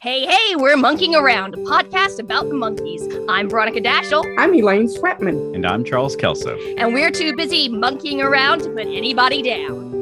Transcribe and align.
Hey, 0.00 0.26
hey, 0.26 0.56
we're 0.56 0.76
Monkeeing 0.76 1.14
Around, 1.14 1.54
a 1.54 1.58
podcast 1.58 2.18
about 2.20 2.44
the 2.48 2.54
Monkees. 2.54 3.24
I'm 3.28 3.48
Veronica 3.48 3.80
Dashel, 3.80 4.24
I'm 4.38 4.54
Elaine 4.54 4.88
Swetman. 4.88 5.54
And 5.54 5.66
I'm 5.66 5.84
Charles 5.84 6.14
Kelso. 6.16 6.56
and 6.76 6.92
we're 6.94 7.10
too 7.10 7.34
busy 7.34 7.68
monkeying 7.68 8.20
around 8.20 8.60
to 8.60 8.70
put 8.70 8.86
anybody 8.86 9.42
down. 9.42 9.96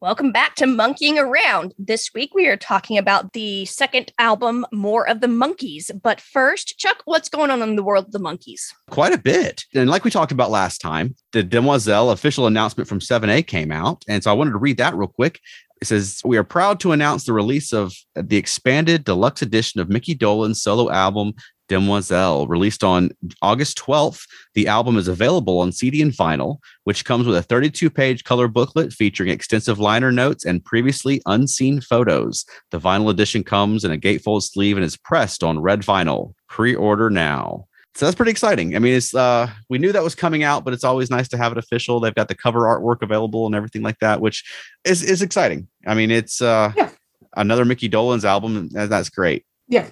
Welcome 0.00 0.32
back 0.32 0.54
to 0.56 0.64
Monkeeing 0.64 1.18
Around. 1.18 1.74
This 1.78 2.14
week 2.14 2.30
we 2.34 2.46
are 2.46 2.56
talking 2.56 2.96
about 2.96 3.32
the 3.34 3.66
second 3.66 4.10
album, 4.18 4.64
More 4.72 5.06
of 5.06 5.20
the 5.20 5.26
Monkees. 5.26 5.90
But 6.02 6.20
first, 6.20 6.78
Chuck, 6.78 7.02
what's 7.04 7.28
going 7.28 7.50
on 7.50 7.60
in 7.60 7.76
the 7.76 7.82
world 7.82 8.06
of 8.06 8.12
the 8.12 8.20
Monkees? 8.20 8.72
Quite 8.90 9.12
a 9.12 9.18
bit. 9.18 9.64
And 9.74 9.90
like 9.90 10.04
we 10.04 10.10
talked 10.10 10.32
about 10.32 10.50
last 10.50 10.80
time, 10.80 11.14
the 11.32 11.42
Demoiselle 11.42 12.10
official 12.10 12.46
announcement 12.46 12.88
from 12.88 13.00
7A 13.00 13.46
came 13.46 13.70
out. 13.70 14.02
And 14.08 14.22
so 14.22 14.30
I 14.30 14.34
wanted 14.34 14.52
to 14.52 14.58
read 14.58 14.78
that 14.78 14.94
real 14.94 15.08
quick. 15.08 15.40
It 15.80 15.86
says, 15.86 16.20
We 16.24 16.36
are 16.36 16.44
proud 16.44 16.80
to 16.80 16.92
announce 16.92 17.24
the 17.24 17.32
release 17.32 17.72
of 17.72 17.94
the 18.14 18.36
expanded 18.36 19.04
deluxe 19.04 19.42
edition 19.42 19.80
of 19.80 19.88
Mickey 19.88 20.14
Dolenz 20.14 20.56
solo 20.56 20.90
album, 20.90 21.34
Demoiselle, 21.68 22.46
released 22.46 22.82
on 22.82 23.10
August 23.42 23.78
12th. 23.78 24.26
The 24.54 24.66
album 24.66 24.96
is 24.96 25.06
available 25.06 25.60
on 25.60 25.70
CD 25.70 26.02
and 26.02 26.12
vinyl, 26.12 26.58
which 26.84 27.04
comes 27.04 27.26
with 27.26 27.36
a 27.36 27.42
32 27.42 27.90
page 27.90 28.24
color 28.24 28.48
booklet 28.48 28.92
featuring 28.92 29.28
extensive 29.30 29.78
liner 29.78 30.10
notes 30.10 30.44
and 30.44 30.64
previously 30.64 31.20
unseen 31.26 31.80
photos. 31.80 32.44
The 32.70 32.80
vinyl 32.80 33.10
edition 33.10 33.44
comes 33.44 33.84
in 33.84 33.92
a 33.92 33.98
gatefold 33.98 34.42
sleeve 34.42 34.76
and 34.76 34.84
is 34.84 34.96
pressed 34.96 35.44
on 35.44 35.60
red 35.60 35.82
vinyl. 35.82 36.34
Pre 36.48 36.74
order 36.74 37.10
now. 37.10 37.67
So 37.98 38.06
that's 38.06 38.14
pretty 38.14 38.30
exciting. 38.30 38.76
I 38.76 38.78
mean, 38.78 38.94
it's 38.94 39.12
uh 39.12 39.50
we 39.68 39.78
knew 39.78 39.90
that 39.90 40.04
was 40.04 40.14
coming 40.14 40.44
out, 40.44 40.64
but 40.64 40.72
it's 40.72 40.84
always 40.84 41.10
nice 41.10 41.26
to 41.30 41.36
have 41.36 41.50
it 41.50 41.58
official. 41.58 41.98
They've 41.98 42.14
got 42.14 42.28
the 42.28 42.36
cover 42.36 42.60
artwork 42.60 43.02
available 43.02 43.44
and 43.44 43.56
everything 43.56 43.82
like 43.82 43.98
that, 43.98 44.20
which 44.20 44.44
is 44.84 45.02
is 45.02 45.20
exciting. 45.20 45.66
I 45.84 45.94
mean, 45.94 46.12
it's 46.12 46.40
uh 46.40 46.72
Yeah. 46.76 46.90
another 47.36 47.64
Mickey 47.64 47.88
Dolenz 47.88 48.22
album. 48.22 48.56
and 48.56 48.70
That's 48.70 49.10
great. 49.10 49.44
Yeah. 49.66 49.90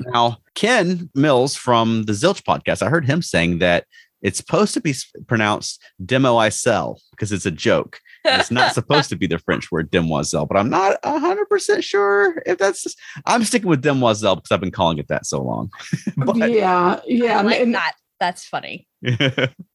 Now, 0.00 0.38
Ken 0.54 1.10
Mills 1.14 1.54
from 1.54 2.04
the 2.04 2.14
Zilch 2.14 2.42
podcast, 2.44 2.80
I 2.80 2.88
heard 2.88 3.04
him 3.04 3.20
saying 3.20 3.58
that 3.58 3.84
it's 4.22 4.38
supposed 4.38 4.72
to 4.72 4.80
be 4.80 4.94
pronounced 5.26 5.82
demo 6.02 6.38
I 6.38 6.48
sell 6.48 6.98
because 7.10 7.30
it's 7.30 7.44
a 7.44 7.50
joke. 7.50 8.00
And 8.24 8.40
It's 8.40 8.50
not 8.50 8.72
supposed 8.74 9.10
to 9.10 9.16
be 9.16 9.26
the 9.26 9.38
French 9.38 9.70
word 9.70 9.90
demoiselle, 9.90 10.46
but 10.46 10.56
I'm 10.56 10.70
not 10.70 11.00
100% 11.02 11.82
sure 11.82 12.42
if 12.46 12.58
that's. 12.58 12.82
Just, 12.82 12.98
I'm 13.26 13.44
sticking 13.44 13.68
with 13.68 13.82
demoiselle 13.82 14.36
because 14.36 14.50
I've 14.50 14.60
been 14.60 14.70
calling 14.70 14.98
it 14.98 15.08
that 15.08 15.26
so 15.26 15.42
long. 15.42 15.70
but 16.16 16.36
yeah, 16.50 17.00
yeah. 17.06 17.38
I 17.38 17.42
like 17.42 17.60
and 17.60 17.74
that. 17.74 17.94
That's 18.20 18.46
funny. 18.46 18.86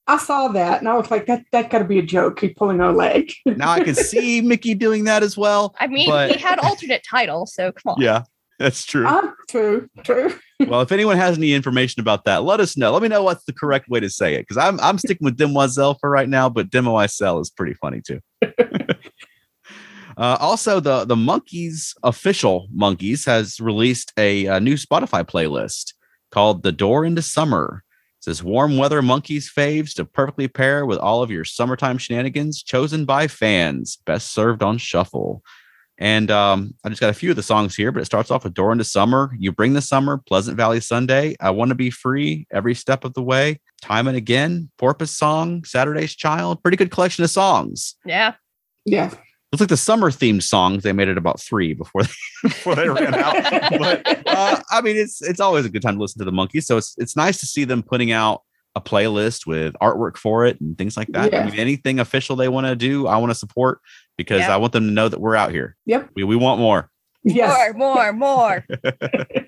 I 0.07 0.17
saw 0.17 0.47
that 0.47 0.79
and 0.79 0.87
I 0.89 0.95
was 0.95 1.11
like, 1.11 1.27
that 1.27 1.43
that 1.51 1.69
gotta 1.69 1.83
be 1.85 1.99
a 1.99 2.03
joke. 2.03 2.39
He's 2.39 2.53
pulling 2.55 2.81
our 2.81 2.93
leg. 2.93 3.31
now 3.45 3.69
I 3.71 3.81
can 3.83 3.93
see 3.93 4.41
Mickey 4.41 4.73
doing 4.73 5.03
that 5.03 5.21
as 5.21 5.37
well. 5.37 5.75
I 5.79 5.87
mean, 5.87 6.09
But- 6.09 6.31
he 6.31 6.39
had 6.41 6.57
alternate 6.59 7.03
title, 7.07 7.45
so 7.45 7.71
come 7.71 7.93
on. 7.93 8.01
Yeah, 8.01 8.23
that's 8.59 8.85
true. 8.85 9.05
Ah, 9.07 9.33
true, 9.49 9.89
true. 10.03 10.33
well, 10.67 10.81
if 10.81 10.91
anyone 10.91 11.17
has 11.17 11.37
any 11.37 11.53
information 11.53 12.01
about 12.01 12.25
that, 12.25 12.43
let 12.43 12.59
us 12.59 12.77
know. 12.77 12.91
Let 12.91 13.01
me 13.01 13.07
know 13.07 13.23
what's 13.23 13.45
the 13.45 13.53
correct 13.53 13.89
way 13.89 13.99
to 13.99 14.09
say 14.09 14.35
it 14.35 14.41
because 14.41 14.57
I'm 14.57 14.79
I'm 14.81 14.97
sticking 14.97 15.25
with 15.25 15.37
demoiselle 15.37 15.97
for 15.99 16.09
right 16.09 16.29
now, 16.29 16.49
but 16.49 16.69
demoiselle 16.69 17.39
is 17.39 17.49
pretty 17.49 17.73
funny 17.73 18.01
too. 18.01 18.19
Uh, 20.17 20.35
also, 20.41 20.81
the 20.81 21.05
the 21.05 21.15
Monkees 21.15 21.93
official 22.03 22.67
Monkees 22.75 23.25
has 23.25 23.61
released 23.61 24.11
a, 24.17 24.47
uh 24.47 24.59
new 24.59 24.73
Spotify 24.73 25.23
playlist 25.23 25.93
called 26.29 26.61
"The 26.61 26.73
Door 26.73 27.05
into 27.05 27.21
Summer." 27.21 27.83
It 28.19 28.25
says 28.25 28.43
warm 28.43 28.77
weather 28.77 29.01
Monkees 29.01 29.45
faves 29.49 29.93
to 29.93 30.03
perfectly 30.03 30.49
pair 30.49 30.85
with 30.85 30.99
all 30.99 31.23
of 31.23 31.31
your 31.31 31.45
summertime 31.45 31.97
shenanigans, 31.97 32.61
chosen 32.61 33.05
by 33.05 33.27
fans, 33.27 33.97
best 34.05 34.33
served 34.33 34.61
on 34.61 34.77
shuffle. 34.77 35.41
And 35.99 36.31
um, 36.31 36.73
I 36.83 36.89
just 36.89 37.01
got 37.01 37.09
a 37.09 37.13
few 37.13 37.29
of 37.29 37.35
the 37.35 37.43
songs 37.43 37.75
here, 37.75 37.91
but 37.91 38.01
it 38.01 38.05
starts 38.05 38.31
off 38.31 38.45
with 38.45 38.53
Door 38.53 38.71
into 38.71 38.85
Summer, 38.85 39.31
You 39.37 39.51
Bring 39.51 39.73
the 39.73 39.81
Summer, 39.81 40.17
Pleasant 40.17 40.55
Valley 40.55 40.79
Sunday, 40.79 41.35
I 41.41 41.49
Want 41.49 41.69
to 41.69 41.75
Be 41.75 41.89
Free, 41.89 42.47
Every 42.51 42.73
Step 42.73 43.03
of 43.03 43.13
the 43.13 43.21
Way, 43.21 43.59
Time 43.81 44.07
and 44.07 44.15
Again, 44.15 44.69
Porpoise 44.77 45.11
Song, 45.11 45.65
Saturday's 45.65 46.15
Child. 46.15 46.63
Pretty 46.63 46.77
good 46.77 46.89
collection 46.89 47.25
of 47.25 47.29
songs. 47.29 47.95
Yeah. 48.05 48.35
Yeah. 48.85 49.13
Looks 49.51 49.61
like 49.61 49.69
the 49.69 49.77
summer 49.77 50.09
themed 50.09 50.43
songs, 50.43 50.83
they 50.83 50.93
made 50.93 51.07
it 51.09 51.17
about 51.17 51.41
three 51.41 51.73
before 51.73 52.03
they, 52.03 52.09
before 52.43 52.75
they 52.75 52.87
ran 52.87 53.15
out. 53.15 53.35
But 53.79 54.27
uh, 54.27 54.61
I 54.71 54.81
mean, 54.81 54.95
it's 54.95 55.21
it's 55.21 55.39
always 55.39 55.65
a 55.65 55.69
good 55.69 55.81
time 55.81 55.95
to 55.95 56.01
listen 56.01 56.19
to 56.19 56.25
the 56.25 56.31
Monkees. 56.31 56.63
So 56.63 56.77
it's 56.77 56.95
it's 56.97 57.15
nice 57.15 57.39
to 57.39 57.45
see 57.45 57.63
them 57.63 57.81
putting 57.81 58.11
out 58.11 58.43
a 58.79 58.81
playlist 58.89 59.45
with 59.45 59.73
artwork 59.81 60.17
for 60.17 60.45
it 60.45 60.59
and 60.61 60.77
things 60.77 60.95
like 60.95 61.09
that. 61.09 61.31
Yeah. 61.31 61.41
I 61.41 61.45
mean, 61.49 61.59
anything 61.59 61.99
official 61.99 62.35
they 62.35 62.47
want 62.47 62.67
to 62.67 62.75
do, 62.75 63.07
I 63.07 63.17
want 63.17 63.31
to 63.31 63.35
support 63.35 63.79
because 64.17 64.39
Yeah. 64.39 64.53
I 64.53 64.57
want 64.57 64.73
them 64.73 64.85
to 64.85 64.91
know 64.91 65.09
that 65.09 65.19
we're 65.19 65.35
out 65.35 65.51
here. 65.51 65.75
Yep. 65.85 66.09
We, 66.15 66.23
we 66.23 66.35
want 66.35 66.59
more. 66.59 66.89
Yes. 67.23 67.73
More, 67.75 68.13
more, 68.13 68.13
more. 68.13 68.65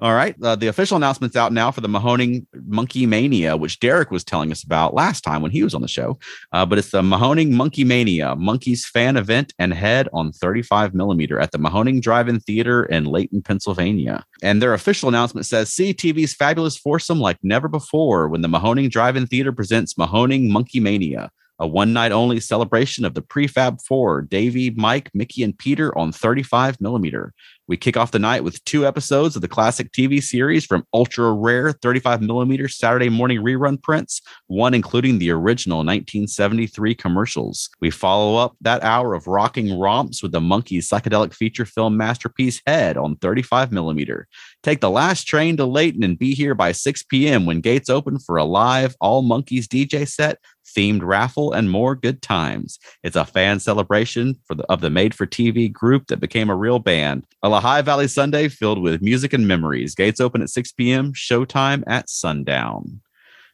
All 0.00 0.14
right. 0.14 0.34
Uh, 0.42 0.56
the 0.56 0.68
official 0.68 0.96
announcement's 0.96 1.36
out 1.36 1.52
now 1.52 1.70
for 1.70 1.80
the 1.80 1.88
Mahoning 1.88 2.46
Monkee 2.68 3.06
Mania, 3.06 3.56
which 3.56 3.80
Derek 3.80 4.10
was 4.10 4.24
telling 4.24 4.50
us 4.50 4.62
about 4.62 4.94
last 4.94 5.22
time 5.22 5.42
when 5.42 5.50
he 5.50 5.62
was 5.62 5.74
on 5.74 5.82
the 5.82 5.88
show. 5.88 6.18
Uh, 6.52 6.66
but 6.66 6.78
it's 6.78 6.90
the 6.90 7.02
Mahoning 7.02 7.50
Monkee 7.50 7.84
Mania, 7.84 8.34
Monkees 8.36 8.84
fan 8.84 9.16
event 9.16 9.52
and 9.58 9.74
head 9.74 10.08
on 10.12 10.32
35 10.32 10.94
millimeter 10.94 11.38
at 11.38 11.52
the 11.52 11.58
Mahoning 11.58 12.00
Drive-In 12.00 12.40
Theater 12.40 12.84
in 12.84 13.04
Lehighton, 13.04 13.44
Pennsylvania. 13.44 14.24
And 14.42 14.60
their 14.60 14.74
official 14.74 15.08
announcement 15.08 15.46
says, 15.46 15.72
"See 15.72 15.92
TV's 15.94 16.34
fabulous 16.34 16.76
foursome 16.76 17.20
like 17.20 17.38
never 17.42 17.68
before 17.68 18.28
when 18.28 18.42
the 18.42 18.48
Mahoning 18.48 18.90
Drive-In 18.90 19.26
Theater 19.26 19.52
presents 19.52 19.94
Mahoning 19.94 20.48
Monkee 20.48 20.80
Mania." 20.80 21.30
A 21.58 21.66
one 21.66 21.92
night 21.92 22.10
only 22.10 22.40
celebration 22.40 23.04
of 23.04 23.14
the 23.14 23.22
prefab 23.22 23.80
four, 23.82 24.22
Davey, 24.22 24.70
Mike, 24.70 25.10
Mickey, 25.14 25.44
and 25.44 25.56
Peter 25.56 25.96
on 25.96 26.10
35 26.10 26.80
millimeter. 26.80 27.32
We 27.72 27.78
kick 27.78 27.96
off 27.96 28.10
the 28.10 28.18
night 28.18 28.44
with 28.44 28.62
two 28.66 28.86
episodes 28.86 29.34
of 29.34 29.40
the 29.40 29.48
classic 29.48 29.92
TV 29.92 30.22
series 30.22 30.66
from 30.66 30.84
ultra 30.92 31.32
rare 31.32 31.72
35 31.72 32.20
millimeter 32.20 32.68
Saturday 32.68 33.08
morning 33.08 33.40
rerun 33.40 33.82
prints, 33.82 34.20
one 34.46 34.74
including 34.74 35.18
the 35.18 35.30
original 35.30 35.78
1973 35.78 36.94
commercials. 36.94 37.70
We 37.80 37.88
follow 37.88 38.36
up 38.36 38.56
that 38.60 38.84
hour 38.84 39.14
of 39.14 39.26
rocking 39.26 39.80
romps 39.80 40.22
with 40.22 40.32
the 40.32 40.40
Monkees 40.40 40.86
psychedelic 40.86 41.32
feature 41.32 41.64
film 41.64 41.96
masterpiece 41.96 42.60
Head 42.66 42.98
on 42.98 43.16
35 43.16 43.72
millimeter. 43.72 44.28
Take 44.62 44.82
the 44.82 44.90
last 44.90 45.24
train 45.24 45.56
to 45.56 45.62
Lehighton 45.62 46.04
and 46.04 46.18
be 46.18 46.34
here 46.34 46.54
by 46.54 46.72
6 46.72 47.04
p.m. 47.04 47.46
when 47.46 47.62
gates 47.62 47.88
open 47.88 48.18
for 48.18 48.36
a 48.36 48.44
live 48.44 48.94
all 49.00 49.22
Monkees 49.22 49.64
DJ 49.64 50.06
set, 50.06 50.40
themed 50.76 51.02
raffle, 51.02 51.52
and 51.52 51.70
more 51.70 51.94
good 51.94 52.22
times. 52.22 52.78
It's 53.02 53.16
a 53.16 53.24
fan 53.24 53.60
celebration 53.60 54.36
for 54.46 54.54
the, 54.54 54.64
of 54.64 54.80
the 54.80 54.90
made 54.90 55.14
for 55.14 55.26
TV 55.26 55.72
group 55.72 56.06
that 56.06 56.20
became 56.20 56.50
a 56.50 56.56
real 56.56 56.78
band. 56.78 57.26
A 57.42 57.48
Lehigh 57.62 57.82
Valley 57.82 58.08
Sunday 58.08 58.48
filled 58.48 58.82
with 58.82 59.00
music 59.02 59.32
and 59.32 59.46
memories. 59.46 59.94
Gates 59.94 60.20
open 60.20 60.42
at 60.42 60.50
6 60.50 60.72
p.m., 60.72 61.12
showtime 61.12 61.84
at 61.86 62.10
sundown. 62.10 63.00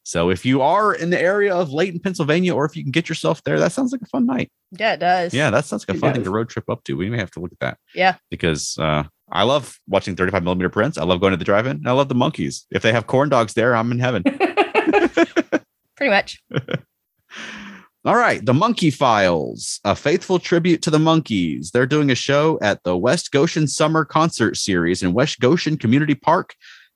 So 0.02 0.30
if 0.30 0.46
you 0.46 0.62
are 0.62 0.94
in 0.94 1.10
the 1.10 1.20
area 1.20 1.54
of 1.54 1.68
Lehighton, 1.68 2.02
Pennsylvania, 2.02 2.54
or 2.54 2.64
if 2.64 2.74
you 2.74 2.82
can 2.82 2.90
get 2.90 3.10
yourself 3.10 3.44
there, 3.44 3.60
that 3.60 3.72
sounds 3.72 3.92
like 3.92 4.00
a 4.00 4.06
fun 4.06 4.24
night. 4.24 4.50
Yeah, 4.70 4.94
it 4.94 5.00
does. 5.00 5.34
Yeah, 5.34 5.50
that 5.50 5.66
sounds 5.66 5.86
like 5.86 5.98
a 5.98 6.00
fun 6.00 6.14
thing 6.14 6.22
does. 6.22 6.28
to 6.28 6.34
road 6.34 6.48
trip 6.48 6.70
up 6.70 6.82
to. 6.84 6.96
We 6.96 7.10
may 7.10 7.18
have 7.18 7.30
to 7.32 7.40
look 7.40 7.52
at 7.52 7.58
that. 7.58 7.78
Yeah. 7.94 8.16
Because 8.30 8.78
uh, 8.78 9.02
I 9.30 9.42
love 9.42 9.78
watching 9.86 10.16
35 10.16 10.42
millimeter 10.42 10.70
prints. 10.70 10.96
I 10.96 11.04
love 11.04 11.20
going 11.20 11.32
to 11.32 11.36
the 11.36 11.44
drive-in. 11.44 11.86
I 11.86 11.92
love 11.92 12.08
the 12.08 12.14
Monkees. 12.14 12.64
If 12.70 12.80
they 12.80 12.92
have 12.92 13.06
corn 13.06 13.28
dogs 13.28 13.52
there, 13.52 13.76
I'm 13.76 13.92
in 13.92 13.98
heaven. 13.98 14.22
Pretty 15.96 16.10
much. 16.10 16.42
All 18.04 18.16
right, 18.16 18.44
the 18.44 18.54
Monkey 18.54 18.90
Files, 18.90 19.80
a 19.84 19.96
faithful 19.96 20.38
tribute 20.38 20.82
to 20.82 20.90
the 20.90 20.98
Monkees. 20.98 21.72
They're 21.72 21.84
doing 21.84 22.12
a 22.12 22.14
show 22.14 22.56
at 22.62 22.84
the 22.84 22.96
West 22.96 23.32
Goshen 23.32 23.66
Summer 23.66 24.04
Concert 24.04 24.56
Series 24.56 25.02
in 25.02 25.14
West 25.14 25.40
Goshen 25.40 25.76
Community 25.76 26.14
Park 26.14 26.54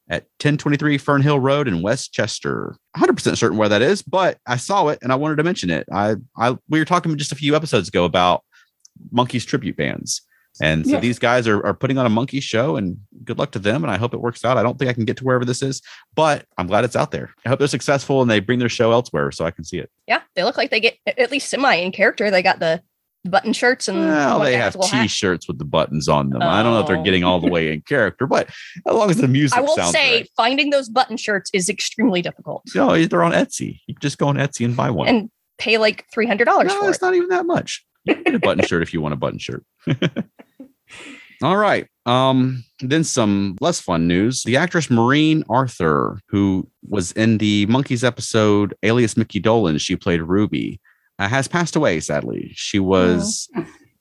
at 0.08 0.22
1023 0.38 0.98
Fernhill 0.98 1.42
Road 1.42 1.66
in 1.66 1.82
West 1.82 2.12
Chester. 2.12 2.76
100% 2.96 3.36
certain 3.36 3.58
where 3.58 3.68
that 3.68 3.82
is, 3.82 4.00
but 4.00 4.38
I 4.46 4.56
saw 4.56 4.88
it 4.88 5.00
and 5.02 5.10
I 5.10 5.16
wanted 5.16 5.36
to 5.36 5.42
mention 5.42 5.70
it. 5.70 5.88
I, 5.92 6.14
I 6.36 6.56
we 6.68 6.78
were 6.78 6.84
talking 6.84 7.16
just 7.18 7.32
a 7.32 7.36
few 7.36 7.56
episodes 7.56 7.88
ago 7.88 8.04
about 8.04 8.44
Monkees 9.12 9.44
tribute 9.44 9.76
bands. 9.76 10.22
And 10.60 10.84
so 10.86 10.92
Yeah. 10.94 11.00
these 11.00 11.18
guys 11.18 11.48
are, 11.48 11.64
are 11.64 11.72
putting 11.74 11.96
on 11.98 12.04
a 12.04 12.10
monkey 12.10 12.40
show 12.40 12.76
and 12.76 12.98
good 13.24 13.38
luck 13.38 13.52
to 13.52 13.58
them. 13.58 13.82
And 13.82 13.90
I 13.90 13.96
hope 13.96 14.12
it 14.12 14.20
works 14.20 14.44
out. 14.44 14.58
I 14.58 14.62
don't 14.62 14.78
think 14.78 14.90
I 14.90 14.92
can 14.92 15.04
get 15.04 15.16
to 15.18 15.24
wherever 15.24 15.44
this 15.44 15.62
is, 15.62 15.80
but 16.14 16.44
I'm 16.58 16.66
glad 16.66 16.84
it's 16.84 16.96
out 16.96 17.10
there. 17.10 17.30
I 17.46 17.48
hope 17.48 17.58
they're 17.58 17.68
successful 17.68 18.20
and 18.20 18.30
they 18.30 18.40
bring 18.40 18.58
their 18.58 18.68
show 18.68 18.92
elsewhere 18.92 19.30
so 19.32 19.44
I 19.46 19.50
can 19.50 19.64
see 19.64 19.78
it. 19.78 19.90
Yeah, 20.06 20.20
they 20.34 20.44
look 20.44 20.56
like 20.58 20.70
they 20.70 20.80
get 20.80 20.96
at 21.06 21.30
least 21.30 21.48
semi 21.48 21.74
in 21.76 21.90
character. 21.92 22.30
They 22.30 22.42
got 22.42 22.58
the 22.58 22.82
button 23.24 23.52
shirts 23.52 23.86
and 23.88 23.98
Well, 24.00 24.40
they 24.40 24.56
have. 24.56 24.76
T-shirts 24.80 25.46
with 25.48 25.58
the 25.58 25.64
buttons 25.64 26.08
on 26.08 26.30
them. 26.30 26.42
I 26.42 26.62
don't 26.62 26.72
know 26.74 26.80
if 26.80 26.86
they're 26.88 26.96
Oh. 26.98 27.02
getting 27.04 27.24
all 27.24 27.40
the 27.40 27.46
oh. 27.48 27.52
way 27.52 27.72
in 27.72 27.80
character, 27.82 28.26
but 28.26 28.48
as 28.86 28.92
long 28.94 29.10
as 29.10 29.16
the 29.18 29.28
music 29.28 29.56
I 29.56 29.60
will 29.62 29.76
sounds 29.76 29.92
say 29.92 30.16
right. 30.16 30.30
finding 30.36 30.70
those 30.70 30.88
button 30.88 31.16
shirts 31.16 31.48
is 31.54 31.68
extremely 31.68 32.20
difficult 32.20 32.62
No, 32.74 33.00
they're 33.06 33.22
on 33.22 33.32
Etsy. 33.32 33.78
You 33.86 33.94
just 34.00 34.18
go 34.18 34.26
on 34.28 34.36
Etsy 34.36 34.64
and 34.64 34.76
buy 34.76 34.90
one. 34.90 35.08
and 35.08 35.30
pay 35.58 35.78
like 35.78 36.04
three 36.12 36.26
hundred 36.26 36.46
dollars 36.46 36.66
no, 36.68 36.88
it's 36.88 36.98
it. 36.98 37.02
not 37.02 37.14
even 37.14 37.28
that 37.28 37.46
much. 37.46 37.84
You 38.04 38.14
can 38.14 38.24
get 38.24 38.34
a 38.34 38.38
button 38.38 38.64
shirt 38.64 38.82
if 38.82 38.92
you 38.92 39.00
want 39.00 39.14
a 39.14 39.16
button 39.16 39.38
shirt. 39.38 39.64
All 41.42 41.56
right. 41.56 41.86
Um, 42.06 42.64
then 42.80 43.02
some 43.04 43.56
less 43.60 43.80
fun 43.80 44.06
news. 44.06 44.42
The 44.44 44.56
actress 44.56 44.90
Maureen 44.90 45.42
Arthur, 45.48 46.20
who 46.28 46.68
was 46.88 47.12
in 47.12 47.38
the 47.38 47.66
Monkees 47.66 48.04
episode 48.04 48.74
Alias 48.82 49.16
Mickey 49.16 49.40
Dolenz, 49.40 49.80
she 49.80 49.96
played 49.96 50.22
Ruby, 50.22 50.80
uh, 51.18 51.28
has 51.28 51.48
passed 51.48 51.74
away, 51.76 52.00
sadly. 52.00 52.52
She 52.54 52.78
was 52.78 53.48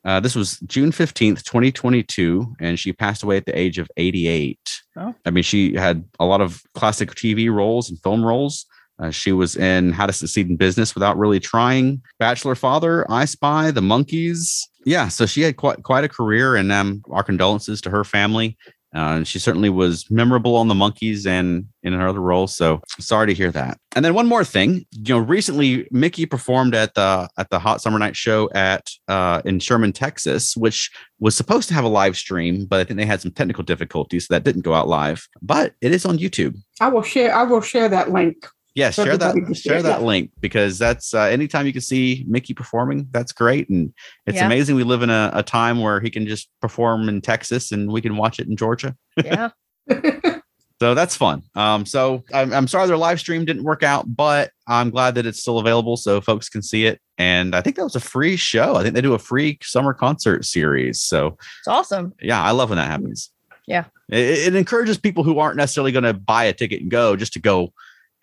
Uh, 0.03 0.19
this 0.19 0.35
was 0.35 0.59
June 0.61 0.91
15th, 0.91 1.43
2022, 1.43 2.55
and 2.59 2.79
she 2.79 2.91
passed 2.91 3.21
away 3.21 3.37
at 3.37 3.45
the 3.45 3.57
age 3.57 3.77
of 3.77 3.87
88. 3.97 4.57
Oh. 4.97 5.13
I 5.25 5.29
mean, 5.29 5.43
she 5.43 5.75
had 5.75 6.03
a 6.19 6.25
lot 6.25 6.41
of 6.41 6.63
classic 6.73 7.11
TV 7.11 7.51
roles 7.53 7.87
and 7.89 8.01
film 8.01 8.25
roles. 8.25 8.65
Uh, 9.01 9.09
she 9.09 9.31
was 9.31 9.55
in 9.55 9.91
How 9.91 10.05
to 10.05 10.13
Succeed 10.13 10.49
in 10.49 10.55
Business 10.55 10.93
Without 10.93 11.17
Really 11.17 11.39
Trying, 11.39 12.01
Bachelor 12.19 12.55
Father, 12.55 13.09
I 13.09 13.25
Spy, 13.25 13.71
The 13.71 13.81
Monkees. 13.81 14.67
Yeah, 14.85 15.07
so 15.07 15.25
she 15.25 15.41
had 15.41 15.57
quite 15.57 15.83
quite 15.83 16.03
a 16.03 16.09
career, 16.09 16.55
and 16.55 16.71
um, 16.71 17.03
our 17.11 17.23
condolences 17.23 17.81
to 17.81 17.89
her 17.89 18.03
family. 18.03 18.57
Uh, 18.93 19.23
she 19.23 19.39
certainly 19.39 19.69
was 19.69 20.09
memorable 20.11 20.55
on 20.57 20.67
the 20.67 20.73
Monkees 20.73 21.25
and 21.25 21.65
in 21.81 21.93
her 21.93 22.07
other 22.07 22.19
roles. 22.19 22.55
So 22.55 22.81
sorry 22.99 23.27
to 23.27 23.33
hear 23.33 23.49
that. 23.51 23.77
And 23.95 24.03
then 24.03 24.13
one 24.13 24.27
more 24.27 24.43
thing, 24.43 24.85
you 24.91 25.15
know, 25.15 25.19
recently 25.19 25.87
Mickey 25.91 26.25
performed 26.25 26.75
at 26.75 26.93
the 26.95 27.29
at 27.37 27.49
the 27.49 27.59
Hot 27.59 27.81
Summer 27.81 27.99
Night 27.99 28.17
Show 28.17 28.49
at 28.53 28.89
uh, 29.07 29.41
in 29.45 29.59
Sherman, 29.59 29.93
Texas, 29.93 30.57
which 30.57 30.91
was 31.19 31.35
supposed 31.35 31.69
to 31.69 31.73
have 31.73 31.85
a 31.85 31.89
live 31.89 32.17
stream, 32.17 32.65
but 32.65 32.79
I 32.79 32.83
think 32.83 32.97
they 32.97 33.05
had 33.05 33.21
some 33.21 33.31
technical 33.31 33.63
difficulties, 33.63 34.27
so 34.27 34.33
that 34.33 34.43
didn't 34.43 34.63
go 34.63 34.73
out 34.73 34.89
live. 34.89 35.25
But 35.41 35.73
it 35.81 35.93
is 35.93 36.05
on 36.05 36.17
YouTube. 36.17 36.57
I 36.81 36.89
will 36.89 37.03
share. 37.03 37.33
I 37.33 37.43
will 37.43 37.61
share 37.61 37.87
that 37.87 38.11
link. 38.11 38.45
Yeah, 38.73 38.89
So 38.89 39.03
share 39.03 39.17
that 39.17 39.29
everybody 39.29 39.45
can 39.47 39.55
see 39.55 39.69
share 39.69 39.79
it, 39.79 39.83
that 39.83 40.01
link 40.03 40.31
because 40.39 40.79
that's 40.79 41.13
uh, 41.13 41.23
anytime 41.23 41.65
you 41.65 41.73
can 41.73 41.81
see 41.81 42.23
Mickey 42.27 42.53
performing, 42.53 43.07
that's 43.11 43.33
great. 43.33 43.67
And 43.69 43.93
it's 44.25 44.37
Yeah. 44.37 44.45
amazing 44.45 44.75
we 44.77 44.83
live 44.83 45.01
in 45.01 45.09
a, 45.09 45.29
a 45.33 45.43
time 45.43 45.81
where 45.81 45.99
he 45.99 46.09
can 46.09 46.25
just 46.25 46.49
perform 46.61 47.09
in 47.09 47.19
Texas 47.21 47.71
and 47.73 47.91
we 47.91 48.01
can 48.01 48.15
watch 48.15 48.39
it 48.39 48.47
in 48.47 48.55
Georgia. 48.55 48.95
Yeah. 49.17 49.49
So 50.81 50.95
that's 50.95 51.15
fun. 51.15 51.43
Um, 51.53 51.85
so 51.85 52.23
I'm, 52.33 52.51
I'm 52.51 52.67
sorry 52.67 52.87
their 52.87 52.97
live 52.97 53.19
stream 53.19 53.45
didn't 53.45 53.65
work 53.65 53.83
out, 53.83 54.15
but 54.15 54.49
I'm 54.67 54.89
glad 54.89 55.13
that 55.13 55.27
it's 55.27 55.39
still 55.39 55.59
available 55.59 55.95
so 55.95 56.19
folks 56.21 56.49
can 56.49 56.63
see 56.63 56.87
it. 56.87 56.99
And 57.19 57.55
I 57.55 57.61
think 57.61 57.75
that 57.75 57.83
was 57.83 57.95
a 57.95 57.99
free 57.99 58.35
show. 58.35 58.75
I 58.77 58.81
think 58.81 58.95
they 58.95 59.01
do 59.01 59.13
a 59.13 59.19
free 59.19 59.59
summer 59.61 59.93
concert 59.93 60.43
series. 60.43 60.99
So 60.99 61.37
It's 61.59 61.67
awesome. 61.67 62.15
yeah, 62.19 62.41
I 62.41 62.49
love 62.49 62.69
when 62.69 62.77
that 62.77 62.89
happens. 62.89 63.29
Yeah. 63.67 63.83
It, 64.09 64.47
it 64.47 64.55
encourages 64.55 64.97
people 64.97 65.23
who 65.23 65.37
aren't 65.37 65.55
necessarily 65.57 65.91
going 65.91 66.03
to 66.03 66.13
buy 66.15 66.45
a 66.45 66.53
ticket 66.53 66.81
and 66.81 66.89
go 66.89 67.15
just 67.15 67.33
to 67.33 67.39
go 67.39 67.73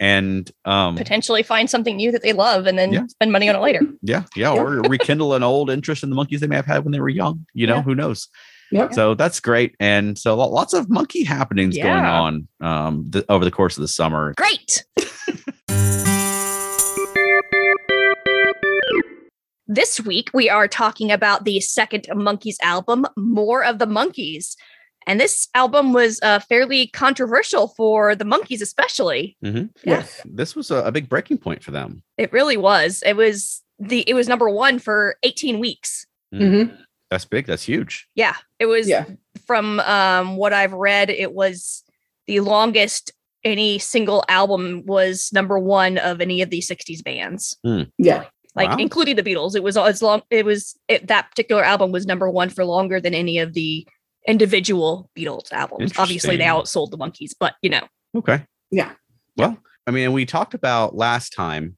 and 0.00 0.50
um 0.65 0.97
Potentially 0.97 1.43
find 1.43 1.69
something 1.69 1.97
new 1.97 2.12
that 2.12 2.23
they 2.23 2.33
love 2.33 2.67
and 2.67 2.79
then 2.79 2.93
Yeah. 2.93 3.06
spend 3.09 3.33
money 3.33 3.49
on 3.49 3.56
it 3.56 3.61
later. 3.61 3.81
yeah, 4.03 4.25
yeah, 4.37 4.53
or 4.53 4.81
rekindle 4.89 5.35
an 5.35 5.43
old 5.43 5.71
interest 5.71 6.03
in 6.03 6.11
the 6.11 6.17
Monkees 6.17 6.41
they 6.41 6.47
may 6.47 6.56
have 6.56 6.67
had 6.67 6.85
when 6.85 6.93
they 6.93 7.00
were 7.00 7.09
young. 7.09 7.45
You 7.55 7.67
know, 7.67 7.77
Yeah. 7.77 7.83
who 7.83 7.95
knows? 7.95 8.29
Yep. 8.71 8.93
So 8.93 9.15
that's 9.15 9.41
great. 9.41 9.75
And 9.81 10.19
so 10.19 10.37
lots 10.37 10.75
of 10.75 10.91
monkey 10.91 11.25
happenings 11.25 11.77
going 11.77 12.05
on 12.05 12.49
um 12.61 13.11
th- 13.11 13.25
over 13.29 13.45
the 13.45 13.50
course 13.50 13.77
of 13.77 13.81
the 13.83 13.89
summer. 13.89 14.35
Great. 14.37 14.85
this 19.67 20.00
week, 20.00 20.31
we 20.33 20.49
are 20.49 20.67
talking 20.69 21.11
about 21.12 21.45
the 21.45 21.61
second 21.61 22.06
Monkees 22.11 22.56
album, 22.62 23.06
More 23.17 23.65
of 23.65 23.79
the 23.79 23.87
Monkees. 23.87 24.56
And 25.08 25.19
this 25.19 25.49
album 25.55 25.93
was 25.93 26.20
uh, 26.22 26.38
fairly 26.38 26.88
controversial 26.88 27.69
for 27.76 28.14
the 28.14 28.25
Monkees, 28.26 28.60
especially. 28.62 29.37
Mhm. 29.44 29.70
Yes. 29.84 30.20
This 30.25 30.55
was 30.55 30.70
a, 30.70 30.76
a 30.84 30.93
big 30.93 31.08
breaking 31.08 31.38
point 31.38 31.64
for 31.64 31.70
them. 31.72 32.02
It 32.19 32.32
really 32.32 32.56
was. 32.56 33.02
It 33.05 33.14
was 33.16 33.62
the 33.81 34.00
it 34.08 34.14
was 34.14 34.28
number 34.28 34.49
one 34.50 34.78
for 34.78 35.16
18 35.22 35.58
weeks. 35.58 36.06
hmm 36.32 36.64
That's 37.10 37.25
big. 37.25 37.46
That's 37.46 37.62
huge. 37.64 38.06
Yeah, 38.14 38.34
it 38.58 38.66
was 38.66 38.87
Yeah. 38.88 39.06
from 39.46 39.81
um, 39.81 40.37
what 40.37 40.52
I've 40.52 40.75
read. 40.75 41.08
It 41.11 41.32
was 41.32 41.82
the 42.26 42.40
longest 42.40 43.11
any 43.44 43.78
single 43.78 44.25
album 44.28 44.82
was 44.84 45.31
number 45.32 45.58
one 45.58 45.96
of 45.96 46.20
any 46.20 46.43
of 46.43 46.50
the 46.50 46.58
60s 46.61 47.02
bands. 47.02 47.56
Yeah. 47.96 48.25
like 48.54 48.70
Wow. 48.70 48.76
including 48.78 49.16
the 49.16 49.22
Beatles. 49.22 49.54
It 49.54 49.62
was 49.62 49.76
as 49.78 50.02
long. 50.02 50.20
It 50.31 50.44
was 50.44 50.76
it, 50.88 51.06
that 51.06 51.31
particular 51.31 51.64
album 51.64 51.93
was 51.93 52.04
number 52.04 52.28
one 52.28 52.50
for 52.50 52.64
longer 52.64 53.00
than 53.00 53.14
any 53.14 53.38
of 53.38 53.54
the 53.54 53.87
individual 54.28 55.10
Beatles 55.19 55.50
albums. 55.52 55.92
Obviously, 55.98 56.36
they 56.36 56.44
outsold 56.44 56.90
the 56.90 56.98
Monkees, 56.98 57.32
but 57.38 57.54
you 57.62 57.70
know, 57.70 57.82
Okay. 58.16 58.44
Yeah. 58.70 58.92
Well, 59.36 59.58
I 59.86 59.90
mean, 59.90 60.12
we 60.12 60.26
talked 60.26 60.54
about 60.54 60.94
last 60.94 61.32
time 61.32 61.76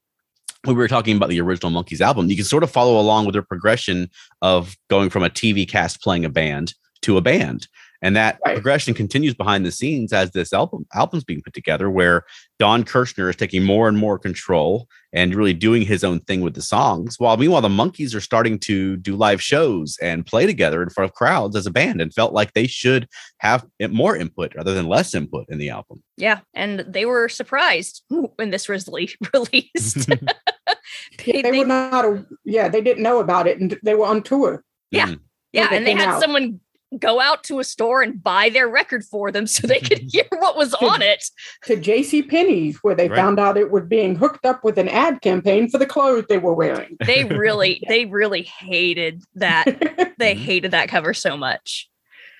when 0.64 0.76
we 0.76 0.82
were 0.82 0.88
talking 0.88 1.16
about 1.16 1.28
the 1.28 1.40
original 1.40 1.70
Monkees 1.70 2.00
album. 2.00 2.28
You 2.28 2.36
can 2.36 2.44
sort 2.44 2.62
of 2.62 2.70
follow 2.70 2.98
along 2.98 3.26
with 3.26 3.34
their 3.34 3.42
progression 3.42 4.10
of 4.42 4.76
going 4.88 5.10
from 5.10 5.22
a 5.22 5.30
TV 5.30 5.68
cast 5.68 6.02
playing 6.02 6.24
a 6.24 6.28
band 6.30 6.74
to 7.02 7.16
a 7.16 7.20
band. 7.20 7.68
And 8.02 8.16
that 8.16 8.38
Right. 8.46 8.54
progression 8.54 8.94
continues 8.94 9.34
behind 9.34 9.66
the 9.66 9.70
scenes 9.70 10.12
as 10.12 10.30
this 10.30 10.52
album 10.52 10.86
album's 10.94 11.24
being 11.24 11.42
put 11.42 11.52
together, 11.52 11.90
where 11.90 12.24
Don 12.58 12.82
Kirshner 12.84 13.28
is 13.28 13.36
taking 13.36 13.62
more 13.62 13.88
and 13.88 13.98
more 13.98 14.18
control 14.18 14.88
and 15.12 15.34
really 15.34 15.52
doing 15.52 15.82
his 15.82 16.02
own 16.04 16.20
thing 16.20 16.40
with 16.40 16.54
the 16.54 16.62
songs. 16.62 17.16
While 17.18 17.36
meanwhile, 17.36 17.60
the 17.60 17.68
Monkees 17.68 18.14
are 18.14 18.20
starting 18.20 18.58
to 18.60 18.96
do 18.96 19.16
live 19.16 19.42
shows 19.42 19.98
and 20.00 20.24
play 20.24 20.46
together 20.46 20.82
in 20.82 20.88
front 20.90 21.10
of 21.10 21.14
crowds 21.14 21.56
as 21.56 21.66
a 21.66 21.70
band, 21.70 22.00
and 22.00 22.14
felt 22.14 22.32
like 22.32 22.52
they 22.54 22.66
should 22.66 23.06
have 23.38 23.66
more 23.90 24.16
input 24.16 24.54
rather 24.54 24.72
than 24.72 24.86
less 24.86 25.14
input 25.14 25.46
in 25.50 25.58
the 25.58 25.68
album. 25.68 26.02
yeah, 26.16 26.40
and 26.54 26.80
they 26.88 27.04
were 27.04 27.28
surprised 27.28 28.02
when 28.36 28.50
this 28.50 28.68
was 28.68 28.88
released. 29.34 30.06
they, 30.06 30.18
They 31.32 31.42
they- 31.42 31.58
were 31.58 31.66
not. 31.66 32.04
a- 32.04 32.26
Yeah, 32.44 32.68
they 32.68 32.80
didn't 32.80 33.02
know 33.02 33.18
about 33.20 33.46
it, 33.46 33.60
and 33.60 33.78
they 33.82 33.94
were 33.94 34.06
on 34.06 34.22
tour. 34.22 34.64
Yeah. 34.90 35.08
Mm. 35.08 35.20
yeah, 35.52 35.68
and 35.72 35.86
they 35.86 35.92
had 35.94 36.08
out. 36.08 36.20
someone 36.20 36.60
go 36.98 37.20
out 37.20 37.44
to 37.44 37.60
a 37.60 37.64
store 37.64 38.02
and 38.02 38.22
buy 38.22 38.48
their 38.48 38.68
record 38.68 39.04
for 39.04 39.30
them 39.30 39.46
so 39.46 39.66
they 39.66 39.78
could 39.80 39.98
hear 40.12 40.24
what 40.38 40.56
was 40.56 40.74
on 40.74 41.02
it. 41.02 41.24
to 41.64 41.76
J.C. 41.76 42.22
Penney's, 42.22 42.78
where 42.82 42.94
they 42.94 43.08
Right. 43.08 43.16
found 43.16 43.38
out 43.38 43.56
it 43.56 43.70
was 43.70 43.84
being 43.84 44.16
hooked 44.16 44.44
up 44.44 44.64
with 44.64 44.76
an 44.78 44.88
ad 44.88 45.20
campaign 45.22 45.68
for 45.70 45.78
the 45.78 45.86
clothes 45.86 46.24
they 46.28 46.38
were 46.38 46.54
wearing. 46.54 46.96
They 47.06 47.24
really, 47.24 47.82
they 47.88 48.06
really 48.06 48.42
hated 48.42 49.22
that. 49.34 50.12
They 50.20 50.34
hated 50.34 50.72
that 50.72 50.90
cover 50.90 51.14
so 51.14 51.34
much. 51.34 51.88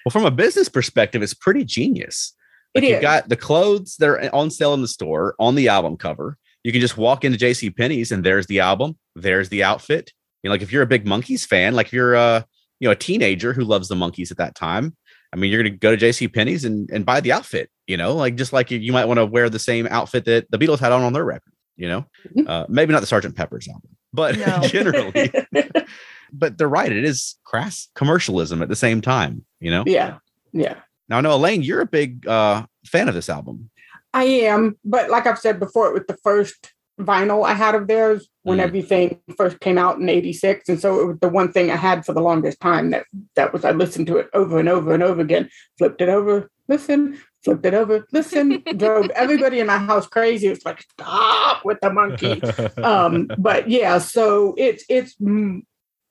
Well, 0.04 0.10
from 0.10 0.26
a 0.26 0.30
business 0.30 0.68
perspective, 0.68 1.22
it's 1.22 1.32
pretty 1.32 1.64
genius. 1.64 2.34
It 2.74 2.82
Like 2.82 2.90
you've 2.90 3.00
got 3.00 3.30
the 3.30 3.36
clothes 3.36 3.96
that 4.00 4.06
are 4.08 4.34
on 4.34 4.50
sale 4.50 4.74
in 4.74 4.82
the 4.82 4.88
store 4.88 5.34
on 5.38 5.54
the 5.54 5.68
album 5.68 5.96
cover. 5.96 6.36
You 6.62 6.72
can 6.72 6.82
just 6.82 6.98
walk 6.98 7.24
into 7.24 7.38
JC 7.38 7.74
Penney's 7.74 8.12
and 8.12 8.22
there's 8.22 8.46
the 8.48 8.60
album, 8.60 8.98
there's 9.16 9.48
the 9.48 9.64
outfit. 9.64 10.12
You 10.42 10.48
know, 10.48 10.52
like 10.52 10.60
if 10.60 10.72
you're 10.72 10.82
a 10.82 10.86
big 10.86 11.06
Monkees 11.06 11.46
fan, 11.46 11.74
like 11.74 11.86
if 11.86 11.92
you're 11.94 12.14
a 12.14 12.44
you 12.80 12.88
know 12.88 12.92
a 12.92 12.96
teenager 12.96 13.52
who 13.52 13.62
loves 13.62 13.88
the 13.88 13.94
Monkees 13.94 14.30
at 14.30 14.38
that 14.38 14.54
time, 14.54 14.96
I 15.32 15.36
mean, 15.36 15.52
you're 15.52 15.62
gonna 15.62 15.76
go 15.76 15.94
to 15.94 16.06
JC 16.06 16.32
Penney's 16.32 16.64
and, 16.64 16.90
and 16.90 17.06
buy 17.06 17.20
the 17.20 17.32
outfit, 17.32 17.70
you 17.86 17.96
know, 17.96 18.14
like 18.14 18.34
just 18.36 18.52
like 18.52 18.70
you, 18.70 18.78
you 18.78 18.92
might 18.92 19.04
want 19.04 19.18
to 19.18 19.26
wear 19.26 19.48
the 19.48 19.58
same 19.58 19.86
outfit 19.90 20.24
that 20.24 20.50
the 20.50 20.58
Beatles 20.58 20.80
had 20.80 20.90
on 20.92 21.02
on 21.02 21.12
their 21.12 21.24
record, 21.24 21.52
you 21.76 21.88
know. 21.88 22.04
Mhm. 22.36 22.48
Uh, 22.48 22.66
maybe 22.68 22.92
not 22.92 23.00
the 23.00 23.06
Sergeant 23.06 23.36
Pepper's 23.36 23.68
album, 23.68 23.96
but 24.12 24.36
No. 24.38 24.60
generally. 24.66 25.30
but 26.32 26.58
they're 26.58 26.68
right, 26.68 26.90
it 26.92 27.04
is 27.04 27.36
crass 27.44 27.88
commercialism 27.94 28.62
at 28.62 28.68
the 28.68 28.76
same 28.76 29.00
time, 29.00 29.44
you 29.60 29.70
know. 29.70 29.84
yeah, 29.86 30.18
yeah. 30.52 30.76
Now, 31.08 31.18
I 31.18 31.20
know 31.22 31.34
Elaine, 31.34 31.62
you're 31.62 31.80
a 31.80 31.86
big 31.86 32.26
uh, 32.28 32.64
fan 32.86 33.08
of 33.08 33.14
this 33.14 33.28
album. 33.28 33.68
I 34.14 34.24
am, 34.24 34.78
but 34.84 35.10
like 35.10 35.26
I've 35.26 35.38
said 35.40 35.58
before, 35.58 35.88
it 35.88 35.92
was 35.94 36.04
the 36.06 36.16
first 36.22 36.72
vinyl 37.04 37.44
I 37.46 37.54
had 37.54 37.74
of 37.74 37.86
theirs 37.88 38.28
when 38.42 38.58
Mhm. 38.58 38.62
everything 38.62 39.20
first 39.36 39.60
came 39.60 39.78
out 39.78 39.98
in 39.98 40.08
'86, 40.08 40.68
and 40.68 40.80
so 40.80 41.00
it 41.00 41.06
was 41.06 41.18
the 41.20 41.28
one 41.28 41.50
thing 41.52 41.70
I 41.70 41.76
had 41.76 42.04
for 42.06 42.12
the 42.12 42.20
longest 42.22 42.60
time. 42.60 42.90
That 42.90 43.04
that 43.36 43.52
was 43.52 43.64
I 43.64 43.72
listened 43.72 44.06
to 44.08 44.16
it 44.18 44.28
over 44.34 44.58
and 44.58 44.68
over 44.68 44.92
and 44.94 45.02
over 45.02 45.20
again. 45.20 45.48
Flipped 45.78 46.00
it 46.00 46.08
over, 46.08 46.50
listen, 46.68 47.18
flipped 47.44 47.66
it 47.66 47.74
over, 47.74 48.06
listen. 48.12 48.62
drove 48.76 49.10
everybody 49.10 49.60
in 49.60 49.66
my 49.66 49.78
house 49.78 50.06
crazy. 50.06 50.48
It's 50.48 50.64
like 50.64 50.82
stop 50.92 51.64
with 51.64 51.78
the 51.80 51.92
monkey. 51.92 52.42
Um, 52.82 53.30
but 53.38 53.68
yeah, 53.68 53.98
so 53.98 54.54
it's 54.56 54.84
it's 54.88 55.16
mm, 55.16 55.62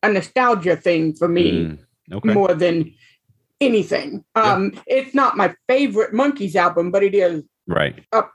a 0.03 0.09
nostalgia 0.11 0.75
thing 0.75 1.13
for 1.15 1.27
me 1.27 1.51
Mm, 1.51 1.79
okay. 2.13 2.33
more 2.33 2.53
than 2.53 2.93
anything. 3.61 4.23
Yeah. 4.35 4.53
Um, 4.53 4.73
it's 4.87 5.13
not 5.13 5.35
my 5.35 5.53
favorite 5.67 6.13
Monkees 6.13 6.55
album, 6.55 6.91
but 6.91 7.03
it 7.03 7.13
is 7.13 7.43
Right. 7.67 8.03
Up 8.13 8.31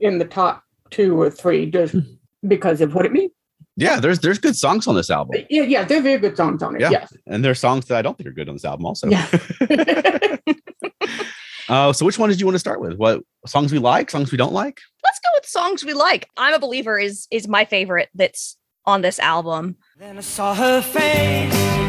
in 0.00 0.18
the 0.18 0.24
top 0.24 0.62
two 0.90 1.20
or 1.20 1.30
three 1.30 1.70
just 1.70 1.94
because 2.46 2.80
of 2.80 2.94
what 2.94 3.06
it 3.06 3.12
means. 3.12 3.32
Yeah, 3.76 4.00
there's 4.00 4.18
there's 4.18 4.38
good 4.38 4.56
songs 4.56 4.86
on 4.88 4.96
this 4.96 5.08
album, 5.08 5.44
Yeah, 5.50 5.62
yeah, 5.62 5.84
they're 5.84 6.02
very 6.02 6.18
good 6.18 6.36
songs 6.36 6.62
on 6.64 6.74
it. 6.74 6.80
Yeah. 6.80 6.90
Yes. 6.90 7.12
and 7.26 7.44
there's 7.44 7.60
songs 7.60 7.86
that 7.86 7.96
I 7.96 8.02
don't 8.02 8.16
think 8.18 8.28
are 8.28 8.32
good 8.32 8.48
on 8.48 8.56
this 8.56 8.64
album 8.64 8.86
also. 8.86 9.08
Yeah. 9.08 9.26
Uh, 11.68 11.92
so 11.92 12.06
which 12.06 12.18
one 12.18 12.30
did 12.30 12.40
you 12.40 12.46
want 12.46 12.54
to 12.54 12.58
start 12.58 12.80
with? 12.80 12.94
What 12.96 13.20
songs 13.46 13.72
we 13.72 13.78
like, 13.78 14.10
songs 14.10 14.32
we 14.32 14.38
don't 14.38 14.54
like? 14.54 14.80
Let's 15.04 15.18
go 15.18 15.28
with 15.34 15.44
songs 15.44 15.84
we 15.84 15.92
like. 15.92 16.26
I'm 16.38 16.54
a 16.54 16.58
believer 16.58 16.98
is 16.98 17.26
is 17.30 17.46
my 17.46 17.66
favorite 17.66 18.08
that's 18.14 18.56
on 18.86 19.02
this 19.02 19.18
album. 19.18 19.76
Then 19.98 20.16
I 20.16 20.22
saw 20.22 20.54
her 20.54 20.80
face. 20.80 21.87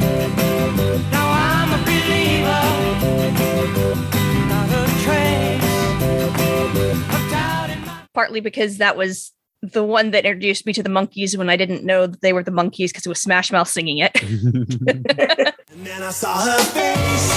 Partly 8.20 8.42
because 8.42 8.80
that 8.80 8.98
was 8.98 9.32
the 9.62 9.82
one 9.82 10.12
that 10.12 10.26
introduced 10.26 10.66
me 10.66 10.74
to 10.74 10.84
the 10.84 10.90
Monkees 10.90 11.38
when 11.38 11.50
I 11.50 11.56
didn't 11.56 11.86
know 11.86 12.06
that 12.06 12.20
they 12.20 12.34
were 12.34 12.44
the 12.44 12.52
Monkees 12.52 12.90
because 12.90 13.06
it 13.06 13.08
was 13.08 13.22
Smash 13.22 13.50
Mouth 13.50 13.70
singing 13.70 14.00
it. 14.00 14.12
And 15.72 15.86
then 15.86 16.04
I 16.04 16.10
saw 16.10 16.38
her 16.38 16.60
face. 16.60 17.32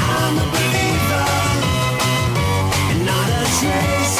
I'm 0.00 0.38
a 0.38 0.46
believer. 0.50 1.28
And 2.90 3.06
not 3.06 3.28
a 3.28 3.44
trace 3.60 4.18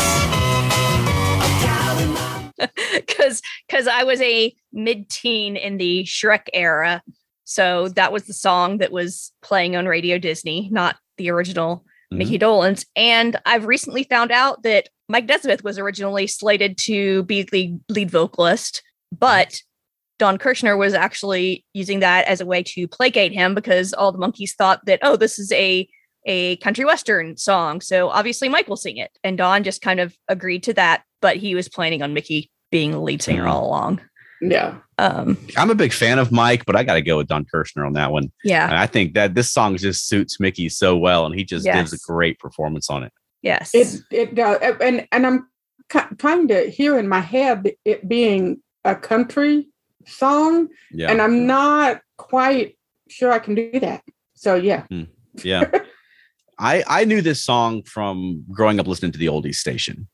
of 1.42 1.50
doubt 1.64 1.98
in 2.00 2.10
my 2.12 2.70
because 2.94 3.42
because 3.66 3.88
I 3.88 4.04
was 4.04 4.20
a 4.20 4.54
mid-teen 4.72 5.56
in 5.56 5.78
the 5.78 6.04
Shrek 6.04 6.46
era. 6.54 7.02
So 7.42 7.88
that 7.88 8.12
was 8.12 8.26
the 8.26 8.34
song 8.34 8.78
that 8.78 8.92
was 8.92 9.32
playing 9.42 9.74
on 9.74 9.86
Radio 9.86 10.18
Disney, 10.18 10.68
not 10.70 10.94
the 11.16 11.28
original. 11.28 11.84
Mickey 12.16 12.38
mm-hmm. 12.38 12.44
Dolenz. 12.44 12.86
And 12.96 13.36
I've 13.46 13.66
recently 13.66 14.04
found 14.04 14.30
out 14.30 14.62
that 14.62 14.88
Mike 15.08 15.26
Nesmith 15.26 15.64
was 15.64 15.78
originally 15.78 16.26
slated 16.26 16.78
to 16.78 17.22
be 17.24 17.42
the 17.42 17.78
lead 17.88 18.10
vocalist, 18.10 18.82
but 19.16 19.60
Don 20.18 20.38
Kirshner 20.38 20.78
was 20.78 20.94
actually 20.94 21.64
using 21.74 22.00
that 22.00 22.26
as 22.26 22.40
a 22.40 22.46
way 22.46 22.62
to 22.62 22.86
placate 22.86 23.32
him 23.32 23.54
because 23.54 23.92
all 23.92 24.12
the 24.12 24.18
Monkees 24.18 24.54
thought 24.56 24.84
that, 24.86 25.00
oh, 25.02 25.16
this 25.16 25.38
is 25.38 25.52
a 25.52 25.88
a 26.24 26.56
country 26.58 26.84
western 26.84 27.36
song. 27.36 27.80
So 27.80 28.08
obviously 28.08 28.48
Mike 28.48 28.68
will 28.68 28.76
sing 28.76 28.96
it. 28.96 29.10
And 29.24 29.36
Don 29.36 29.64
just 29.64 29.82
kind 29.82 29.98
of 29.98 30.16
agreed 30.28 30.62
to 30.64 30.74
that, 30.74 31.02
but 31.20 31.36
he 31.36 31.56
was 31.56 31.68
planning 31.68 32.00
on 32.00 32.14
Mickey 32.14 32.48
being 32.70 32.92
the 32.92 33.00
lead 33.00 33.22
singer 33.22 33.48
all 33.48 33.66
along. 33.66 34.00
Yeah. 34.42 34.78
Um, 34.98 35.38
I'm 35.56 35.70
a 35.70 35.74
big 35.74 35.92
fan 35.92 36.18
of 36.18 36.32
Mike, 36.32 36.64
but 36.66 36.74
I 36.74 36.82
got 36.82 36.94
to 36.94 37.02
go 37.02 37.16
with 37.16 37.28
Don 37.28 37.44
Kirshner 37.44 37.86
on 37.86 37.92
that 37.94 38.10
one. 38.10 38.32
yeah. 38.44 38.68
And 38.68 38.76
I 38.76 38.86
think 38.86 39.14
that 39.14 39.34
this 39.34 39.48
song 39.52 39.76
just 39.76 40.08
suits 40.08 40.40
Mickey 40.40 40.68
so 40.68 40.96
well, 40.96 41.24
and 41.24 41.34
he 41.34 41.44
just 41.44 41.64
gives 41.64 41.92
a 41.92 41.98
great 41.98 42.38
performance 42.38 42.90
on 42.90 43.04
it. 43.04 43.12
Yes. 43.42 43.74
It 43.74 44.00
it 44.10 44.34
does, 44.34 44.58
and 44.80 45.06
and 45.12 45.26
I'm 45.26 45.48
ki- 45.88 46.16
trying 46.18 46.48
to 46.48 46.70
hear 46.70 46.98
in 46.98 47.08
my 47.08 47.20
head 47.20 47.72
it 47.84 48.08
being 48.08 48.60
a 48.84 48.94
country 48.96 49.68
song, 50.06 50.68
Yeah, 50.90 51.10
and 51.10 51.22
I'm 51.22 51.46
not 51.46 52.00
quite 52.16 52.76
sure 53.08 53.30
I 53.32 53.38
can 53.38 53.54
do 53.54 53.78
that. 53.80 54.02
So 54.34 54.56
yeah, 54.56 54.84
yeah. 55.44 55.70
I 56.58 56.82
I 56.88 57.04
knew 57.04 57.22
this 57.22 57.42
song 57.44 57.82
from 57.84 58.44
growing 58.50 58.78
up 58.80 58.86
listening 58.86 59.12
to 59.12 59.18
the 59.18 59.26
oldies 59.26 59.56
station, 59.56 60.08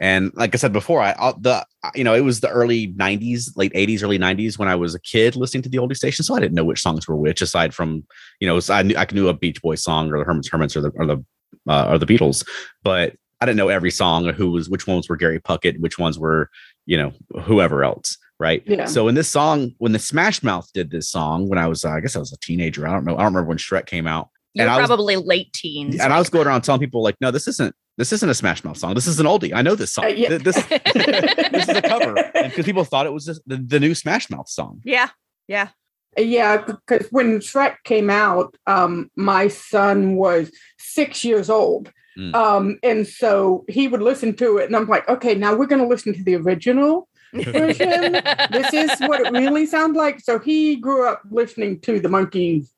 and 0.00 0.32
like 0.34 0.54
I 0.54 0.58
said 0.58 0.72
before, 0.72 1.00
I 1.00 1.12
the 1.38 1.64
you 1.94 2.04
know 2.04 2.14
it 2.14 2.20
was 2.20 2.40
the 2.40 2.48
early 2.48 2.88
'90s, 2.94 3.56
late 3.56 3.72
'80s, 3.72 4.02
early 4.02 4.18
'90s 4.18 4.58
when 4.58 4.68
I 4.68 4.74
was 4.74 4.94
a 4.94 5.00
kid 5.00 5.36
listening 5.36 5.62
to 5.62 5.68
the 5.68 5.78
oldie 5.78 5.96
station, 5.96 6.24
so 6.24 6.34
I 6.34 6.40
didn't 6.40 6.54
know 6.54 6.64
which 6.64 6.82
songs 6.82 7.06
were 7.06 7.16
which. 7.16 7.42
Aside 7.42 7.74
from 7.74 8.04
you 8.40 8.46
know, 8.46 8.60
I 8.68 8.82
knew 8.82 8.96
I 8.96 9.06
knew 9.12 9.28
a 9.28 9.34
Beach 9.34 9.60
Boy 9.62 9.74
song 9.76 10.12
or 10.12 10.18
the 10.18 10.24
Herman's 10.24 10.48
Hermits 10.48 10.76
or 10.76 10.80
the 10.80 10.90
or 10.96 11.06
the 11.06 11.24
uh, 11.68 11.90
or 11.90 11.98
the 11.98 12.06
Beatles, 12.06 12.46
but 12.82 13.14
I 13.40 13.46
didn't 13.46 13.58
know 13.58 13.68
every 13.68 13.90
song 13.90 14.26
or 14.26 14.32
who 14.32 14.50
was 14.50 14.68
which 14.68 14.86
ones 14.86 15.08
were 15.08 15.16
Gary 15.16 15.40
Puckett, 15.40 15.80
which 15.80 15.98
ones 15.98 16.18
were 16.18 16.50
you 16.86 16.96
know 16.96 17.12
whoever 17.42 17.84
else. 17.84 18.16
Right. 18.40 18.64
Yeah. 18.66 18.86
So 18.86 19.06
in 19.06 19.14
this 19.14 19.28
song, 19.28 19.72
when 19.78 19.92
the 19.92 19.98
Smash 19.98 20.42
Mouth 20.42 20.68
did 20.74 20.90
this 20.90 21.08
song, 21.08 21.48
when 21.48 21.56
I 21.56 21.68
was, 21.68 21.84
uh, 21.84 21.90
I 21.90 22.00
guess 22.00 22.16
I 22.16 22.18
was 22.18 22.32
a 22.32 22.38
teenager. 22.38 22.86
I 22.86 22.90
don't 22.90 23.04
know. 23.04 23.14
I 23.14 23.18
don't 23.18 23.26
remember 23.26 23.48
when 23.48 23.58
Shrek 23.58 23.86
came 23.86 24.08
out. 24.08 24.28
You're 24.54 24.66
and 24.66 24.74
I 24.74 24.78
was- 24.78 24.88
probably 24.88 25.16
late 25.16 25.52
teens. 25.52 26.00
And 26.00 26.12
I 26.12 26.18
was 26.18 26.30
going 26.30 26.48
around 26.48 26.62
telling 26.62 26.80
people 26.80 27.02
like, 27.02 27.14
no, 27.20 27.30
this 27.30 27.46
isn't 27.46 27.74
this 27.96 28.12
isn't 28.12 28.28
a 28.28 28.34
Smash 28.34 28.64
Mouth 28.64 28.76
song. 28.76 28.94
This 28.94 29.06
is 29.06 29.20
an 29.20 29.26
oldie. 29.26 29.52
I 29.54 29.62
know 29.62 29.74
this 29.74 29.92
song. 29.92 30.06
Uh, 30.06 30.08
yeah. 30.08 30.38
This, 30.38 30.56
this 30.66 31.68
is 31.68 31.76
a 31.76 31.82
cover 31.82 32.14
because 32.32 32.64
people 32.64 32.84
thought 32.84 33.06
it 33.06 33.12
was 33.12 33.24
just 33.24 33.40
the, 33.46 33.56
the 33.56 33.80
new 33.80 33.94
Smash 33.94 34.30
Mouth 34.30 34.48
song. 34.48 34.80
yeah. 34.84 35.08
Yeah. 35.46 35.68
yeah, 36.16 36.64
because 36.64 37.06
when 37.10 37.38
Shrek 37.40 37.76
came 37.84 38.08
out, 38.08 38.56
um, 38.66 39.10
my 39.14 39.48
son 39.48 40.16
was 40.16 40.50
six 40.78 41.22
years 41.22 41.50
old. 41.50 41.92
Mm. 42.18 42.34
Um, 42.34 42.78
and 42.82 43.06
so 43.06 43.64
he 43.68 43.88
would 43.88 44.00
listen 44.00 44.34
to 44.36 44.58
it, 44.58 44.66
and 44.66 44.76
I'm 44.76 44.86
like, 44.86 45.08
okay, 45.08 45.34
now 45.34 45.54
we're 45.54 45.66
going 45.66 45.82
to 45.82 45.88
listen 45.88 46.14
to 46.14 46.22
the 46.24 46.36
original 46.36 47.08
version. 47.34 48.12
this 48.52 48.72
is 48.72 48.98
what 49.00 49.20
it 49.20 49.32
really 49.32 49.66
sounds 49.66 49.96
like. 49.96 50.20
So 50.20 50.38
he 50.38 50.76
grew 50.76 51.06
up 51.06 51.22
listening 51.30 51.80
to 51.80 52.00
the 52.00 52.08
Monkees 52.08 52.68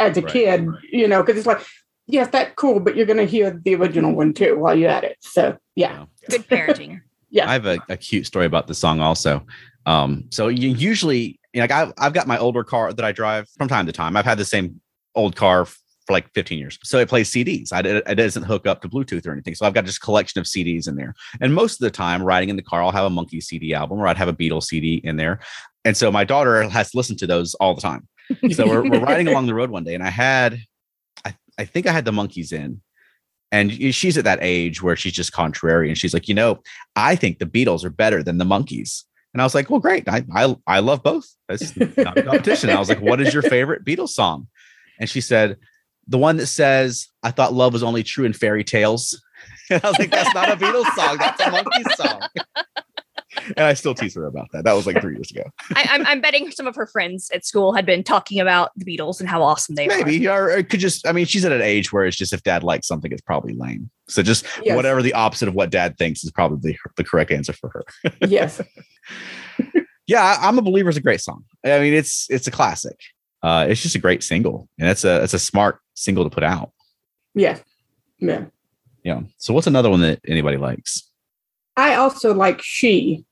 as 0.00 0.16
a 0.16 0.22
Right, 0.22 0.32
kid, 0.32 0.66
you 0.90 1.06
know, 1.06 1.22
because 1.22 1.36
it's 1.36 1.46
like, 1.46 1.60
yes, 2.10 2.28
that's 2.30 2.52
cool, 2.56 2.80
but 2.80 2.96
you're 2.96 3.06
going 3.06 3.18
to 3.18 3.26
hear 3.26 3.50
the 3.64 3.74
original 3.74 4.14
one 4.14 4.32
too 4.32 4.58
while 4.58 4.74
you're 4.74 4.90
at 4.90 5.04
it. 5.04 5.16
So 5.20 5.56
yeah, 5.74 6.04
Good 6.28 6.48
parenting. 6.48 7.00
Yeah. 7.32 7.48
I 7.48 7.52
have 7.52 7.66
a, 7.66 7.78
a 7.88 7.96
cute 7.96 8.26
story 8.26 8.44
about 8.44 8.66
the 8.66 8.74
song 8.74 8.98
also. 8.98 9.46
Um, 9.86 10.24
so 10.30 10.48
you 10.48 10.70
usually 10.70 11.38
you 11.52 11.60
know, 11.60 11.62
like 11.62 11.70
I've, 11.70 11.92
I've 11.96 12.12
got 12.12 12.26
my 12.26 12.36
older 12.36 12.64
car 12.64 12.92
that 12.92 13.04
I 13.04 13.12
drive 13.12 13.48
from 13.56 13.68
time 13.68 13.86
to 13.86 13.92
time. 13.92 14.16
I've 14.16 14.24
had 14.24 14.36
the 14.36 14.44
same 14.44 14.80
old 15.14 15.36
car 15.36 15.64
for 15.64 15.78
like 16.12 16.28
15 16.34 16.58
years. 16.58 16.76
So 16.82 16.98
it 16.98 17.08
plays 17.08 17.30
CDs. 17.30 17.72
I, 17.72 17.80
it 18.10 18.16
doesn't 18.16 18.42
hook 18.42 18.66
up 18.66 18.82
to 18.82 18.88
Bluetooth 18.88 19.28
or 19.28 19.32
anything. 19.32 19.54
So 19.54 19.64
I've 19.64 19.74
got 19.74 19.84
just 19.84 19.98
a 19.98 20.00
collection 20.00 20.40
of 20.40 20.46
CDs 20.46 20.88
in 20.88 20.96
there. 20.96 21.14
And 21.40 21.54
most 21.54 21.74
of 21.74 21.84
the 21.84 21.90
time 21.92 22.22
riding 22.22 22.48
in 22.48 22.56
the 22.56 22.62
car, 22.62 22.82
I'll 22.82 22.90
have 22.90 23.04
a 23.04 23.10
Monkey 23.10 23.40
CD 23.40 23.74
album 23.74 24.00
or 24.00 24.08
I'd 24.08 24.16
have 24.16 24.26
a 24.26 24.32
Beatles 24.32 24.64
CD 24.64 25.00
in 25.04 25.16
there. 25.16 25.38
And 25.84 25.96
so 25.96 26.10
my 26.10 26.24
daughter 26.24 26.68
has 26.68 26.96
listened 26.96 27.20
to 27.20 27.28
those 27.28 27.54
all 27.54 27.74
the 27.74 27.80
time. 27.80 28.08
So 28.52 28.66
we're, 28.66 28.88
we're 28.88 29.00
riding 29.00 29.28
along 29.28 29.46
the 29.46 29.54
road 29.54 29.70
one 29.70 29.84
day 29.84 29.94
and 29.94 30.02
I 30.02 30.10
had, 30.10 30.60
I, 31.60 31.64
think 31.64 31.86
I 31.86 31.92
had 31.92 32.04
the 32.04 32.12
Monkees 32.12 32.52
in 32.52 32.80
and 33.52 33.72
she's 33.94 34.16
at 34.16 34.24
that 34.24 34.38
age 34.42 34.82
where 34.82 34.96
she's 34.96 35.12
just 35.12 35.32
contrary. 35.32 35.88
And 35.88 35.98
she's 35.98 36.14
like, 36.14 36.28
you 36.28 36.34
know, 36.34 36.62
I 36.96 37.16
think 37.16 37.38
the 37.38 37.46
Beatles 37.46 37.84
are 37.84 37.90
better 37.90 38.22
than 38.22 38.38
the 38.38 38.44
Monkees. 38.44 39.04
And 39.32 39.40
I 39.40 39.44
was 39.44 39.54
like, 39.54 39.70
well, 39.70 39.80
great. 39.80 40.08
I, 40.08 40.24
I, 40.34 40.56
I 40.66 40.80
love 40.80 41.02
both. 41.02 41.28
That's 41.48 41.76
not 41.76 42.18
a 42.18 42.22
competition. 42.22 42.70
I 42.70 42.78
was 42.78 42.88
like, 42.88 43.00
what 43.00 43.20
is 43.20 43.32
your 43.32 43.42
favorite 43.42 43.84
Beatles 43.84 44.10
song? 44.10 44.48
And 44.98 45.08
she 45.08 45.20
said, 45.20 45.56
the 46.06 46.18
one 46.18 46.36
that 46.38 46.46
says, 46.46 47.08
I 47.22 47.30
thought 47.30 47.52
love 47.52 47.72
was 47.72 47.82
only 47.82 48.02
true 48.02 48.24
in 48.24 48.32
fairy 48.32 48.64
tales. 48.64 49.20
And 49.72 49.80
I 49.84 49.88
was 49.88 50.00
like, 50.00 50.10
that's 50.10 50.34
not 50.34 50.50
a 50.50 50.56
Beatles 50.56 50.92
song. 50.96 51.16
That's 51.18 51.40
a 51.40 51.50
monkey 51.52 51.84
song. 51.94 52.20
And 53.36 53.60
I 53.60 53.74
still 53.74 53.94
tease 53.94 54.14
her 54.16 54.26
about 54.26 54.48
that. 54.52 54.64
That 54.64 54.72
was 54.72 54.86
like 54.86 55.00
three 55.00 55.14
years 55.14 55.30
ago. 55.30 55.44
I, 55.74 55.86
I'm, 55.90 56.06
I'm 56.06 56.20
betting 56.20 56.50
some 56.50 56.66
of 56.66 56.74
her 56.76 56.86
friends 56.86 57.30
at 57.32 57.44
school 57.46 57.72
had 57.72 57.86
been 57.86 58.02
talking 58.02 58.40
about 58.40 58.70
the 58.76 58.84
Beatles 58.84 59.20
and 59.20 59.28
how 59.28 59.42
awesome 59.42 59.74
they 59.76 59.88
are. 59.88 59.98
Maybe, 60.04 60.28
or 60.28 60.50
it 60.50 60.68
could 60.68 60.80
just, 60.80 61.06
I 61.06 61.12
mean, 61.12 61.26
she's 61.26 61.44
at 61.44 61.52
an 61.52 61.62
age 61.62 61.92
where 61.92 62.04
it's 62.04 62.16
just 62.16 62.32
if 62.32 62.42
dad 62.42 62.62
likes 62.64 62.86
something, 62.88 63.12
it's 63.12 63.22
probably 63.22 63.54
lame. 63.54 63.90
So 64.08 64.22
just 64.22 64.44
Yes. 64.62 64.74
whatever 64.76 65.02
the 65.02 65.12
opposite 65.14 65.48
of 65.48 65.54
what 65.54 65.70
dad 65.70 65.96
thinks 65.98 66.24
is 66.24 66.30
probably 66.32 66.76
the 66.96 67.04
correct 67.04 67.30
answer 67.30 67.52
for 67.52 67.70
her. 67.70 67.84
yes, 68.28 68.60
yeah, 70.06 70.22
I- 70.22 70.48
I'm 70.48 70.58
a 70.58 70.62
believer. 70.62 70.88
It's 70.88 70.98
a 70.98 71.02
great 71.02 71.20
song. 71.20 71.44
I 71.64 71.78
mean, 71.78 71.94
it's 71.94 72.26
it's 72.30 72.46
a 72.46 72.50
classic. 72.50 72.98
Uh, 73.42 73.66
it's 73.68 73.80
just 73.82 73.94
a 73.94 73.98
great 73.98 74.22
single, 74.22 74.68
and 74.78 74.88
it's 74.88 75.04
a 75.04 75.22
it's 75.22 75.34
a 75.34 75.38
smart 75.38 75.78
single 75.94 76.24
to 76.24 76.30
put 76.30 76.42
out. 76.42 76.72
yes, 77.34 77.62
yeah. 78.18 78.44
Yeah. 79.02 79.20
So 79.38 79.54
what's 79.54 79.66
another 79.66 79.88
one 79.88 80.00
that 80.02 80.20
anybody 80.28 80.58
likes? 80.58 81.09
I 81.80 81.94
also 81.94 82.34
like 82.34 82.60
she. 82.62 83.24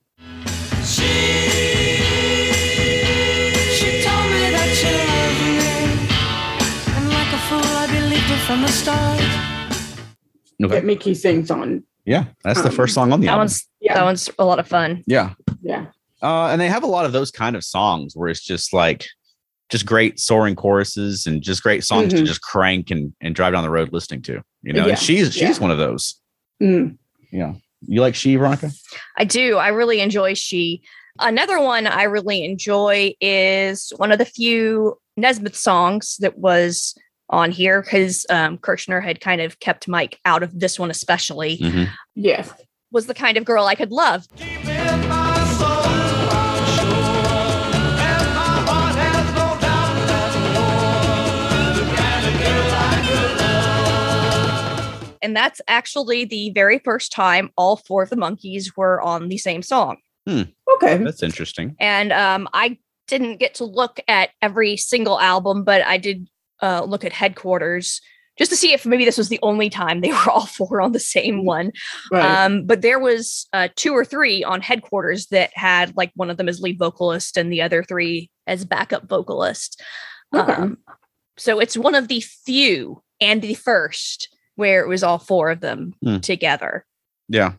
She, 0.82 1.04
she 3.76 4.02
told 4.02 4.26
me 4.32 4.44
that 4.56 4.70
she 4.78 4.88
loved 5.10 5.40
me. 5.44 5.58
And 6.96 7.04
like 7.10 7.30
a 7.32 7.40
fool, 7.48 7.60
I 7.60 7.86
believed 7.92 8.22
her 8.22 8.38
from 8.46 8.62
the 8.62 8.68
start. 8.68 9.20
Okay. 10.64 10.74
that 10.74 10.84
Mickey 10.86 11.12
sings 11.14 11.50
on. 11.50 11.84
Yeah, 12.06 12.24
that's 12.42 12.62
the 12.62 12.70
Um, 12.70 12.74
first 12.74 12.94
song 12.94 13.12
on 13.12 13.20
the 13.20 13.26
That 13.26 13.32
album. 13.32 13.40
one's 13.42 13.68
Yeah. 13.80 13.94
that 13.94 14.04
one's 14.04 14.30
a 14.38 14.44
lot 14.46 14.58
of 14.58 14.66
fun. 14.66 15.04
Yeah. 15.06 15.34
Yeah. 15.60 15.86
Uh, 16.22 16.46
and 16.46 16.58
they 16.60 16.68
have 16.68 16.82
a 16.82 16.86
lot 16.86 17.04
of 17.04 17.12
those 17.12 17.30
kind 17.30 17.54
of 17.54 17.62
songs 17.62 18.16
where 18.16 18.28
it's 18.30 18.40
just 18.42 18.72
like 18.72 19.06
just 19.68 19.84
great 19.84 20.18
soaring 20.18 20.54
choruses 20.56 21.26
and 21.26 21.42
just 21.42 21.62
great 21.62 21.84
songs 21.84 22.14
to 22.14 22.20
Mhm. 22.22 22.26
just 22.26 22.40
crank 22.40 22.90
and, 22.90 23.12
and 23.20 23.34
drive 23.34 23.52
down 23.52 23.62
the 23.62 23.68
road 23.70 23.92
listening 23.92 24.22
to. 24.22 24.40
You 24.62 24.72
know, 24.72 24.84
Yeah, 24.86 24.92
and 24.92 24.98
she's 24.98 25.34
she's 25.34 25.42
yeah. 25.42 25.58
one 25.58 25.70
of 25.70 25.76
those. 25.78 26.14
Mm. 26.62 26.96
Yeah. 27.30 27.52
You 27.86 28.00
like 28.00 28.14
she, 28.14 28.36
Veronica? 28.36 28.70
I 29.16 29.24
do. 29.24 29.56
I 29.56 29.68
really 29.68 30.00
enjoy 30.00 30.34
She. 30.34 30.82
Another 31.20 31.60
one 31.60 31.86
I 31.86 32.04
really 32.04 32.44
enjoy 32.44 33.14
is 33.20 33.92
one 33.96 34.12
of 34.12 34.18
the 34.18 34.24
few 34.24 34.98
Nesmith 35.16 35.56
songs 35.56 36.16
that 36.20 36.38
was 36.38 36.94
on 37.30 37.50
here 37.50 37.82
because 37.82 38.24
um, 38.30 38.56
Kirshner 38.58 39.02
had 39.02 39.20
kind 39.20 39.40
of 39.40 39.58
kept 39.60 39.88
Mike 39.88 40.18
out 40.24 40.42
of 40.42 40.58
this 40.58 40.78
one, 40.78 40.90
especially. 40.90 41.58
Mhm. 41.58 41.88
Yes. 42.14 42.52
Was 42.92 43.06
the 43.06 43.14
kind 43.14 43.36
of 43.36 43.44
girl 43.44 43.64
I 43.64 43.74
could 43.74 43.90
love. 43.90 44.26
Deep 44.36 44.77
And 55.22 55.36
that's 55.36 55.60
actually 55.68 56.24
the 56.24 56.50
very 56.50 56.78
first 56.78 57.12
time 57.12 57.50
all 57.56 57.76
four 57.76 58.02
of 58.02 58.10
the 58.10 58.16
Monkees 58.16 58.76
were 58.76 59.00
on 59.00 59.28
the 59.28 59.38
same 59.38 59.62
song. 59.62 59.98
Okay. 60.74 60.98
That's 60.98 61.22
interesting. 61.22 61.74
And 61.80 62.12
um, 62.12 62.48
I 62.52 62.78
didn't 63.06 63.38
get 63.38 63.54
to 63.54 63.64
look 63.64 64.00
at 64.08 64.30
every 64.42 64.76
single 64.76 65.18
album, 65.18 65.64
but 65.64 65.82
I 65.82 65.96
did 65.98 66.28
uh, 66.62 66.84
look 66.84 67.04
at 67.04 67.12
headquarters 67.12 68.00
just 68.38 68.50
to 68.52 68.56
see 68.56 68.72
if 68.72 68.86
maybe 68.86 69.04
this 69.04 69.18
was 69.18 69.28
the 69.28 69.40
only 69.42 69.68
time 69.68 70.00
they 70.00 70.12
were 70.12 70.30
all 70.30 70.46
four 70.46 70.80
on 70.80 70.92
the 70.92 71.00
same 71.00 71.44
one. 71.44 71.72
Right. 72.12 72.44
Um, 72.44 72.64
but 72.66 72.82
there 72.82 72.98
was 72.98 73.46
uh, 73.52 73.68
two 73.74 73.92
or 73.92 74.04
three 74.04 74.44
on 74.44 74.60
headquarters 74.60 75.26
that 75.26 75.50
had 75.54 75.96
like 75.96 76.12
one 76.14 76.30
of 76.30 76.36
them 76.36 76.48
as 76.48 76.60
lead 76.60 76.78
vocalist 76.78 77.36
and 77.36 77.52
the 77.52 77.62
other 77.62 77.82
three 77.82 78.30
as 78.46 78.64
backup 78.64 79.08
vocalist. 79.08 79.82
Okay. 80.34 80.52
Um, 80.52 80.78
so 81.36 81.58
it's 81.60 81.76
one 81.76 81.94
of 81.94 82.08
the 82.08 82.20
few 82.20 83.02
and 83.20 83.42
the 83.42 83.54
first 83.54 84.28
where 84.58 84.82
it 84.82 84.88
was 84.88 85.04
all 85.04 85.18
four 85.18 85.50
of 85.50 85.60
them 85.60 85.94
Hmm. 86.02 86.18
together. 86.18 86.84
Yeah. 87.28 87.52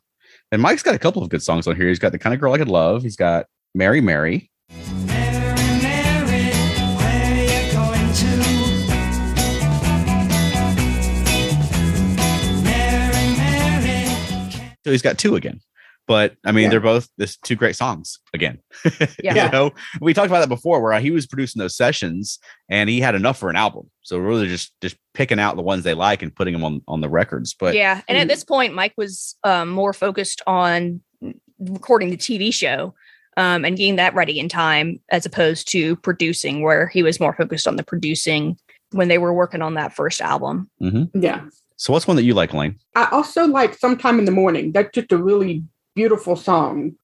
And 0.52 0.62
Mike's 0.62 0.84
got 0.84 0.96
a 0.96 1.00
couple 1.00 1.24
of 1.24 1.30
good 1.30 1.42
songs 1.42 1.66
on 1.66 1.78
here. 1.78 1.88
He's 1.88 1.98
got 1.98 2.12
the 2.12 2.20
kind 2.20 2.34
of 2.34 2.42
girl 2.42 2.52
I 2.54 2.58
could 2.58 2.68
love. 2.68 3.04
He's 3.04 3.16
got 3.16 3.46
Mary 3.74 4.02
Mary. 4.02 4.52
Mary, 4.70 5.56
Mary, 5.82 6.52
where 6.98 7.36
you 7.46 7.72
going 7.72 8.14
to? 8.14 8.38
Mary, 12.64 13.36
Mary. 13.38 14.78
So 14.84 14.92
he's 14.92 15.02
got 15.02 15.18
two 15.18 15.36
again. 15.36 15.62
but 16.08 16.36
I 16.44 16.52
mean, 16.52 16.64
Yeah. 16.64 16.70
they're 16.72 16.80
both 16.80 17.08
this 17.20 17.38
two 17.38 17.56
great 17.56 17.76
songs 17.76 18.20
again. 18.34 18.58
Yeah. 19.24 19.46
you 19.46 19.52
know, 19.52 19.72
we 20.02 20.14
talked 20.16 20.28
about 20.28 20.40
that 20.40 20.50
before, 20.50 20.82
where 20.82 21.00
he 21.00 21.12
was 21.12 21.28
producing 21.28 21.60
those 21.60 21.78
sessions 21.78 22.40
and 22.68 22.90
he 22.90 23.00
had 23.00 23.14
enough 23.14 23.38
for 23.38 23.52
an 23.52 23.56
album. 23.56 23.92
So 24.02 24.18
really, 24.18 24.48
just 24.48 24.74
just 24.82 24.98
picking 25.20 25.38
out 25.38 25.58
the 25.58 25.62
ones 25.62 25.84
they 25.84 25.94
like 25.94 26.22
and 26.22 26.34
putting 26.34 26.54
them 26.54 26.64
on 26.64 26.82
on 26.88 27.02
the 27.02 27.10
records. 27.10 27.54
But 27.54 27.76
yeah. 27.76 28.02
And 28.08 28.18
at 28.18 28.30
this 28.30 28.46
point, 28.46 28.74
Mike 28.74 28.94
was 28.96 29.36
um, 29.44 29.68
more 29.68 29.92
focused 29.92 30.42
on 30.48 31.02
recording 31.60 32.10
the 32.10 32.16
TV 32.16 32.54
show 32.54 32.96
um, 33.36 33.66
and 33.66 33.76
getting 33.76 33.98
that 33.98 34.16
ready 34.16 34.40
in 34.40 34.48
time 34.48 35.02
as 35.10 35.26
opposed 35.26 35.70
to 35.72 35.98
producing, 35.98 36.62
where 36.62 36.88
he 36.88 37.04
was 37.04 37.20
more 37.20 37.34
focused 37.34 37.68
on 37.68 37.76
the 37.76 37.84
producing 37.84 38.58
when 38.92 39.10
they 39.10 39.18
were 39.18 39.34
working 39.34 39.62
on 39.62 39.74
that 39.74 39.94
first 39.94 40.22
album. 40.22 40.70
Yeah. 41.14 41.42
so, 41.76 41.92
what's 41.92 42.08
one 42.08 42.16
that 42.16 42.24
you 42.24 42.34
like, 42.34 42.54
Elaine? 42.54 42.80
I 42.96 43.10
also 43.12 43.46
like 43.46 43.74
Sometime 43.78 44.20
in 44.20 44.26
the 44.26 44.32
Morning. 44.32 44.72
That's 44.72 44.90
just 44.94 45.12
a 45.12 45.18
really 45.18 45.64
beautiful 45.96 46.38
song. 46.38 46.96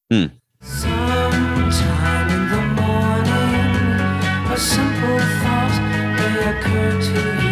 Sometime 0.62 2.30
in 2.30 2.50
the 2.50 2.82
morning, 2.82 4.52
a 4.52 4.58
simple 4.58 5.20
thought 5.20 5.76
may 6.18 6.38
occur 6.50 7.02
to 7.02 7.44
you, 7.44 7.45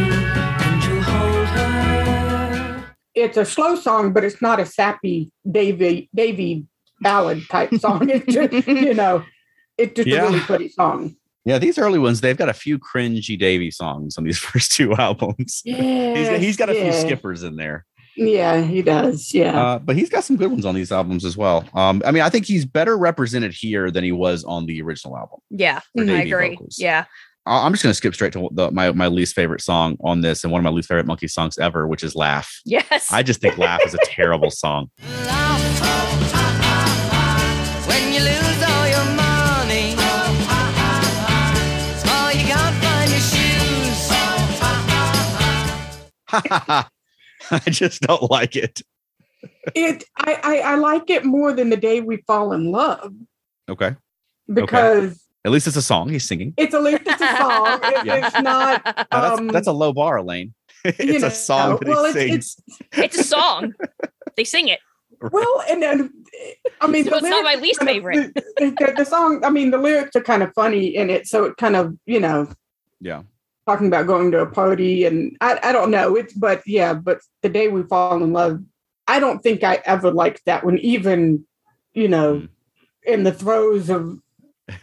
It's 3.15 3.37
a 3.37 3.45
slow 3.45 3.75
song, 3.75 4.13
but 4.13 4.23
it's 4.23 4.41
not 4.41 4.59
a 4.59 4.65
sappy 4.65 5.31
Davy 5.49 6.09
Davy 6.15 6.65
ballad 7.01 7.43
type 7.49 7.73
song. 7.79 8.09
It's 8.09 8.33
just, 8.33 8.67
you 8.67 8.93
know, 8.93 9.23
it's 9.77 9.93
just 9.95 10.07
Yeah. 10.07 10.23
a 10.23 10.27
really 10.27 10.39
pretty 10.41 10.69
song. 10.69 11.15
Yeah, 11.45 11.57
these 11.57 11.77
early 11.77 11.99
ones, 11.99 12.21
they've 12.21 12.37
got 12.37 12.47
a 12.49 12.53
few 12.53 12.79
cringy 12.79 13.37
Davy 13.37 13.69
songs 13.69 14.17
on 14.17 14.23
these 14.23 14.37
first 14.49 14.71
two 14.71 14.93
albums. 14.95 15.61
Yeah. 15.65 16.15
He's 16.15 16.29
got, 16.29 16.39
he's 16.39 16.57
got 16.57 16.69
a 16.69 16.73
few 16.73 16.93
skippers 16.93 17.43
in 17.43 17.57
there. 17.57 17.85
Yeah, 18.15 18.61
he 18.61 18.81
does. 18.83 19.33
Yeah. 19.33 19.59
Uh, 19.61 19.79
but 19.79 19.95
he's 19.95 20.09
got 20.09 20.23
some 20.23 20.37
good 20.37 20.51
ones 20.51 20.65
on 20.65 20.75
these 20.75 20.91
albums 20.91 21.25
as 21.25 21.35
well. 21.35 21.65
Um, 21.73 22.01
I 22.05 22.11
mean, 22.11 22.21
I 22.23 22.29
think 22.29 22.45
he's 22.45 22.63
better 22.63 22.95
represented 22.97 23.53
here 23.53 23.89
than 23.91 24.03
he 24.03 24.11
was 24.11 24.43
on 24.43 24.67
the 24.67 24.81
original 24.83 25.17
album. 25.17 25.39
Yeah, 25.49 25.81
I 25.97 26.01
agree. 26.21 26.51
vocals. 26.51 26.77
Yeah. 26.79 27.05
I- 27.45 27.65
I'm 27.65 27.73
just 27.73 27.83
going 27.83 27.91
to 27.91 27.95
skip 27.97 28.13
straight 28.13 28.33
to 28.33 28.49
the, 28.51 28.71
my 28.71 28.91
my 28.91 29.07
least 29.07 29.35
favorite 29.35 29.61
song 29.61 29.97
on 30.01 30.21
this, 30.21 30.43
and 30.43 30.51
one 30.51 30.59
of 30.59 30.63
my 30.63 30.69
least 30.69 30.87
favorite 30.87 31.05
Monkey 31.05 31.27
songs 31.27 31.57
ever, 31.57 31.87
which 31.87 32.03
is 32.03 32.15
"Laugh." 32.15 32.49
Yes. 32.65 33.11
I 33.11 33.23
just 33.23 33.41
think 33.41 33.57
"Laugh" 33.57 33.81
is 33.85 33.93
a 33.93 33.99
terrible 34.05 34.49
song. 34.51 34.89
When 37.85 38.13
you 38.13 38.19
lose 38.21 38.63
all 38.63 38.87
your 38.87 39.05
money, 39.15 39.93
all 42.09 42.31
you 42.31 42.47
got 42.47 42.73
find 42.81 43.09
your 43.11 43.19
shoes. 43.19 44.09
I 47.51 47.59
just 47.69 48.01
don't 48.01 48.31
like 48.31 48.55
it. 48.55 48.81
it 49.75 50.05
I, 50.17 50.39
I 50.43 50.57
I 50.71 50.75
like 50.75 51.09
it 51.09 51.25
more 51.25 51.51
than 51.53 51.69
the 51.69 51.77
day 51.77 51.99
we 52.01 52.17
fall 52.25 52.53
in 52.53 52.71
love 52.71 53.13
Okay, 53.69 53.95
because 54.51 55.22
at 55.45 55.51
least 55.51 55.67
it's 55.67 55.75
a 55.75 55.81
song 55.81 56.09
he's 56.09 56.27
singing. 56.27 56.53
it's 56.57 56.73
a 56.73 56.83
it's 56.85 57.21
a 57.21 57.37
song. 57.37 57.79
It- 57.83 58.05
Yeah. 58.05 58.27
It's 58.27 58.41
not 58.41 58.81
Uh, 59.11 59.21
that's, 59.21 59.39
um, 59.39 59.47
that's 59.49 59.67
a 59.67 59.71
low 59.71 59.93
bar, 59.93 60.17
Elaine. 60.17 60.53
it's 60.85 61.21
know, 61.21 61.27
a 61.27 61.31
song 61.31 61.77
that 61.79 61.87
he 61.87 61.93
well, 61.93 62.05
it's- 62.05 62.27
sings. 62.29 62.57
it's 62.93 63.17
a 63.17 63.23
song. 63.23 63.73
they 64.35 64.43
sing 64.43 64.67
it. 64.67 64.79
well, 65.31 65.63
and 65.69 65.81
then 65.81 66.09
I 66.81 66.87
mean, 66.87 67.03
So 67.05 67.11
the 67.11 67.17
it's 67.17 67.27
not 67.29 67.43
my 67.43 67.55
least 67.55 67.79
kind 67.79 67.89
of- 67.89 67.95
favorite. 67.95 68.33
The, 68.35 68.75
the- 68.79 68.93
the 68.97 69.05
song, 69.05 69.43
I 69.45 69.49
mean, 69.49 69.71
the 69.71 69.77
lyrics 69.77 70.15
are 70.15 70.21
kind 70.21 70.43
of 70.43 70.51
funny 70.53 70.95
in 70.95 71.09
it, 71.09 71.27
so 71.27 71.45
it 71.45 71.57
kind 71.57 71.75
of 71.75 71.95
you 72.05 72.19
know 72.19 72.51
Yeah, 72.99 73.23
talking 73.67 73.87
about 73.87 74.07
going 74.07 74.31
to 74.31 74.39
a 74.41 74.45
party, 74.45 75.05
and 75.05 75.37
I 75.41 75.59
I 75.63 75.71
don't 75.71 75.91
know, 75.91 76.15
it's 76.15 76.33
but 76.33 76.61
yeah, 76.65 76.93
but 76.93 77.19
the 77.41 77.49
day 77.49 77.67
we 77.69 77.83
fall 77.83 78.21
in 78.21 78.33
love, 78.33 78.61
I 79.07 79.19
don't 79.19 79.39
think 79.41 79.63
I 79.63 79.81
ever 79.85 80.11
liked 80.11 80.41
that 80.45 80.63
one, 80.65 80.77
even 80.79 81.45
you 81.93 82.07
know, 82.09 82.33
Mm. 82.41 82.49
in 83.03 83.23
the 83.23 83.31
throes 83.31 83.89
of 83.89 84.19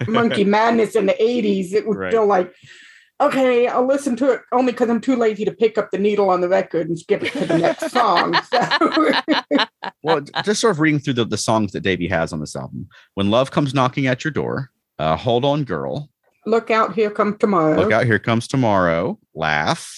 monkey 0.07 0.45
madness 0.57 0.95
in 0.97 1.07
the 1.07 1.15
80s 1.21 1.73
it 1.73 1.87
was 1.87 1.97
Right. 1.97 2.13
still 2.13 2.27
like 2.27 2.53
okay 3.21 3.67
i'll 3.67 3.87
listen 3.87 4.17
to 4.17 4.31
it 4.33 4.41
only 4.53 4.73
because 4.73 4.89
i'm 4.91 5.01
too 5.01 5.17
lazy 5.17 5.45
to 5.45 5.53
pick 5.53 5.79
up 5.79 5.91
the 5.91 5.99
needle 5.99 6.31
on 6.31 6.41
the 6.41 6.49
record 6.49 6.89
and 6.89 6.99
skip 6.99 7.23
it 7.23 7.33
to 7.33 7.47
the 7.47 7.59
next 7.59 7.91
song 7.93 8.35
so 8.51 9.13
well, 10.03 10.21
just 10.45 10.61
sort 10.61 10.73
of 10.73 10.81
reading 10.81 11.01
through 11.01 11.15
the, 11.15 11.25
the 11.25 11.37
songs 11.37 11.73
that 11.73 11.81
Davey 11.83 12.09
has 12.09 12.33
on 12.33 12.41
this 12.41 12.57
album. 12.57 12.89
When 13.15 13.31
love 13.31 13.51
comes 13.51 13.75
knocking 13.75 14.07
at 14.07 14.25
your 14.25 14.31
door, 14.31 14.71
uh, 14.99 15.17
hold 15.17 15.45
on, 15.45 15.65
girl. 15.65 16.11
look 16.47 16.71
out 16.71 16.95
here 16.95 17.11
comes 17.11 17.37
tomorrow 17.39 17.77
Look 17.77 17.93
out, 17.93 18.07
here 18.07 18.19
comes 18.19 18.49
tomorrow. 18.49 19.19
Laugh. 19.35 19.95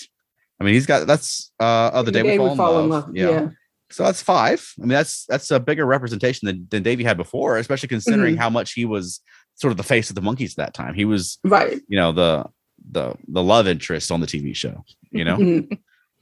I 0.61 0.65
mean, 0.65 0.75
he's 0.75 0.87
got 0.87 1.07
that's 1.07 1.53
uh, 1.61 1.91
oh, 1.93 2.03
the, 2.03 2.13
day, 2.13 2.23
we 2.23 2.37
fall, 2.57 2.81
in 2.81 2.89
love. 2.89 3.11
Yeah. 3.15 3.49
So 3.91 4.05
that's 4.05 4.23
five. 4.23 4.67
I 4.79 4.83
mean, 4.83 4.89
that's 4.91 5.27
that's 5.27 5.51
a 5.51 5.61
bigger 5.61 5.85
representation 5.85 6.47
than, 6.47 6.67
than 6.71 6.83
Davey 6.83 7.05
had 7.05 7.17
before, 7.17 7.59
especially 7.59 7.89
considering 7.89 8.37
how 8.37 8.49
much 8.49 8.73
he 8.73 8.85
was 8.85 9.21
sort 9.55 9.71
of 9.71 9.77
the 9.77 9.83
face 9.83 10.09
of 10.11 10.17
the 10.17 10.23
Monkees 10.23 10.51
at 10.53 10.57
that 10.57 10.75
time. 10.75 10.95
He 10.95 11.05
was, 11.05 11.39
right 11.45 11.81
you 11.89 11.97
know, 11.97 12.13
the 12.13 12.45
the 12.91 13.15
the 13.29 13.43
love 13.43 13.69
interest 13.69 14.11
on 14.11 14.21
the 14.21 14.27
TV 14.27 14.55
show. 14.57 14.85
You 15.11 15.25
know, 15.25 15.37
Mhm. 15.37 15.73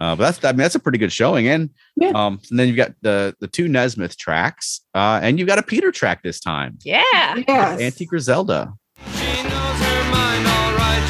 uh, 0.00 0.16
but 0.16 0.18
that's 0.18 0.44
I 0.44 0.52
mean 0.52 0.58
that's 0.58 0.74
a 0.74 0.80
pretty 0.80 0.98
good 0.98 1.12
showing. 1.12 1.48
And 1.48 1.70
Yeah. 1.96 2.10
um, 2.10 2.40
and 2.50 2.58
then 2.58 2.68
you've 2.68 2.76
got 2.76 2.92
the 3.02 3.34
the 3.40 3.46
two 3.48 3.68
Nesmith 3.68 4.16
tracks, 4.18 4.80
uh, 4.94 5.20
and 5.22 5.38
you've 5.38 5.48
got 5.48 5.58
a 5.58 5.62
Peter 5.62 5.90
track 5.92 6.22
this 6.22 6.40
time. 6.40 6.78
Yeah. 6.84 7.02
yes 7.48 7.80
Auntie 7.80 8.06
Griselda. 8.06 8.72
She 9.14 9.42
knows 9.42 9.78
her 9.80 10.10
mind 10.10 10.46
all 10.46 10.72
right, 10.74 11.02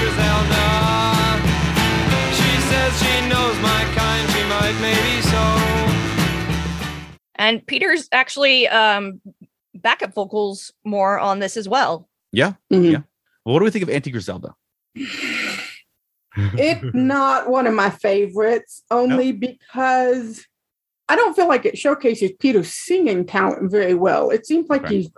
Griselda. 0.00 0.64
She 2.38 2.60
says 2.70 2.92
she 3.02 3.28
knows 3.28 3.56
my 3.60 3.84
kind, 3.94 4.30
she 4.30 4.42
might 4.48 4.76
maybe 4.80 5.20
so. 5.22 5.42
And 7.36 7.66
Peter's 7.66 8.08
actually 8.12 8.68
um 8.68 9.20
backup 9.82 10.14
vocals 10.14 10.72
more 10.84 11.18
on 11.18 11.38
this 11.40 11.56
as 11.56 11.68
well. 11.68 12.08
Yeah. 12.32 12.54
Mhm. 12.72 12.92
Yeah. 12.92 12.98
Well, 13.44 13.54
what 13.54 13.58
do 13.58 13.64
we 13.64 13.70
think 13.70 13.82
of 13.82 13.90
Auntie 13.90 14.10
Griselda? 14.10 14.54
it's 16.36 16.84
not 16.94 17.48
one 17.50 17.66
of 17.66 17.74
my 17.74 17.90
favorites 17.90 18.82
only 18.90 19.32
because 19.32 20.44
i 21.08 21.16
don't 21.16 21.34
feel 21.36 21.48
like 21.48 21.64
it 21.66 21.76
showcases 21.76 22.30
peter's 22.38 22.72
singing 22.72 23.26
talent 23.26 23.70
very 23.70 23.94
well 23.94 24.30
it 24.30 24.46
seems 24.46 24.68
like 24.68 24.84
Okay. 24.84 24.96
he's 25.02 25.10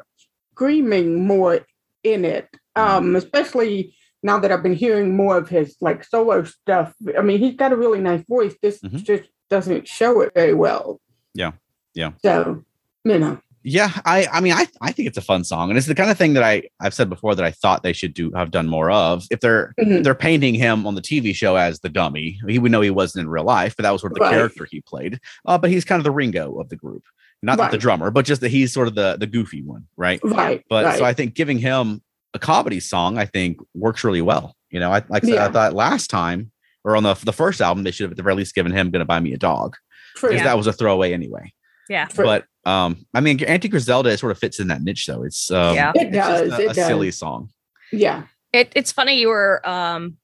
screaming 0.52 1.24
more 1.26 1.60
in 2.02 2.24
it 2.24 2.48
um 2.76 3.14
especially 3.16 3.94
now 4.24 4.38
that 4.40 4.50
i've 4.50 4.62
been 4.62 4.74
hearing 4.74 5.16
more 5.16 5.36
of 5.36 5.48
his 5.48 5.76
like 5.80 6.02
solo 6.04 6.42
stuff 6.44 6.92
i 7.16 7.22
mean 7.22 7.38
he's 7.38 7.54
got 7.56 7.72
a 7.72 7.76
really 7.76 8.00
nice 8.00 8.24
voice 8.28 8.54
this 8.62 8.80
Mhm. 8.80 9.04
just 9.04 9.28
doesn't 9.50 9.86
show 9.86 10.20
it 10.20 10.32
very 10.34 10.54
well 10.54 11.00
Yeah. 11.34 11.52
Yeah. 11.94 12.12
so 12.22 12.64
you 13.04 13.18
know 13.18 13.38
Yeah, 13.66 13.90
I 14.04 14.26
I 14.30 14.40
mean 14.42 14.52
I 14.52 14.66
I 14.82 14.92
think 14.92 15.08
it's 15.08 15.16
a 15.16 15.22
fun 15.22 15.42
song, 15.42 15.70
and 15.70 15.78
it's 15.78 15.86
the 15.86 15.94
kind 15.94 16.10
of 16.10 16.18
thing 16.18 16.34
that 16.34 16.42
I 16.42 16.64
I've 16.80 16.92
said 16.92 17.08
before 17.08 17.34
that 17.34 17.44
I 17.46 17.50
thought 17.50 17.82
they 17.82 17.94
should 17.94 18.12
do 18.12 18.30
have 18.32 18.50
done 18.50 18.68
more 18.68 18.90
of. 18.90 19.24
If 19.30 19.40
they're 19.40 19.72
Mhm. 19.80 20.04
they're 20.04 20.14
painting 20.14 20.54
him 20.54 20.86
on 20.86 20.94
the 20.94 21.00
TV 21.00 21.34
show 21.34 21.56
as 21.56 21.80
the 21.80 21.88
dummy, 21.88 22.38
he 22.46 22.58
would 22.58 22.70
know 22.70 22.82
he 22.82 22.90
wasn't 22.90 23.22
in 23.22 23.28
real 23.30 23.44
life, 23.44 23.74
but 23.74 23.84
that 23.84 23.90
was 23.90 24.02
sort 24.02 24.12
of 24.12 24.16
the 24.16 24.20
Right. 24.24 24.32
character 24.32 24.66
he 24.70 24.82
played. 24.82 25.18
Uh, 25.46 25.56
but 25.56 25.70
he's 25.70 25.84
kind 25.84 25.98
of 25.98 26.04
the 26.04 26.10
Ringo 26.10 26.60
of 26.60 26.68
the 26.68 26.76
group, 26.76 27.04
not 27.42 27.70
the 27.70 27.78
drummer, 27.78 28.10
but 28.10 28.26
just 28.26 28.42
that 28.42 28.50
he's 28.50 28.70
sort 28.72 28.86
of 28.86 28.94
the 28.96 29.16
the 29.18 29.26
goofy 29.26 29.62
one, 29.62 29.86
right? 29.96 30.20
right 30.22 30.62
But 30.68 30.84
right. 30.84 30.98
so 30.98 31.04
I 31.06 31.14
think 31.14 31.34
giving 31.34 31.58
him 31.58 32.02
a 32.34 32.38
comedy 32.38 32.80
song, 32.80 33.16
I 33.16 33.24
think 33.24 33.56
works 33.74 34.04
really 34.04 34.20
well. 34.22 34.54
You 34.70 34.80
know, 34.80 34.92
I 34.92 35.02
like 35.08 35.24
I 35.24 35.46
I 35.46 35.50
thought 35.50 35.72
last 35.72 36.08
time 36.10 36.50
or 36.84 36.96
on 36.96 37.02
the 37.02 37.14
the 37.14 37.32
first 37.32 37.62
album 37.62 37.82
they 37.84 37.92
should 37.92 38.04
have 38.04 38.10
at 38.10 38.18
the 38.18 38.22
very 38.22 38.34
least 38.34 38.54
given 38.54 38.72
him 38.72 38.90
"Gonna 38.90 39.06
Buy 39.06 39.20
Me 39.20 39.32
a 39.32 39.38
Dog" 39.38 39.76
because 40.14 40.34
Yeah. 40.34 40.42
that 40.44 40.58
was 40.58 40.66
a 40.66 40.72
throwaway 40.74 41.14
anyway. 41.14 41.50
Yeah. 41.88 42.06
True. 42.06 42.24
But 42.26 42.44
um, 42.66 43.04
I 43.14 43.20
mean, 43.20 43.42
Auntie 43.44 43.68
Griselda 43.68 44.16
sort 44.16 44.32
of 44.32 44.38
fits 44.38 44.58
in 44.60 44.68
that 44.68 44.82
niche, 44.82 45.06
though. 45.06 45.22
It's 45.22 45.50
um, 45.50 45.74
Yeah. 45.74 45.92
It 45.94 46.08
it's 46.08 46.16
just 46.16 46.44
does, 46.44 46.52
a, 46.52 46.62
it 46.62 46.70
a 46.70 46.74
does. 46.74 46.86
silly 46.86 47.10
song. 47.10 47.50
yeah 47.92 48.24
It, 48.52 48.72
it's 48.74 48.92
funny 48.92 49.18
you 49.18 49.28
were 49.28 49.66
um, 49.68 50.16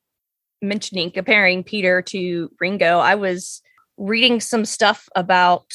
mentioning 0.62 1.10
comparing 1.10 1.64
Peter 1.64 2.02
to 2.02 2.50
Ringo. 2.60 2.98
I 2.98 3.14
was 3.14 3.62
reading 3.96 4.40
some 4.40 4.64
stuff 4.64 5.08
about 5.14 5.66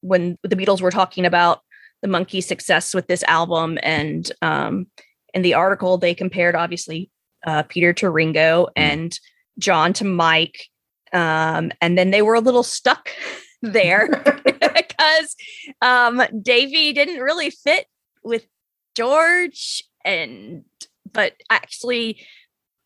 when 0.00 0.38
the 0.42 0.56
Beatles 0.56 0.80
were 0.80 0.90
talking 0.90 1.26
about 1.26 1.60
the 2.02 2.08
monkey 2.08 2.40
success 2.40 2.94
with 2.94 3.06
this 3.06 3.22
album, 3.24 3.78
and 3.82 4.30
um, 4.42 4.86
in 5.32 5.42
the 5.42 5.54
article 5.54 5.96
they 5.98 6.14
compared 6.14 6.54
obviously 6.54 7.10
uh, 7.46 7.62
Peter 7.64 7.92
to 7.94 8.10
Ringo 8.10 8.68
and 8.76 9.18
John 9.58 9.92
to 9.94 10.04
Mike, 10.04 10.68
um, 11.12 11.72
and 11.80 11.96
then 11.96 12.10
they 12.10 12.22
were 12.22 12.34
a 12.34 12.40
little 12.40 12.62
stuck 12.62 13.10
there 13.62 14.08
because 15.04 15.36
um, 15.82 16.22
Davey 16.42 16.92
didn't 16.92 17.20
really 17.20 17.50
fit 17.50 17.86
with 18.22 18.46
George, 18.94 19.84
and 20.04 20.64
but 21.12 21.34
actually 21.50 22.24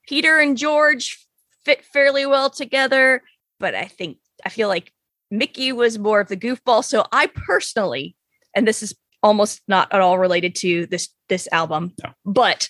Peter 0.07 0.39
and 0.39 0.57
George 0.57 1.27
fit 1.65 1.85
fairly 1.85 2.27
well 2.27 2.51
together. 2.51 3.23
But 3.61 3.75
I 3.75 3.85
think 3.85 4.19
I 4.45 4.49
feel 4.49 4.69
like 4.69 4.93
Mickey 5.31 5.73
was 5.73 5.99
more 5.99 6.21
of 6.21 6.29
the 6.29 6.37
goofball. 6.37 6.85
So 6.85 7.05
I 7.13 7.27
personally, 7.27 8.17
and 8.55 8.67
this 8.67 8.83
is 8.83 8.95
almost 9.23 9.61
not 9.69 9.93
at 9.93 10.01
all 10.01 10.19
related 10.19 10.55
to 10.57 10.87
this 10.87 11.09
this 11.29 11.49
album, 11.53 11.95
No. 12.03 12.13
but 12.25 12.69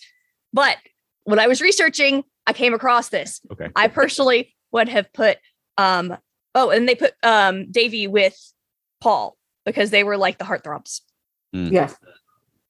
but 0.52 0.76
when 1.24 1.38
I 1.38 1.46
was 1.46 1.60
researching, 1.60 2.24
I 2.46 2.52
came 2.52 2.74
across 2.74 3.10
this. 3.10 3.40
Okay. 3.52 3.68
I 3.76 3.88
personally 3.88 4.54
would 4.72 4.88
have 4.88 5.12
put 5.12 5.38
um 5.76 6.16
oh, 6.54 6.70
and 6.70 6.88
they 6.88 6.94
put 6.94 7.14
um 7.22 7.70
Davy 7.70 8.06
with 8.06 8.36
Paul 9.00 9.36
because 9.64 9.90
they 9.90 10.04
were 10.04 10.16
like 10.16 10.38
the 10.38 10.44
heartthrobs. 10.44 11.00
Yes. 11.52 11.96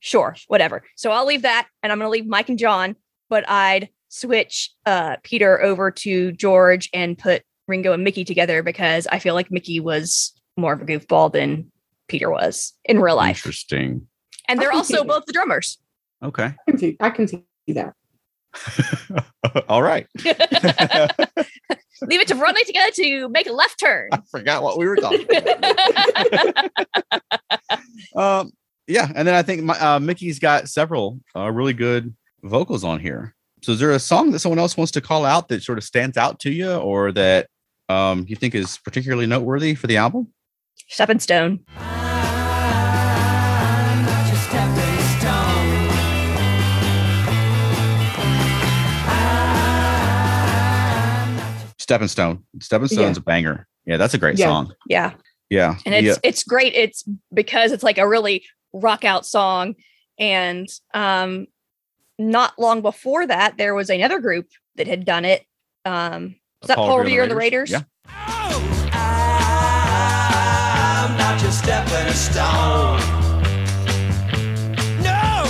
Sure, 0.00 0.36
whatever. 0.46 0.84
So 0.96 1.10
I'll 1.10 1.26
leave 1.26 1.42
that 1.42 1.68
and 1.82 1.92
I'm 1.92 1.98
going 1.98 2.06
to 2.06 2.10
leave 2.10 2.26
Mike 2.26 2.48
and 2.48 2.58
John, 2.58 2.96
but 3.28 3.48
I'd 3.48 3.88
switch 4.08 4.70
uh, 4.86 5.16
Peter 5.22 5.60
over 5.60 5.90
to 5.90 6.32
George 6.32 6.88
and 6.94 7.18
put 7.18 7.42
Ringo 7.66 7.92
and 7.92 8.04
Mickey 8.04 8.24
together 8.24 8.62
because 8.62 9.06
I 9.08 9.18
feel 9.18 9.34
like 9.34 9.50
Mickey 9.50 9.80
was 9.80 10.32
more 10.56 10.72
of 10.72 10.80
a 10.80 10.84
goofball 10.84 11.32
than 11.32 11.70
Peter 12.08 12.30
was 12.30 12.74
in 12.84 13.00
real 13.00 13.16
life. 13.16 13.38
Interesting. 13.38 14.06
And 14.48 14.60
they're 14.60 14.72
also 14.72 15.04
both 15.04 15.26
the 15.26 15.32
drummers. 15.32 15.78
Okay. 16.22 16.44
I 16.66 16.70
can 16.70 16.78
see, 16.78 16.96
I 17.00 17.10
can 17.10 17.28
see 17.28 17.44
that. 17.68 17.94
All 19.68 19.82
right. 19.82 20.06
leave 22.02 22.20
it 22.20 22.28
to 22.28 22.34
running 22.34 22.64
together 22.64 22.90
to 22.92 23.28
make 23.28 23.46
a 23.46 23.52
left 23.52 23.80
turn. 23.80 24.08
I 24.12 24.20
forgot 24.30 24.62
what 24.62 24.78
we 24.78 24.86
were 24.86 24.96
talking 24.96 25.26
about. 25.28 26.70
um, 28.42 28.52
yeah, 28.86 29.10
and 29.14 29.28
then 29.28 29.34
I 29.34 29.42
think 29.42 29.62
my, 29.62 29.78
uh, 29.78 29.98
Mickey's 29.98 30.38
got 30.38 30.68
several 30.68 31.20
uh, 31.36 31.50
really 31.50 31.74
good 31.74 32.14
vocals 32.42 32.84
on 32.84 33.00
here. 33.00 33.34
So, 33.62 33.72
is 33.72 33.80
there 33.80 33.92
a 33.92 33.98
song 33.98 34.30
that 34.32 34.38
someone 34.38 34.58
else 34.58 34.76
wants 34.76 34.92
to 34.92 35.00
call 35.00 35.24
out 35.24 35.48
that 35.48 35.62
sort 35.62 35.78
of 35.78 35.84
stands 35.84 36.16
out 36.16 36.40
to 36.40 36.50
you, 36.50 36.72
or 36.72 37.12
that 37.12 37.48
um, 37.88 38.24
you 38.28 38.36
think 38.36 38.54
is 38.54 38.78
particularly 38.78 39.26
noteworthy 39.26 39.74
for 39.74 39.88
the 39.88 39.96
album? 39.96 40.32
Stepping 40.88 41.18
Stone. 41.18 41.64
Stepping 51.88 52.08
Stone. 52.08 52.44
Stepping 52.60 52.88
Stone's 52.88 53.16
a 53.16 53.22
banger. 53.22 53.66
Yeah, 53.86 53.96
that's 53.96 54.12
a 54.12 54.18
great 54.18 54.38
Yeah. 54.38 54.44
song. 54.44 54.74
Yeah. 54.86 55.14
Yeah, 55.48 55.76
And 55.86 55.94
it's 55.94 56.06
yeah. 56.06 56.14
it's 56.22 56.44
great. 56.44 56.74
It's 56.74 57.02
because 57.32 57.72
it's 57.72 57.82
like 57.82 57.96
a 57.96 58.06
really 58.06 58.44
rock 58.74 59.06
out 59.06 59.24
song. 59.24 59.74
And 60.18 60.68
um 60.92 61.46
not 62.18 62.58
long 62.58 62.82
before 62.82 63.26
that, 63.26 63.56
there 63.56 63.74
was 63.74 63.88
another 63.88 64.20
group 64.20 64.48
that 64.76 64.86
had 64.86 65.06
done 65.06 65.24
it. 65.24 65.46
Um 65.86 66.36
was 66.60 66.68
that 66.68 66.76
Paul 66.76 66.98
Revere 66.98 67.22
and 67.22 67.30
the 67.30 67.36
Raiders? 67.36 67.70
Yeah. 67.70 67.84
I'm 68.90 71.16
not 71.16 71.40
your 71.40 71.50
stepping 71.50 72.12
stone. 72.12 73.00
No. 75.02 75.44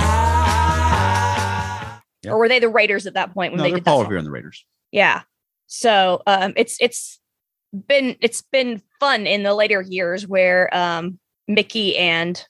I- 0.00 2.00
Or 2.26 2.36
were 2.38 2.48
they 2.48 2.58
the 2.58 2.68
Raiders 2.68 3.06
at 3.06 3.14
that 3.14 3.32
point 3.32 3.52
when 3.52 3.58
No, 3.58 3.62
they 3.62 3.70
they're 3.70 3.76
did 3.78 3.84
that 3.84 3.90
Paul 3.90 3.98
song? 3.98 4.06
Revere 4.06 4.18
and 4.18 4.26
the 4.26 4.32
Raiders. 4.32 4.64
Yeah. 4.90 5.22
So 5.68 6.22
um 6.26 6.52
it's 6.56 6.76
it's 6.80 7.20
been 7.86 8.16
it's 8.20 8.42
been 8.42 8.82
fun 8.98 9.26
in 9.26 9.42
the 9.44 9.54
later 9.54 9.82
years 9.82 10.26
where 10.26 10.74
um 10.76 11.18
Mickey 11.46 11.96
and 11.96 12.44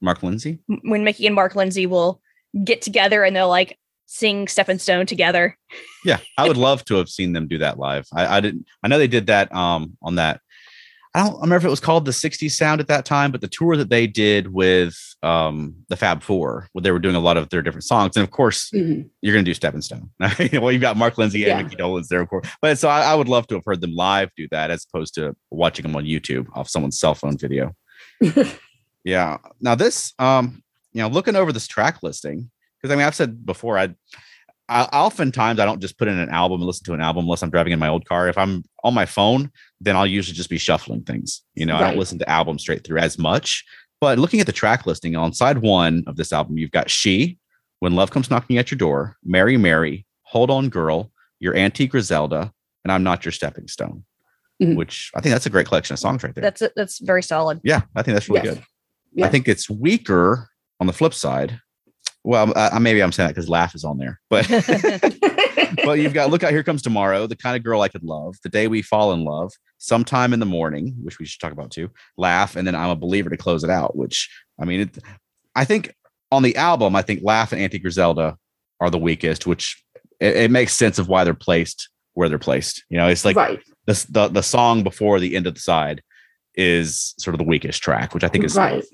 Mark 0.00 0.22
Lindsay. 0.22 0.60
when 0.82 1.04
Mickey 1.04 1.26
and 1.26 1.34
Mark 1.34 1.56
Lindsay 1.56 1.86
will 1.86 2.22
get 2.64 2.80
together 2.82 3.24
and 3.24 3.34
they'll 3.34 3.48
like 3.48 3.78
sing 4.06 4.48
Stepping 4.48 4.78
Stone 4.78 5.06
together. 5.06 5.56
Yeah, 6.04 6.18
I 6.36 6.48
would 6.48 6.56
love 6.56 6.84
to 6.86 6.96
have 6.96 7.08
seen 7.08 7.32
them 7.32 7.46
do 7.46 7.58
that 7.58 7.78
live. 7.78 8.06
I, 8.12 8.38
I 8.38 8.40
didn't. 8.40 8.66
I 8.82 8.88
know 8.88 8.98
they 8.98 9.06
did 9.06 9.26
that 9.26 9.54
um 9.54 9.96
on 10.02 10.14
that. 10.16 10.40
I 11.14 11.24
don't 11.24 11.34
remember 11.40 11.56
if 11.56 11.64
it 11.64 11.70
was 11.70 11.80
called 11.80 12.04
the 12.04 12.12
'60s 12.12 12.52
Sound 12.52 12.80
at 12.80 12.86
that 12.88 13.04
time, 13.04 13.32
but 13.32 13.40
the 13.40 13.48
tour 13.48 13.76
that 13.76 13.88
they 13.90 14.06
did 14.06 14.52
with 14.52 14.96
um 15.22 15.74
the 15.88 15.96
Fab 15.96 16.22
Four, 16.22 16.68
where 16.72 16.82
they 16.82 16.92
were 16.92 16.98
doing 17.00 17.16
a 17.16 17.20
lot 17.20 17.36
of 17.36 17.48
their 17.48 17.62
different 17.62 17.84
songs, 17.84 18.16
and 18.16 18.22
of 18.22 18.30
course 18.30 18.70
Mhm. 18.70 19.08
you're 19.20 19.32
going 19.34 19.44
to 19.44 19.50
do 19.50 19.54
Stepping 19.54 19.82
Stone. 19.82 20.08
well, 20.52 20.70
you've 20.72 20.80
got 20.80 20.96
Mark 20.96 21.18
Lindsay 21.18 21.42
and 21.44 21.58
Yeah. 21.58 21.62
Mickey 21.64 21.76
Dolenz 21.76 22.08
there, 22.08 22.20
of 22.20 22.28
course. 22.28 22.48
But 22.62 22.78
so 22.78 22.88
I, 22.88 23.02
I 23.02 23.14
would 23.14 23.28
love 23.28 23.46
to 23.48 23.54
have 23.56 23.64
heard 23.66 23.80
them 23.80 23.94
live 23.94 24.30
do 24.36 24.46
that 24.52 24.70
as 24.70 24.86
opposed 24.88 25.14
to 25.16 25.34
watching 25.50 25.82
them 25.82 25.96
on 25.96 26.04
YouTube 26.04 26.46
off 26.54 26.68
someone's 26.68 26.98
cell 26.98 27.14
phone 27.14 27.36
video. 27.36 27.74
Yeah. 29.04 29.38
Now 29.60 29.74
this, 29.74 30.12
um, 30.18 30.62
you 30.92 31.00
know, 31.02 31.08
looking 31.08 31.34
over 31.36 31.52
this 31.52 31.66
track 31.66 32.02
listing, 32.02 32.50
because 32.76 32.92
I 32.92 32.96
mean, 32.96 33.06
I've 33.06 33.14
said 33.14 33.46
before, 33.46 33.78
I, 33.78 33.94
I 34.70 34.84
oftentimes 34.84 35.58
I 35.58 35.64
don't 35.66 35.80
just 35.80 35.98
put 35.98 36.06
in 36.08 36.16
an 36.18 36.28
album 36.30 36.60
and 36.60 36.66
listen 36.66 36.84
to 36.84 36.92
an 36.94 37.00
album 37.00 37.24
unless 37.24 37.42
I'm 37.42 37.50
driving 37.50 37.72
in 37.72 37.78
my 37.80 37.88
old 37.88 38.06
car. 38.08 38.28
If 38.28 38.38
I'm 38.38 38.64
on 38.84 38.94
my 38.94 39.04
phone, 39.04 39.50
then 39.80 39.96
I'll 39.96 40.06
usually 40.06 40.34
just 40.36 40.48
be 40.48 40.58
shuffling 40.58 41.02
things. 41.02 41.42
You 41.54 41.66
know, 41.66 41.76
I 41.76 41.80
don't 41.80 41.98
listen 41.98 42.18
to 42.20 42.28
albums 42.30 42.62
straight 42.62 42.84
through 42.86 42.98
as 42.98 43.18
much. 43.18 43.64
But 44.00 44.18
looking 44.18 44.40
at 44.40 44.46
the 44.46 44.52
track 44.52 44.86
listing 44.86 45.16
on 45.16 45.32
side 45.34 45.58
one 45.58 46.04
of 46.06 46.16
this 46.16 46.32
album, 46.32 46.56
you've 46.56 46.70
got 46.70 46.88
She, 46.88 47.38
When 47.80 47.94
Love 47.94 48.12
Comes 48.12 48.30
Knocking 48.30 48.56
at 48.58 48.70
Your 48.70 48.78
Door, 48.78 49.16
Mary 49.24 49.56
Mary, 49.58 50.06
Hold 50.22 50.50
On 50.50 50.68
Girl, 50.70 51.10
Your 51.40 51.54
Auntie 51.56 51.86
Griselda, 51.88 52.52
and 52.84 52.92
I'm 52.92 53.02
Not 53.02 53.24
Your 53.24 53.32
Stepping 53.32 53.68
Stone. 53.68 54.04
Mhm. 54.62 54.76
Which 54.76 55.10
I 55.16 55.20
think 55.20 55.32
that's 55.32 55.46
a 55.46 55.50
great 55.50 55.66
collection 55.66 55.94
of 55.94 55.98
songs 55.98 56.22
right 56.22 56.34
there. 56.34 56.42
That's 56.42 56.62
that's 56.76 56.98
very 57.00 57.22
solid. 57.22 57.60
yeah, 57.64 57.80
I 57.96 58.02
think 58.02 58.14
that's 58.14 58.28
really 58.28 58.44
Yes. 58.46 58.54
good. 58.54 58.64
Yeah. 59.14 59.26
I 59.26 59.28
think 59.30 59.48
it's 59.48 59.68
weaker 59.68 60.48
on 60.78 60.86
the 60.86 60.92
flip 60.92 61.12
side. 61.14 61.60
Well, 62.22 62.52
uh, 62.54 62.78
maybe 62.80 63.02
I'm 63.02 63.12
saying 63.12 63.28
that 63.28 63.34
because 63.34 63.48
Laugh 63.48 63.74
is 63.74 63.84
on 63.84 63.98
there, 63.98 64.20
but 64.28 64.46
but 65.84 65.98
you've 65.98 66.14
got 66.14 66.30
Look 66.30 66.42
Out 66.42 66.50
Here 66.50 66.62
Comes 66.62 66.82
Tomorrow, 66.82 67.26
The 67.26 67.36
Kind 67.36 67.56
of 67.56 67.62
Girl 67.62 67.80
I 67.80 67.88
Could 67.88 68.04
Love, 68.04 68.36
The 68.42 68.48
Day 68.48 68.68
We 68.68 68.82
Fall 68.82 69.12
in 69.12 69.24
Love, 69.24 69.52
Sometime 69.78 70.32
in 70.32 70.40
the 70.40 70.46
Morning, 70.46 70.94
which 71.02 71.18
we 71.18 71.26
should 71.26 71.40
talk 71.40 71.52
about 71.52 71.70
too, 71.70 71.90
Laugh, 72.16 72.56
and 72.56 72.66
then 72.66 72.74
I'm 72.74 72.90
a 72.90 72.96
Believer 72.96 73.30
to 73.30 73.36
close 73.36 73.64
it 73.64 73.70
out. 73.70 73.96
Which 73.96 74.28
I 74.60 74.64
mean, 74.64 74.80
it, 74.80 74.98
I 75.54 75.64
think 75.64 75.94
on 76.30 76.42
the 76.42 76.56
album, 76.56 76.94
I 76.94 77.02
think 77.02 77.20
Laugh 77.22 77.52
and 77.52 77.60
Auntie 77.60 77.78
Griselda 77.78 78.36
are 78.80 78.90
the 78.90 78.98
weakest, 78.98 79.46
which 79.46 79.82
it, 80.20 80.36
it 80.36 80.50
makes 80.50 80.74
sense 80.74 80.98
of 80.98 81.08
why 81.08 81.24
they're 81.24 81.34
placed 81.34 81.88
where 82.14 82.28
they're 82.28 82.38
placed. 82.38 82.84
You 82.88 82.98
know, 82.98 83.08
it's 83.08 83.24
like 83.24 83.36
right. 83.36 83.60
the, 83.86 84.06
the 84.10 84.28
the 84.28 84.42
song 84.42 84.82
before 84.82 85.20
the 85.20 85.36
end 85.36 85.46
of 85.46 85.54
the 85.54 85.60
side 85.60 86.02
is 86.54 87.14
sort 87.18 87.34
of 87.34 87.38
the 87.38 87.44
weakest 87.44 87.82
track, 87.82 88.14
which 88.14 88.24
I 88.24 88.28
think 88.28 88.44
is 88.44 88.56
Right. 88.56 88.84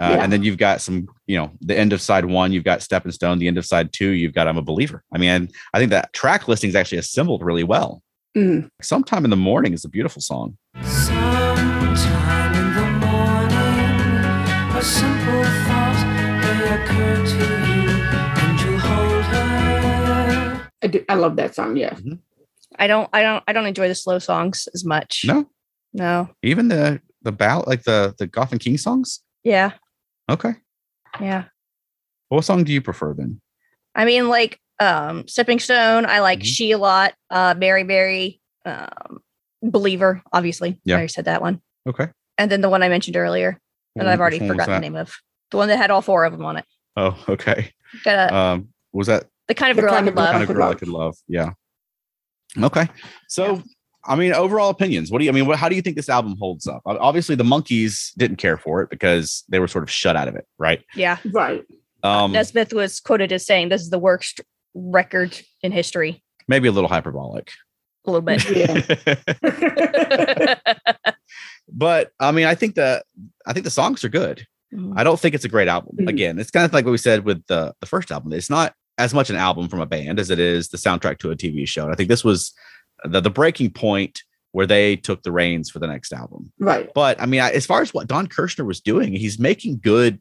Uh, 0.00 0.10
Yeah. 0.16 0.24
And 0.24 0.32
then 0.32 0.42
you've 0.42 0.58
got 0.58 0.80
some, 0.80 1.06
you 1.26 1.36
know, 1.38 1.50
the 1.60 1.78
end 1.78 1.92
of 1.92 2.00
side 2.02 2.24
one, 2.24 2.52
you've 2.52 2.64
got 2.64 2.82
Stepping 2.82 3.12
Stone. 3.12 3.38
The 3.38 3.46
end 3.48 3.58
of 3.58 3.64
side 3.66 3.92
two, 3.92 4.10
you've 4.10 4.34
got 4.34 4.48
I'm 4.48 4.56
a 4.58 4.62
Believer. 4.62 5.02
I 5.12 5.18
mean, 5.18 5.48
I 5.72 5.78
think 5.78 5.90
that 5.90 6.12
track 6.12 6.48
listing 6.48 6.68
is 6.68 6.74
actually 6.76 6.98
assembled 6.98 7.42
really 7.42 7.64
well. 7.64 8.02
Mhm. 8.36 8.68
Sometime 8.82 9.24
in 9.24 9.30
the 9.30 9.36
morning 9.36 9.72
is 9.72 9.84
a 9.84 9.88
beautiful 9.88 10.20
song. 10.20 10.56
Sometime 10.82 12.54
in 12.54 12.74
the 12.74 13.06
morning, 13.06 14.76
a 14.76 14.82
simple 14.82 15.44
thought 15.66 16.00
may 16.40 16.74
occur 16.74 17.24
to 17.24 17.36
you, 17.36 17.90
and 18.42 18.60
you'll 18.60 18.78
hold 18.78 19.24
her. 19.26 20.70
I, 20.82 20.86
do, 20.88 21.04
I 21.08 21.14
love 21.14 21.36
that 21.36 21.54
song. 21.54 21.76
Yeah. 21.76 21.96
I 22.78 22.88
don't 22.88 23.08
I 23.12 23.22
don't 23.22 23.44
I 23.46 23.52
don't 23.52 23.66
enjoy 23.66 23.86
the 23.86 23.94
slow 23.94 24.18
songs 24.18 24.68
as 24.74 24.84
much. 24.84 25.24
No, 25.24 25.46
No. 25.92 26.30
even 26.42 26.66
the 26.68 27.00
the 27.22 27.30
ballad, 27.32 27.68
like 27.68 27.84
the 27.84 28.14
the 28.18 28.26
Goffin 28.26 28.52
and 28.52 28.60
King 28.60 28.76
songs. 28.78 29.20
Yeah. 29.44 29.72
Okay, 30.30 30.54
Yeah. 31.20 31.44
what 32.28 32.44
song 32.44 32.64
do 32.64 32.72
you 32.72 32.80
prefer 32.80 33.14
then? 33.14 33.40
I 33.94 34.04
mean 34.04 34.28
like 34.28 34.58
um 34.80 35.28
Stepping 35.28 35.58
Stone, 35.60 36.06
I 36.06 36.20
like 36.20 36.40
Mhm. 36.40 36.44
She 36.44 36.70
a 36.72 36.78
lot, 36.78 37.14
uh 37.30 37.54
Mary 37.56 37.84
Mary, 37.84 38.40
um 38.64 39.20
Believer, 39.62 40.22
obviously. 40.32 40.80
Yeah. 40.84 40.94
I 40.94 40.98
already 40.98 41.12
said 41.12 41.24
that 41.26 41.40
one. 41.42 41.60
Okay, 41.86 42.08
And 42.38 42.50
then 42.50 42.60
the 42.62 42.68
one 42.70 42.82
I 42.82 42.88
mentioned 42.88 43.16
earlier. 43.16 43.60
And 43.96 44.08
I've 44.08 44.18
already 44.20 44.38
forgotten 44.40 44.74
the 44.74 44.80
name 44.80 44.96
of 44.96 45.14
the 45.50 45.56
one 45.58 45.68
that 45.68 45.76
had 45.76 45.90
all 45.92 46.02
four 46.02 46.24
of 46.24 46.32
them 46.32 46.44
on 46.44 46.56
it. 46.56 46.64
Oh, 46.96 47.16
okay. 47.28 47.70
Got 48.02 48.32
a, 48.32 48.34
Um, 48.34 48.68
was 48.92 49.06
that 49.06 49.26
the 49.46 49.54
kind 49.54 49.70
of 49.70 49.76
the 49.76 49.82
girl 49.82 49.92
kind 49.92 50.06
I 50.08 50.10
could 50.10 50.16
love. 50.16 50.30
kind 50.32 50.42
of 50.42 50.48
girl 50.56 50.68
I 50.70 50.74
could 50.74 50.88
love? 50.88 51.16
Yeah. 51.28 51.50
Okay, 52.60 52.88
so. 53.28 53.62
I 54.06 54.16
mean, 54.16 54.32
overall 54.32 54.70
opinions. 54.70 55.10
What 55.10 55.18
do 55.18 55.24
you? 55.24 55.30
I 55.30 55.34
mean, 55.34 55.46
what, 55.46 55.58
how 55.58 55.68
do 55.68 55.76
you 55.76 55.82
think 55.82 55.96
this 55.96 56.08
album 56.08 56.36
holds 56.38 56.66
up? 56.66 56.82
Obviously, 56.86 57.34
the 57.34 57.44
Monkees 57.44 58.12
didn't 58.16 58.36
care 58.36 58.56
for 58.58 58.82
it 58.82 58.90
because 58.90 59.44
they 59.48 59.58
were 59.58 59.68
sort 59.68 59.84
of 59.84 59.90
shut 59.90 60.16
out 60.16 60.28
of 60.28 60.36
it, 60.36 60.46
right? 60.58 60.82
Yeah. 60.94 61.18
Right. 61.32 61.62
Um, 62.02 62.32
Nesmith 62.32 62.72
was 62.74 63.00
quoted 63.00 63.32
as 63.32 63.46
saying 63.46 63.70
this 63.70 63.80
is 63.80 63.88
the 63.90 63.98
worst 63.98 64.40
record 64.74 65.40
in 65.62 65.72
history. 65.72 66.22
maybe 66.48 66.68
a 66.68 66.72
little 66.72 66.90
hyperbolic. 66.90 67.50
A 68.06 68.10
little 68.10 68.20
bit. 68.20 68.44
Yeah. 68.50 70.54
but 71.72 72.10
I 72.20 72.32
mean, 72.32 72.46
I 72.46 72.54
think 72.54 72.74
the 72.74 73.02
I 73.46 73.52
think 73.52 73.64
the 73.64 73.70
songs 73.70 74.04
are 74.04 74.08
good. 74.10 74.46
Mhm. 74.74 74.92
I 74.96 75.04
don't 75.04 75.18
think 75.18 75.34
it's 75.34 75.44
a 75.44 75.48
great 75.48 75.68
album. 75.68 75.96
Mhm. 75.98 76.08
Again, 76.08 76.38
it's 76.38 76.50
kind 76.50 76.64
of 76.66 76.72
like 76.72 76.84
what 76.84 76.90
we 76.90 76.98
said 76.98 77.24
with 77.24 77.44
the 77.46 77.74
the 77.80 77.86
first 77.86 78.10
album. 78.12 78.32
It's 78.32 78.50
not 78.50 78.74
as 78.98 79.14
much 79.14 79.30
an 79.30 79.36
album 79.36 79.68
from 79.68 79.80
a 79.80 79.86
band 79.86 80.20
as 80.20 80.30
it 80.30 80.38
is 80.38 80.68
the 80.68 80.76
soundtrack 80.76 81.18
to 81.18 81.30
a 81.30 81.36
TV 81.36 81.66
show. 81.66 81.84
And 81.84 81.92
I 81.92 81.96
think 81.96 82.08
this 82.08 82.24
was 82.24 82.52
the 83.04 83.20
the 83.20 83.30
breaking 83.30 83.70
point 83.70 84.22
where 84.52 84.66
they 84.66 84.96
took 84.96 85.22
the 85.22 85.32
reins 85.32 85.68
for 85.70 85.78
the 85.80 85.86
next 85.86 86.12
album. 86.12 86.52
right. 86.60 86.90
But 86.94 87.20
I 87.20 87.26
mean, 87.26 87.40
I, 87.40 87.50
as 87.50 87.66
far 87.66 87.82
as 87.82 87.92
what 87.92 88.06
Don 88.06 88.26
Kirshner 88.28 88.64
was 88.64 88.80
doing, 88.80 89.12
he's 89.12 89.38
making 89.38 89.80
good 89.82 90.20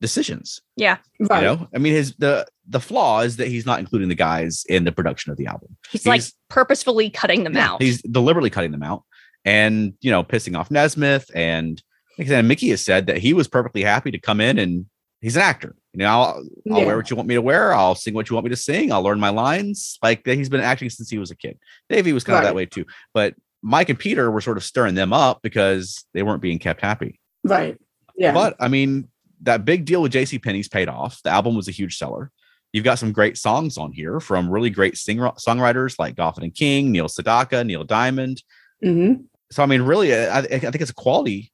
decisions. 0.00 0.60
yeah. 0.76 0.98
Right. 1.20 1.38
You 1.40 1.44
know, 1.46 1.68
I 1.74 1.78
mean, 1.78 1.92
his 1.94 2.14
the 2.16 2.46
the 2.68 2.80
flaw 2.80 3.20
is 3.20 3.36
that 3.36 3.48
he's 3.48 3.64
not 3.66 3.78
including 3.78 4.08
the 4.08 4.14
guys 4.14 4.64
in 4.68 4.84
the 4.84 4.92
production 4.92 5.30
of 5.32 5.38
the 5.38 5.46
album. 5.46 5.76
He's, 5.90 6.06
like 6.06 6.20
He's- 6.20 6.34
purposefully 6.50 7.10
cutting 7.10 7.44
them 7.44 7.54
Yeah, 7.54 7.72
out. 7.72 7.82
He's 7.82 8.02
deliberately 8.02 8.50
cutting 8.50 8.72
them 8.72 8.82
out 8.82 9.04
and, 9.44 9.94
you 10.00 10.10
know, 10.10 10.22
pissing 10.24 10.58
off 10.58 10.70
Nesmith. 10.70 11.30
And 11.34 11.82
like 12.18 12.26
I 12.26 12.30
said, 12.30 12.44
Mickey 12.44 12.68
has 12.70 12.84
said 12.84 13.06
that 13.06 13.18
he 13.18 13.32
was 13.32 13.46
perfectly 13.48 13.82
happy 13.82 14.10
to 14.10 14.18
come 14.18 14.40
in 14.40 14.58
and 14.58 14.86
he's 15.26 15.34
an 15.34 15.42
actor. 15.42 15.74
You 15.92 15.98
know, 15.98 16.06
I'll, 16.06 16.22
I'll 16.70 16.78
Yeah. 16.80 16.86
wear 16.86 16.96
what 16.96 17.10
you 17.10 17.16
want 17.16 17.28
me 17.28 17.34
to 17.34 17.42
wear. 17.42 17.74
I'll 17.74 17.96
sing 17.96 18.14
what 18.14 18.30
you 18.30 18.34
want 18.34 18.44
me 18.44 18.50
to 18.50 18.56
sing. 18.56 18.92
I'll 18.92 19.02
learn 19.02 19.18
my 19.18 19.30
lines. 19.30 19.98
Like 20.02 20.22
that 20.24 20.36
he's 20.36 20.48
been 20.48 20.60
acting 20.60 20.88
since 20.88 21.10
he 21.10 21.18
was 21.18 21.32
a 21.32 21.34
kid. 21.36 21.58
Davey 21.88 22.12
was 22.12 22.22
kind 22.22 22.38
of 22.38 22.44
that 22.44 22.54
way 22.54 22.64
too. 22.66 22.84
But 23.12 23.34
Mike 23.60 23.88
and 23.88 23.98
Peter 23.98 24.30
were 24.30 24.40
sort 24.40 24.56
of 24.56 24.62
stirring 24.62 24.94
them 24.94 25.12
up 25.12 25.42
because 25.42 26.04
they 26.14 26.22
weren't 26.22 26.42
being 26.42 26.60
kept 26.60 26.80
happy. 26.80 27.18
Right. 27.42 27.76
Yeah. 28.16 28.32
But 28.32 28.54
I 28.60 28.68
mean, 28.68 29.08
that 29.42 29.64
big 29.64 29.84
deal 29.84 30.00
with 30.02 30.12
JC 30.12 30.40
Penney's 30.40 30.68
paid 30.68 30.88
off. 30.88 31.20
The 31.24 31.30
album 31.30 31.56
was 31.56 31.66
a 31.66 31.72
huge 31.72 31.96
seller. 31.98 32.30
You've 32.72 32.84
got 32.84 32.98
some 33.00 33.10
great 33.10 33.36
songs 33.36 33.76
on 33.78 33.90
here 33.92 34.20
from 34.20 34.48
really 34.48 34.70
great 34.70 34.96
singer 34.96 35.30
songwriters 35.44 35.98
like 35.98 36.14
Goffin 36.14 36.42
and 36.44 36.54
King, 36.54 36.92
Neil 36.92 37.08
Sedaka, 37.08 37.66
Neil 37.66 37.82
Diamond. 37.84 38.42
hmm 38.82 39.14
So 39.50 39.62
I 39.62 39.66
mean, 39.66 39.82
really, 39.82 40.14
I, 40.14 40.38
I 40.38 40.42
think 40.42 40.80
it's 40.80 40.90
a 40.90 40.94
quality 40.94 41.50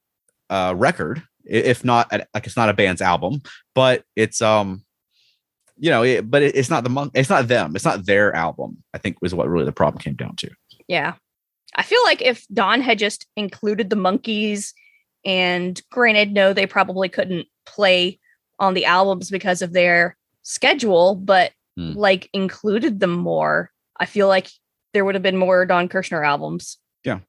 uh, 0.51 0.75
record, 0.77 1.23
if 1.45 1.85
not 1.85 2.11
like 2.13 2.47
it's 2.47 2.57
not 2.57 2.69
a 2.69 2.75
band's 2.75 3.03
album, 3.03 3.43
but 3.75 4.05
it's 4.17 4.41
um, 4.43 4.85
you 5.79 5.91
know, 5.91 6.03
it, 6.03 6.31
but 6.31 6.43
it, 6.43 6.55
it's 6.57 6.71
not 6.71 6.85
the 6.85 6.91
monk, 6.91 7.13
it's 7.15 7.31
not 7.31 7.49
them, 7.49 7.75
it's 7.75 7.85
not 7.85 8.07
their 8.07 8.35
album. 8.35 8.83
I 8.95 8.99
think 8.99 9.19
was 9.21 9.35
what 9.35 9.49
really 9.49 9.65
the 9.65 9.73
problem 9.73 10.01
came 10.01 10.15
down 10.15 10.37
to. 10.37 10.51
Yeah. 10.89 11.15
I 11.75 11.83
feel 11.83 12.03
like 12.05 12.21
if 12.21 12.47
Don 12.53 12.83
had 12.83 12.99
just 12.99 13.27
included 13.37 13.89
the 13.89 13.97
Monkees, 13.97 14.73
and 15.25 15.81
granted, 15.91 16.33
no, 16.33 16.53
they 16.53 16.67
probably 16.67 17.09
couldn't 17.09 17.47
play 17.65 18.19
on 18.59 18.75
the 18.75 18.85
albums 18.85 19.31
because 19.31 19.63
of 19.63 19.73
their 19.73 20.17
schedule, 20.43 21.15
but 21.15 21.53
Hmm. 21.77 21.93
like 21.95 22.29
included 22.35 23.01
them 23.01 23.13
more, 23.13 23.71
I 23.99 24.05
feel 24.05 24.29
like 24.29 24.51
there 24.93 25.07
would 25.07 25.15
have 25.15 25.23
been 25.23 25.39
more 25.39 25.65
Don 25.65 25.89
Kirshner 25.89 26.23
albums. 26.27 26.77
Yeah. 27.03 27.21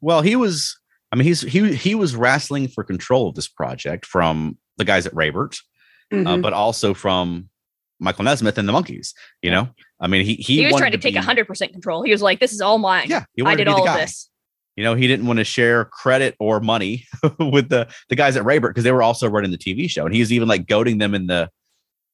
Well, 0.00 0.22
he 0.22 0.36
was. 0.36 0.78
I 1.12 1.16
mean, 1.16 1.24
he's 1.26 1.40
he 1.42 1.74
he 1.74 1.94
was 1.94 2.14
wrestling 2.16 2.68
for 2.68 2.84
control 2.84 3.28
of 3.28 3.34
this 3.34 3.48
project 3.48 4.04
from 4.06 4.58
the 4.76 4.84
guys 4.84 5.06
at 5.06 5.14
Raybert, 5.14 5.58
uh, 6.12 6.16
Mhm. 6.16 6.42
but 6.42 6.52
also 6.52 6.94
from 6.94 7.48
Michael 8.00 8.24
Nesmith 8.24 8.58
and 8.58 8.68
the 8.68 8.72
Monkees. 8.72 9.12
You 9.42 9.50
know, 9.50 9.68
I 10.00 10.06
mean, 10.06 10.24
he 10.24 10.34
he, 10.34 10.58
He, 10.58 10.66
was 10.66 10.76
trying 10.76 10.92
to, 10.92 10.98
take 10.98 11.16
hundred 11.16 11.46
percent 11.46 11.72
control. 11.72 12.02
He 12.02 12.10
was 12.12 12.22
like, 12.22 12.40
"This 12.40 12.52
is 12.52 12.60
all 12.60 12.78
mine. 12.78 13.06
Yeah, 13.08 13.24
I 13.44 13.54
did 13.54 13.68
all 13.68 13.88
of 13.88 13.96
this." 13.96 14.28
You 14.76 14.84
know, 14.84 14.94
he 14.94 15.08
didn't 15.08 15.26
want 15.26 15.38
to 15.38 15.44
share 15.44 15.86
credit 15.86 16.36
or 16.38 16.60
money 16.60 17.04
with 17.40 17.68
the 17.68 17.88
the 18.10 18.14
guys 18.14 18.36
at 18.36 18.44
Raybert 18.44 18.68
because 18.70 18.84
they 18.84 18.92
were 18.92 19.02
also 19.02 19.28
running 19.28 19.50
the 19.50 19.58
TV 19.58 19.88
show, 19.90 20.04
and 20.04 20.14
he 20.14 20.20
was 20.20 20.32
even 20.32 20.46
like 20.46 20.66
goading 20.66 20.98
them 20.98 21.14
in 21.14 21.26
the 21.26 21.48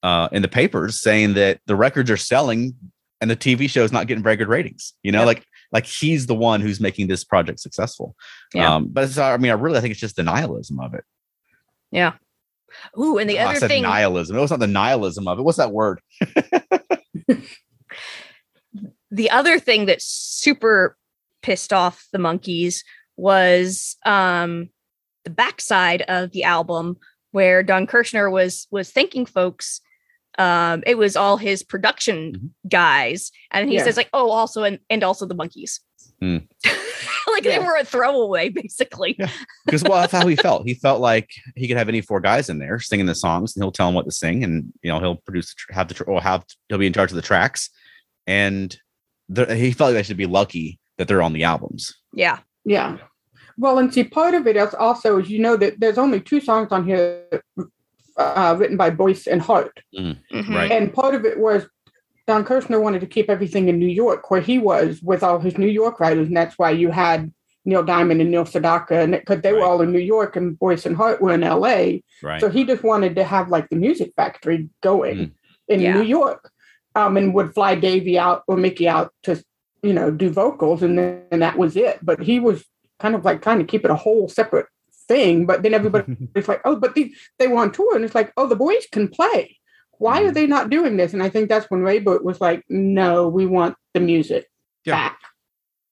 uh 0.02 0.28
in 0.33 0.40
the 0.42 0.48
papers, 0.48 1.00
saying 1.00 1.35
that 1.35 1.61
the 1.66 1.76
records 1.76 2.11
are 2.11 2.16
selling 2.16 2.74
and 3.20 3.30
the 3.30 3.37
TV 3.37 3.68
show 3.68 3.83
is 3.85 3.92
not 3.92 4.07
getting 4.07 4.22
very 4.22 4.37
good 4.37 4.48
ratings. 4.48 4.94
You 5.02 5.12
know, 5.12 5.20
Yep. 5.20 5.26
like 5.26 5.44
like 5.72 5.87
he's 5.87 6.27
the 6.27 6.35
one 6.35 6.61
who's 6.61 6.81
making 6.81 7.09
this 7.09 7.24
project 7.24 7.61
successful. 7.61 8.16
Yeah. 8.53 8.74
Um, 8.74 8.88
but 8.88 9.05
it's, 9.05 9.18
I 9.18 9.37
mean, 9.37 9.50
I 9.50 9.55
really 9.55 9.79
I 9.79 9.81
think 9.81 9.92
it's 9.92 10.00
just 10.00 10.16
the 10.16 10.22
nihilism 10.22 10.81
of 10.81 10.94
it. 10.94 11.05
Yeah. 11.90 12.14
Ooh, 12.98 13.18
and 13.18 13.31
the 13.31 13.38
Oh, 13.38 13.42
I 13.42 13.50
other 13.50 13.61
said 13.61 13.68
thing, 13.68 13.83
nihilism. 13.83 14.37
It 14.37 14.40
was 14.40 14.50
not 14.50 14.61
the 14.61 14.66
nihilism 14.66 15.29
of 15.29 15.38
it. 15.38 15.42
What's 15.42 15.59
that 15.59 15.72
word? 15.72 16.00
the 19.11 19.31
other 19.31 19.59
thing 19.59 19.87
that 19.87 20.03
super 20.03 20.96
pissed 21.42 21.72
off 21.72 22.07
the 22.12 22.18
Monkees 22.18 22.83
was 23.16 23.96
um 24.05 24.70
the 25.24 25.31
backside 25.31 26.03
of 26.03 26.33
the 26.33 26.42
album 26.42 26.96
where 27.31 27.62
Don 27.62 27.87
Kirshner 27.87 28.31
was 28.31 28.66
was 28.70 28.90
thanking 28.90 29.27
folks 29.27 29.81
um 30.38 30.83
it 30.87 30.97
was 30.99 31.16
all 31.16 31.37
his 31.37 31.62
production 31.62 32.33
Mhm. 32.37 32.68
guys 32.68 33.31
and 33.51 33.68
he 33.68 33.77
Yeah. 33.77 33.85
says 33.85 33.97
like 33.97 34.09
oh 34.12 34.31
also 34.31 34.62
and, 34.64 34.79
and 34.90 35.03
also 35.05 35.27
the 35.27 35.35
Monkees 35.35 35.81
Hmm. 36.20 36.38
like 37.33 37.42
they 37.44 37.59
were 37.59 37.77
a 37.77 37.85
throwaway 37.85 38.49
basically 38.49 39.16
Yeah. 39.18 39.31
Because 39.66 39.83
well, 39.83 40.01
that's 40.01 40.12
how 40.12 40.27
he 40.27 40.37
felt. 40.37 40.66
He 40.66 40.75
felt 40.75 41.01
like 41.01 41.29
he 41.57 41.66
could 41.66 41.77
have 41.79 41.88
any 41.88 42.01
four 42.03 42.20
guys 42.20 42.49
in 42.51 42.59
there 42.59 42.79
singing 42.79 43.07
the 43.07 43.14
songs, 43.14 43.57
and 43.57 43.62
he'll 43.64 43.73
tell 43.73 43.87
them 43.88 43.94
what 43.94 44.05
to 44.05 44.12
sing, 44.12 44.44
and 44.44 44.73
you 44.83 44.90
know 44.90 45.01
he'll 45.01 45.16
produce 45.16 45.55
have 45.70 45.88
the 45.88 45.94
tr- 45.94 46.05
or 46.05 46.20
have 46.20 46.44
he'll 46.68 46.79
be 46.79 46.87
in 46.87 46.92
charge 46.92 47.11
of 47.11 47.16
the 47.16 47.23
tracks, 47.23 47.70
and 48.27 48.77
the, 49.29 49.55
he 49.57 49.73
felt 49.73 49.88
like 49.88 49.94
they 49.99 50.03
should 50.03 50.16
be 50.18 50.27
lucky 50.27 50.79
that 50.99 51.09
they're 51.09 51.23
on 51.23 51.33
the 51.33 51.44
albums. 51.44 51.94
yeah 52.12 52.38
Yeah. 52.64 52.99
Well, 53.57 53.79
and 53.79 53.92
see, 53.92 54.05
part 54.05 54.35
of 54.35 54.47
it 54.47 54.57
is 54.57 54.75
also 54.75 55.18
is 55.18 55.31
you 55.31 55.38
know 55.40 55.57
that 55.57 55.81
there's 55.81 55.99
only 55.99 56.20
two 56.20 56.40
songs 56.40 56.68
on 56.70 56.85
here 56.87 57.25
uh, 58.16 58.55
written 58.59 58.77
by 58.77 58.90
Boyce 58.90 59.27
and 59.27 59.42
Hart, 59.42 59.81
Mhm. 59.98 60.16
Right. 60.48 60.70
and 60.70 60.92
part 60.92 61.14
of 61.14 61.24
it 61.24 61.38
was 61.38 61.66
Don 62.27 62.44
Kirshner 62.44 62.81
wanted 62.81 63.00
to 63.00 63.07
keep 63.07 63.29
everything 63.29 63.68
in 63.68 63.79
New 63.79 63.88
York, 63.88 64.31
where 64.31 64.40
he 64.40 64.59
was 64.59 65.00
with 65.03 65.22
all 65.22 65.40
his 65.40 65.59
New 65.59 65.66
York 65.68 66.00
writers, 66.00 66.29
and 66.29 66.37
that's 66.37 66.59
why 66.59 66.70
you 66.70 66.90
had 66.90 67.33
Neil 67.66 67.83
Diamond 67.83 68.20
and 68.20 68.31
Neil 68.31 68.44
Sedaka, 68.44 69.03
and 69.03 69.12
because 69.12 69.40
they 69.42 69.53
were 69.53 69.64
all 69.64 69.81
in 69.83 69.90
New 69.92 69.98
York, 69.98 70.37
and 70.37 70.59
Boyce 70.59 70.87
and 70.87 70.96
Hart 70.96 71.20
were 71.20 71.33
in 71.35 71.42
L.A. 71.42 72.03
Right. 72.22 72.40
So 72.40 72.48
he 72.48 72.64
just 72.64 72.83
wanted 72.83 73.16
to 73.16 73.24
have 73.24 73.48
like 73.50 73.68
the 73.68 73.77
music 73.77 74.12
factory 74.16 74.68
going 74.83 75.16
Mm. 75.16 75.31
in 75.68 75.81
Yeah. 75.81 75.94
New 75.94 76.03
York, 76.03 76.50
um, 76.94 77.16
and 77.16 77.35
would 77.35 77.53
fly 77.55 77.74
Davey 77.74 78.18
out 78.18 78.42
or 78.48 78.57
Mickey 78.57 78.87
out 78.88 79.12
to, 79.24 79.42
you 79.83 79.92
know, 79.92 80.11
do 80.11 80.31
vocals, 80.31 80.83
and 80.83 80.98
then 80.98 81.22
and 81.31 81.42
that 81.42 81.59
was 81.59 81.77
it. 81.77 81.98
But 82.03 82.20
he 82.22 82.38
was 82.40 82.64
kind 83.00 83.14
of 83.14 83.24
like 83.24 83.42
trying 83.42 83.59
to 83.59 83.64
keep 83.64 83.85
it 83.85 83.90
a 83.90 83.96
whole 83.96 84.29
separate 84.29 84.66
thing. 85.09 85.47
But 85.47 85.62
then 85.62 85.75
everybody 85.75 86.17
was 86.35 86.49
like, 86.49 86.61
oh, 86.64 86.77
but 86.77 86.95
they, 86.95 87.12
they 87.38 87.47
were 87.49 87.59
on 87.59 87.73
tour, 87.73 87.95
and 87.97 88.05
it's 88.05 88.14
like, 88.14 88.33
oh, 88.37 88.47
the 88.47 88.57
boys 88.57 88.87
can 88.93 89.09
play. 89.09 89.59
Why 89.99 90.23
are 90.23 90.31
Mhm. 90.31 90.35
they 90.35 90.47
not 90.47 90.71
doing 90.71 90.97
this? 90.97 91.12
And 91.12 91.23
I 91.23 91.29
think 91.29 91.49
that's 91.49 91.71
when 91.71 91.81
Raybert 91.83 92.25
was 92.25 92.40
like, 92.40 92.64
no, 92.69 93.29
we 93.29 93.47
want 93.47 93.77
the 93.95 94.01
music 94.01 94.47
Yeah. 94.85 94.95
back. 94.95 95.21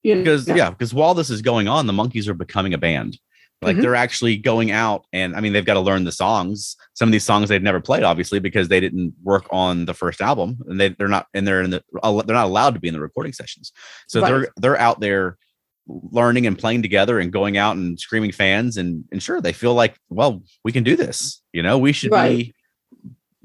You 0.03 0.17
know? 0.17 0.23
because 0.25 0.49
yeah, 0.49 0.71
because 0.71 0.93
while 0.93 1.15
this 1.15 1.31
is 1.31 1.43
going 1.43 1.69
on, 1.69 1.87
the 1.87 1.93
Monkees 1.93 2.27
are 2.27 2.35
becoming 2.35 2.75
a 2.75 2.79
band. 2.79 3.19
Like 3.63 3.77
Mhm. 3.77 3.83
they're 3.83 3.95
actually 3.95 4.37
going 4.37 4.73
out, 4.73 5.05
and 5.13 5.37
I 5.37 5.41
mean 5.41 5.53
they've 5.53 5.65
got 5.65 5.75
to 5.75 5.81
learn 5.81 6.03
the 6.03 6.11
songs. 6.11 6.75
Some 6.95 7.09
of 7.09 7.13
these 7.13 7.23
songs 7.23 7.49
they've 7.49 7.63
never 7.63 7.81
played, 7.81 8.03
obviously, 8.03 8.41
because 8.41 8.67
they 8.67 8.81
didn't 8.81 9.15
work 9.23 9.47
on 9.53 9.85
the 9.85 9.95
first 9.95 10.21
album, 10.21 10.59
and 10.67 10.81
they 10.81 10.89
they're 10.89 11.07
not 11.07 11.29
and 11.33 11.47
they're 11.47 11.63
in 11.63 11.71
the 11.71 11.85
they're 12.03 12.35
not 12.35 12.47
allowed 12.47 12.75
to 12.75 12.81
be 12.81 12.89
in 12.89 12.95
the 12.95 13.01
recording 13.01 13.33
sessions. 13.33 13.71
So 14.09 14.21
Right. 14.21 14.29
they're 14.33 14.49
they're 14.57 14.81
out 14.81 14.99
there 14.99 15.39
learning 15.87 16.47
and 16.47 16.59
playing 16.59 16.83
together 16.83 17.19
and 17.19 17.33
going 17.33 17.57
out 17.57 17.77
and 17.77 17.99
screaming 17.99 18.33
fans 18.33 18.77
and 18.77 19.05
and 19.11 19.23
sure 19.23 19.41
they 19.41 19.53
feel 19.53 19.75
like 19.75 19.97
well 20.11 20.41
we 20.65 20.71
can 20.71 20.85
do 20.85 20.95
this 20.95 21.43
you 21.53 21.63
know 21.63 21.77
we 21.77 21.93
should 21.93 22.13
be 22.13 22.55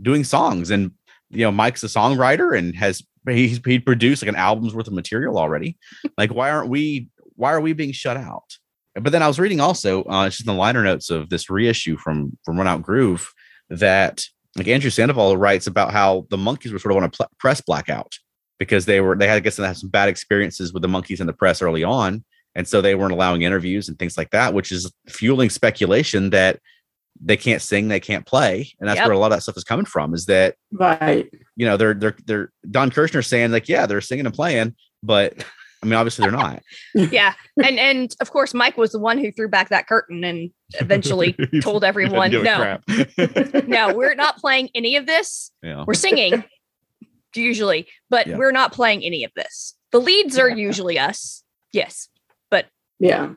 doing 0.02 0.24
songs. 0.24 0.70
And 0.70 0.92
you 1.30 1.44
know 1.44 1.52
mike's 1.52 1.84
a 1.84 1.88
songwriter 1.88 2.58
and 2.58 2.76
has 2.76 3.04
he's 3.28 3.60
he 3.66 3.80
produced 3.80 4.22
like 4.22 4.30
an 4.30 4.36
album's 4.36 4.74
worth 4.74 4.88
of 4.88 4.94
material 4.94 5.38
already. 5.38 5.78
Like 6.18 6.34
why 6.34 6.50
aren't 6.50 6.70
we 6.70 7.10
why 7.36 7.52
are 7.52 7.62
we 7.62 7.74
being 7.74 7.92
shut 7.92 8.18
out? 8.18 8.58
But 8.96 9.12
then 9.12 9.22
i 9.22 9.28
was 9.28 9.40
reading 9.40 9.60
also 9.60 10.04
uh 10.06 10.26
it's 10.26 10.38
just 10.38 10.48
in 10.48 10.54
the 10.56 10.60
liner 10.60 10.84
notes 10.84 11.12
of 11.12 11.30
this 11.30 11.50
reissue 11.50 11.98
from 11.98 12.36
from 12.44 12.58
run 12.58 12.68
out 12.68 12.82
groove 12.82 13.32
that 13.70 14.24
like 14.56 14.68
andrew 14.68 14.90
sandoval 14.90 15.38
writes 15.38 15.68
about 15.68 15.92
how 15.92 16.26
the 16.32 16.38
Monkees 16.38 16.74
were 16.74 16.80
sort 16.80 16.94
of 16.94 16.98
on 16.98 17.04
a 17.04 17.10
pl- 17.10 17.30
press 17.38 17.62
blackout 17.62 18.12
because 18.58 18.86
they 18.88 19.00
were 19.00 19.16
they 19.16 19.28
had 19.28 19.36
I 19.36 19.40
guess 19.42 19.58
they 19.58 19.68
had 19.68 19.78
some 19.78 19.92
bad 19.92 20.10
experiences 20.10 20.74
with 20.74 20.82
the 20.82 20.88
Monkees 20.88 21.20
in 21.20 21.28
the 21.28 21.34
press 21.34 21.62
early 21.62 21.84
on 21.84 22.24
and 22.58 22.68
so 22.68 22.82
they 22.82 22.96
weren't 22.96 23.14
allowing 23.14 23.44
interviews 23.44 23.88
and 23.88 23.98
things 23.98 24.18
like 24.18 24.32
that 24.32 24.54
which 24.54 24.72
is 24.74 24.92
fueling 25.08 25.50
speculation 25.50 26.32
that 26.32 26.60
they 27.20 27.38
can't 27.38 27.62
sing 27.62 27.88
they 27.88 28.00
can't 28.00 28.26
play. 28.28 28.72
And 28.80 28.88
that's 28.88 28.98
Yep. 28.98 29.08
where 29.08 29.16
a 29.16 29.18
lot 29.18 29.32
of 29.32 29.38
that 29.38 29.42
stuff 29.42 29.58
is 29.58 29.64
coming 29.64 29.86
from 29.86 30.14
is 30.14 30.26
that 30.28 30.56
right. 30.72 31.28
you 31.56 31.66
know 31.66 31.76
they're 31.78 31.94
they're 31.96 32.16
they're 32.26 32.52
don 32.70 32.92
kirshner 32.92 33.26
saying 33.26 33.52
like 33.52 33.68
yeah 33.70 33.86
they're 33.88 34.02
singing 34.02 34.26
and 34.28 34.36
playing 34.36 34.76
but 35.02 35.34
i 35.82 35.86
mean 35.88 35.96
obviously 35.96 36.24
they're 36.24 36.32
not. 36.32 36.62
Yeah. 36.96 37.34
And 37.64 37.80
and 37.80 38.16
of 38.22 38.30
course 38.32 38.54
mike 38.54 38.78
was 38.78 38.92
the 38.92 39.00
one 39.00 39.18
who 39.18 39.32
threw 39.32 39.48
back 39.50 39.70
that 39.70 39.88
curtain 39.88 40.24
and 40.24 40.52
eventually 40.80 41.36
told 41.64 41.84
everyone 41.84 42.32
no. 42.32 42.78
no 43.68 43.94
we're 43.96 44.14
not 44.16 44.38
playing 44.38 44.70
any 44.76 44.96
of 44.96 45.06
this. 45.08 45.52
Yeah. 45.64 45.86
We're 45.88 45.96
singing 45.96 46.44
usually 47.36 47.88
but 48.12 48.28
Yeah. 48.28 48.38
we're 48.38 48.52
not 48.52 48.74
playing 48.74 49.04
any 49.04 49.24
of 49.24 49.32
this. 49.36 49.76
The 49.92 50.00
leads 50.00 50.38
are 50.38 50.50
Yeah. 50.50 50.56
usually 50.56 51.00
us. 51.00 51.44
Yes 51.74 52.10
Yeah. 53.00 53.34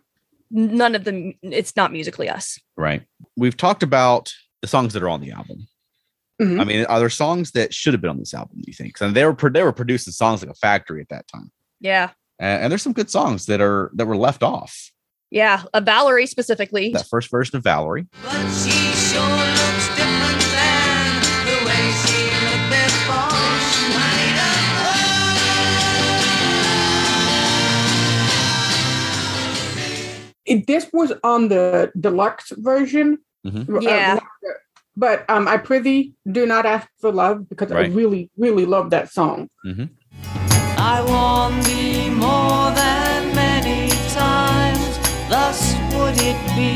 none 0.51 0.95
of 0.95 1.05
them 1.05 1.35
it's 1.43 1.77
not 1.77 1.93
musically 1.93 2.29
us. 2.29 2.59
Right. 2.77 3.03
We've 3.37 3.57
talked 3.57 3.83
about 3.83 4.33
the 4.63 4.69
songs 4.69 4.93
that 4.95 5.03
are 5.03 5.09
on 5.09 5.21
the 5.21 5.31
album. 5.33 5.69
Mhm. 6.41 6.59
i 6.59 6.65
mean 6.65 6.87
are 6.87 6.99
there 6.99 7.11
songs 7.11 7.51
that 7.51 7.75
should 7.75 7.93
have 7.93 8.01
been 8.01 8.09
on 8.11 8.19
this 8.19 8.33
album 8.33 8.57
do 8.57 8.65
you 8.67 8.73
think? 8.73 8.99
And 9.01 9.15
they 9.15 9.25
were 9.27 9.37
they 9.51 9.63
were 9.63 9.73
producing 9.73 10.13
songs 10.13 10.43
like 10.43 10.51
a 10.51 10.55
factory 10.55 11.01
at 11.03 11.09
that 11.11 11.29
time. 11.29 11.51
Yeah. 11.81 12.11
And, 12.39 12.63
and 12.65 12.71
there's 12.71 12.83
some 12.83 12.95
good 12.95 13.11
songs 13.11 13.47
that 13.47 13.61
are 13.61 13.91
that 13.95 14.07
were 14.07 14.17
left 14.17 14.43
off. 14.43 14.91
Yeah 15.31 15.63
A 15.75 15.81
valerie 15.81 16.27
specifically. 16.27 16.91
That 16.93 17.07
first 17.09 17.31
version 17.31 17.57
of 17.57 17.63
valerie 17.63 18.07
It, 30.51 30.67
this 30.67 30.91
was 30.93 31.13
on 31.23 31.47
the 31.49 31.93
deluxe 31.99 32.51
version. 32.57 33.19
Mhm. 33.47 33.69
Uh, 33.69 33.81
Yeah. 33.81 34.19
but 34.97 35.25
um, 35.31 35.47
I 35.47 35.57
prithee 35.57 36.13
do 36.31 36.45
not 36.45 36.67
ask 36.67 36.89
for 37.01 37.13
love 37.13 37.49
because 37.49 37.71
I 37.73 37.87
really, 37.87 38.29
really 38.37 38.67
love 38.67 38.91
that 38.91 39.11
song. 39.13 39.49
I 40.93 40.97
warned 41.13 41.63
thee 41.65 42.11
more 42.11 42.67
than 42.83 43.35
many 43.35 43.91
times, 44.13 44.99
thus 45.31 45.59
would 45.95 46.19
it 46.21 46.39
be. 46.59 46.75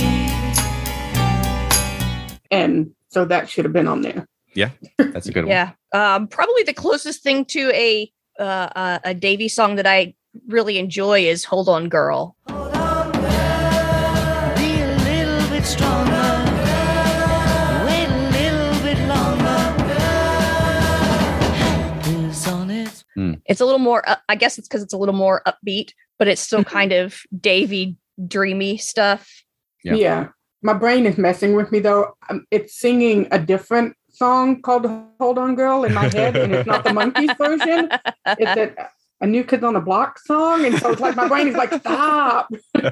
And 2.50 2.92
so 3.08 3.24
that 3.24 3.48
should 3.50 3.64
have 3.64 3.72
been 3.74 3.88
on 3.88 4.02
there. 4.02 4.26
Yeah, 4.54 4.70
that's 4.98 5.26
a 5.26 5.32
good 5.32 5.44
one 5.46 5.50
yeah 5.50 5.70
um 5.92 6.28
probably 6.28 6.62
the 6.62 6.72
closest 6.74 7.24
thing 7.24 7.44
to 7.46 7.70
a 7.74 8.08
uh, 8.38 8.98
a 9.04 9.12
davy 9.14 9.48
song 9.48 9.74
that 9.76 9.87
i 9.87 10.14
really 10.48 10.78
enjoy 10.78 11.18
is 11.24 11.42
hold 11.44 11.68
on 11.68 11.88
girl 11.88 12.37
Hold 12.48 12.63
Mm. 23.16 23.40
It's 23.46 23.61
a 23.61 23.64
little 23.64 23.79
more. 23.79 24.09
up- 24.09 24.22
I 24.29 24.35
guess 24.37 24.59
it's 24.59 24.68
because 24.68 24.83
it's 24.83 24.92
a 24.92 24.98
little 24.98 25.14
more 25.14 25.42
upbeat, 25.46 25.92
but 26.18 26.29
it's 26.29 26.40
still 26.40 26.64
kind 26.64 26.92
of 26.92 27.20
Davy, 27.38 27.96
dreamy 28.27 28.77
stuff. 28.79 29.31
Yeah. 29.83 29.94
Yeah. 29.94 30.29
My 30.62 30.72
brain 30.72 31.05
is 31.07 31.18
messing 31.18 31.55
with 31.55 31.70
me 31.72 31.79
though. 31.81 32.16
Um, 32.31 32.46
it's 32.50 32.74
singing 32.79 33.29
a 33.31 33.38
different 33.38 33.96
song 34.11 34.62
called 34.62 34.87
Hold 35.20 35.38
On 35.38 35.55
Girl 35.55 35.85
in 35.85 35.92
my 35.92 36.05
head, 36.09 36.37
and 36.37 36.55
it's 36.55 36.66
not 36.66 36.85
the 36.85 36.90
Monkees 36.90 37.37
version. 37.38 37.90
It's 38.38 38.79
a, 38.81 38.88
a 39.20 39.27
New 39.27 39.44
Kids 39.44 39.62
on 39.62 39.74
the 39.74 39.81
Block 39.81 40.18
song. 40.20 40.64
And 40.64 40.79
so 40.79 40.90
it's 40.92 41.00
like 41.00 41.16
my 41.16 41.29
brain 41.29 41.48
is 41.48 41.55
like, 41.57 41.72
stop. 41.74 42.48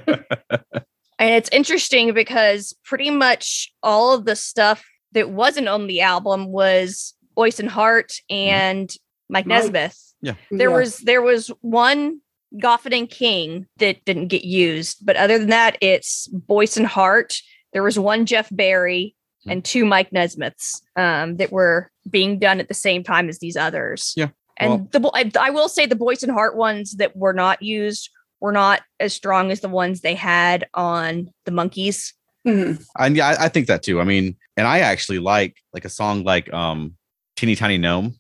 And 1.19 1.31
it's 1.35 1.51
interesting 1.53 2.15
because 2.15 2.75
pretty 2.85 3.09
much 3.11 3.73
all 3.81 4.13
of 4.13 4.25
the 4.25 4.35
stuff 4.35 4.85
that 5.13 5.31
wasn't 5.31 5.69
on 5.69 5.87
the 5.87 6.01
album 6.01 6.47
was 6.47 7.15
Boyce 7.37 7.61
and 7.61 7.69
Hart 7.69 8.15
and 8.29 8.93
Mike 9.29 9.47
Right. 9.47 9.63
Nesmith. 9.63 10.12
Yeah. 10.23 10.35
There 10.51 10.71
Yeah. 10.71 10.77
was 10.77 10.99
there 10.99 11.23
was 11.23 11.49
one 11.61 12.21
Goffin 12.57 12.97
and 12.97 13.09
King 13.11 13.67
that 13.79 14.05
didn't 14.05 14.29
get 14.29 14.45
used, 14.45 15.05
but 15.05 15.17
other 15.17 15.39
than 15.39 15.49
that, 15.51 15.77
it's 15.81 16.29
Boyce 16.29 16.77
and 16.77 16.87
Hart. 16.87 17.35
There 17.73 17.83
was 17.83 17.99
one 17.99 18.27
Jeff 18.27 18.49
Barry 18.51 19.15
and 19.47 19.65
two 19.65 19.85
Mike 19.85 20.13
Nesmiths 20.13 20.81
um, 20.97 21.37
that 21.39 21.51
were 21.51 21.91
being 22.09 22.39
done 22.39 22.61
at 22.61 22.69
the 22.69 22.75
same 22.75 23.03
time 23.03 23.29
as 23.29 23.39
these 23.41 23.57
others. 23.57 24.13
Yeah. 24.17 24.29
And 24.59 24.71
Well- 24.71 24.89
the 24.93 25.11
I, 25.15 25.47
I 25.49 25.51
will 25.51 25.69
say 25.69 25.87
the 25.87 25.97
Boyce 25.97 26.23
and 26.23 26.31
Hart 26.31 26.57
ones 26.57 26.93
that 26.97 27.17
were 27.17 27.33
not 27.33 27.63
used 27.63 28.11
were 28.41 28.53
not 28.53 28.83
as 29.01 29.15
strong 29.15 29.51
as 29.51 29.61
the 29.61 29.69
ones 29.69 30.01
they 30.03 30.15
had 30.15 30.67
on 30.75 31.29
the 31.47 31.53
Monkees. 31.53 32.13
Mhm. 32.47 32.85
And 32.99 33.17
yeah, 33.17 33.29
I, 33.29 33.45
I 33.45 33.49
think 33.49 33.67
that 33.69 33.83
too. 33.83 34.01
I 34.01 34.05
mean, 34.05 34.37
and 34.57 34.67
I 34.67 34.81
actually 34.81 35.19
like 35.21 35.57
like 35.73 35.85
a 35.85 35.89
song 35.89 36.23
like 36.25 36.53
um 36.53 36.97
Teeny 37.37 37.57
Tiny 37.57 37.79
Gnome. 37.79 38.15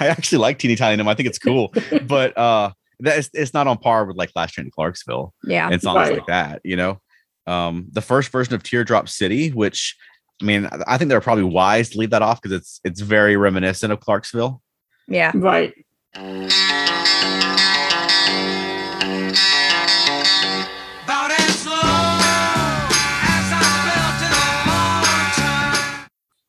I 0.00 0.06
actually 0.08 0.38
like 0.38 0.58
Teeny 0.58 0.76
Tiny 0.76 0.96
Gnome. 0.96 1.08
I 1.08 1.14
think 1.14 1.28
it's 1.28 1.38
cool, 1.38 1.72
but 2.06 2.36
uh, 2.36 2.72
that 3.00 3.18
is, 3.18 3.30
it's 3.34 3.54
not 3.54 3.66
on 3.66 3.78
par 3.78 4.04
with 4.06 4.16
like 4.16 4.30
Last 4.34 4.52
Train 4.54 4.64
to 4.66 4.70
Clarksville 4.70 5.32
Yeah. 5.44 5.68
and 5.70 5.80
songs 5.80 5.96
Right. 5.96 6.12
like 6.14 6.26
that. 6.26 6.60
You 6.64 6.76
know, 6.76 7.00
um, 7.46 7.86
the 7.92 8.00
first 8.02 8.30
version 8.30 8.54
of 8.54 8.62
Teardrop 8.62 9.08
City, 9.08 9.50
which 9.50 9.96
I 10.42 10.44
mean, 10.46 10.66
I- 10.66 10.94
I 10.94 10.98
think 10.98 11.08
they're 11.10 11.20
probably 11.20 11.44
wise 11.44 11.90
to 11.90 11.98
leave 11.98 12.10
that 12.10 12.22
off 12.22 12.40
because 12.40 12.56
it's 12.56 12.80
it's 12.84 13.00
very 13.00 13.36
reminiscent 13.36 13.92
of 13.92 14.00
Clarksville. 14.00 14.62
Yeah. 15.08 15.32
Right. 15.34 15.74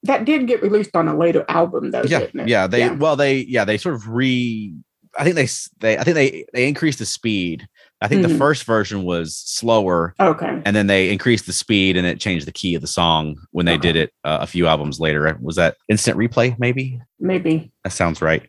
That 0.03 0.25
did 0.25 0.47
get 0.47 0.61
released 0.63 0.95
on 0.95 1.07
a 1.07 1.15
later 1.17 1.45
album 1.47 1.91
though. 1.91 2.03
yeah, 2.03 2.19
didn't 2.19 2.39
it? 2.41 2.47
yeah. 2.47 2.67
They 2.67 2.79
Yeah. 2.79 2.93
well, 2.93 3.15
they 3.15 3.37
yeah, 3.39 3.65
they 3.65 3.77
sort 3.77 3.95
of 3.95 4.07
re. 4.09 4.73
I 5.19 5.23
think 5.25 5.35
they 5.35 5.47
they 5.79 5.97
I 5.97 6.03
think 6.03 6.15
they 6.15 6.45
they 6.53 6.67
increased 6.67 6.99
the 6.99 7.05
speed. 7.05 7.67
I 8.01 8.07
think 8.07 8.23
the 8.23 8.33
Mhm. 8.33 8.37
first 8.39 8.63
version 8.63 9.03
was 9.03 9.35
slower, 9.35 10.15
Okay. 10.19 10.61
and 10.65 10.75
then 10.75 10.87
they 10.87 11.11
increased 11.11 11.45
the 11.45 11.53
speed 11.53 11.97
and 11.97 12.07
it 12.07 12.19
changed 12.19 12.47
the 12.47 12.51
key 12.51 12.73
of 12.75 12.81
the 12.81 12.87
song 12.87 13.35
when 13.51 13.65
they 13.67 13.77
did 13.77 13.95
it 13.95 14.11
uh, 14.23 14.39
a 14.41 14.47
few 14.47 14.65
albums 14.67 14.99
later. 14.99 15.37
Was 15.41 15.57
that 15.57 15.75
Instant 15.87 16.17
Replay? 16.17 16.55
Maybe 16.57 16.99
Maybe. 17.19 17.71
that 17.83 17.91
sounds 17.91 18.21
right. 18.21 18.41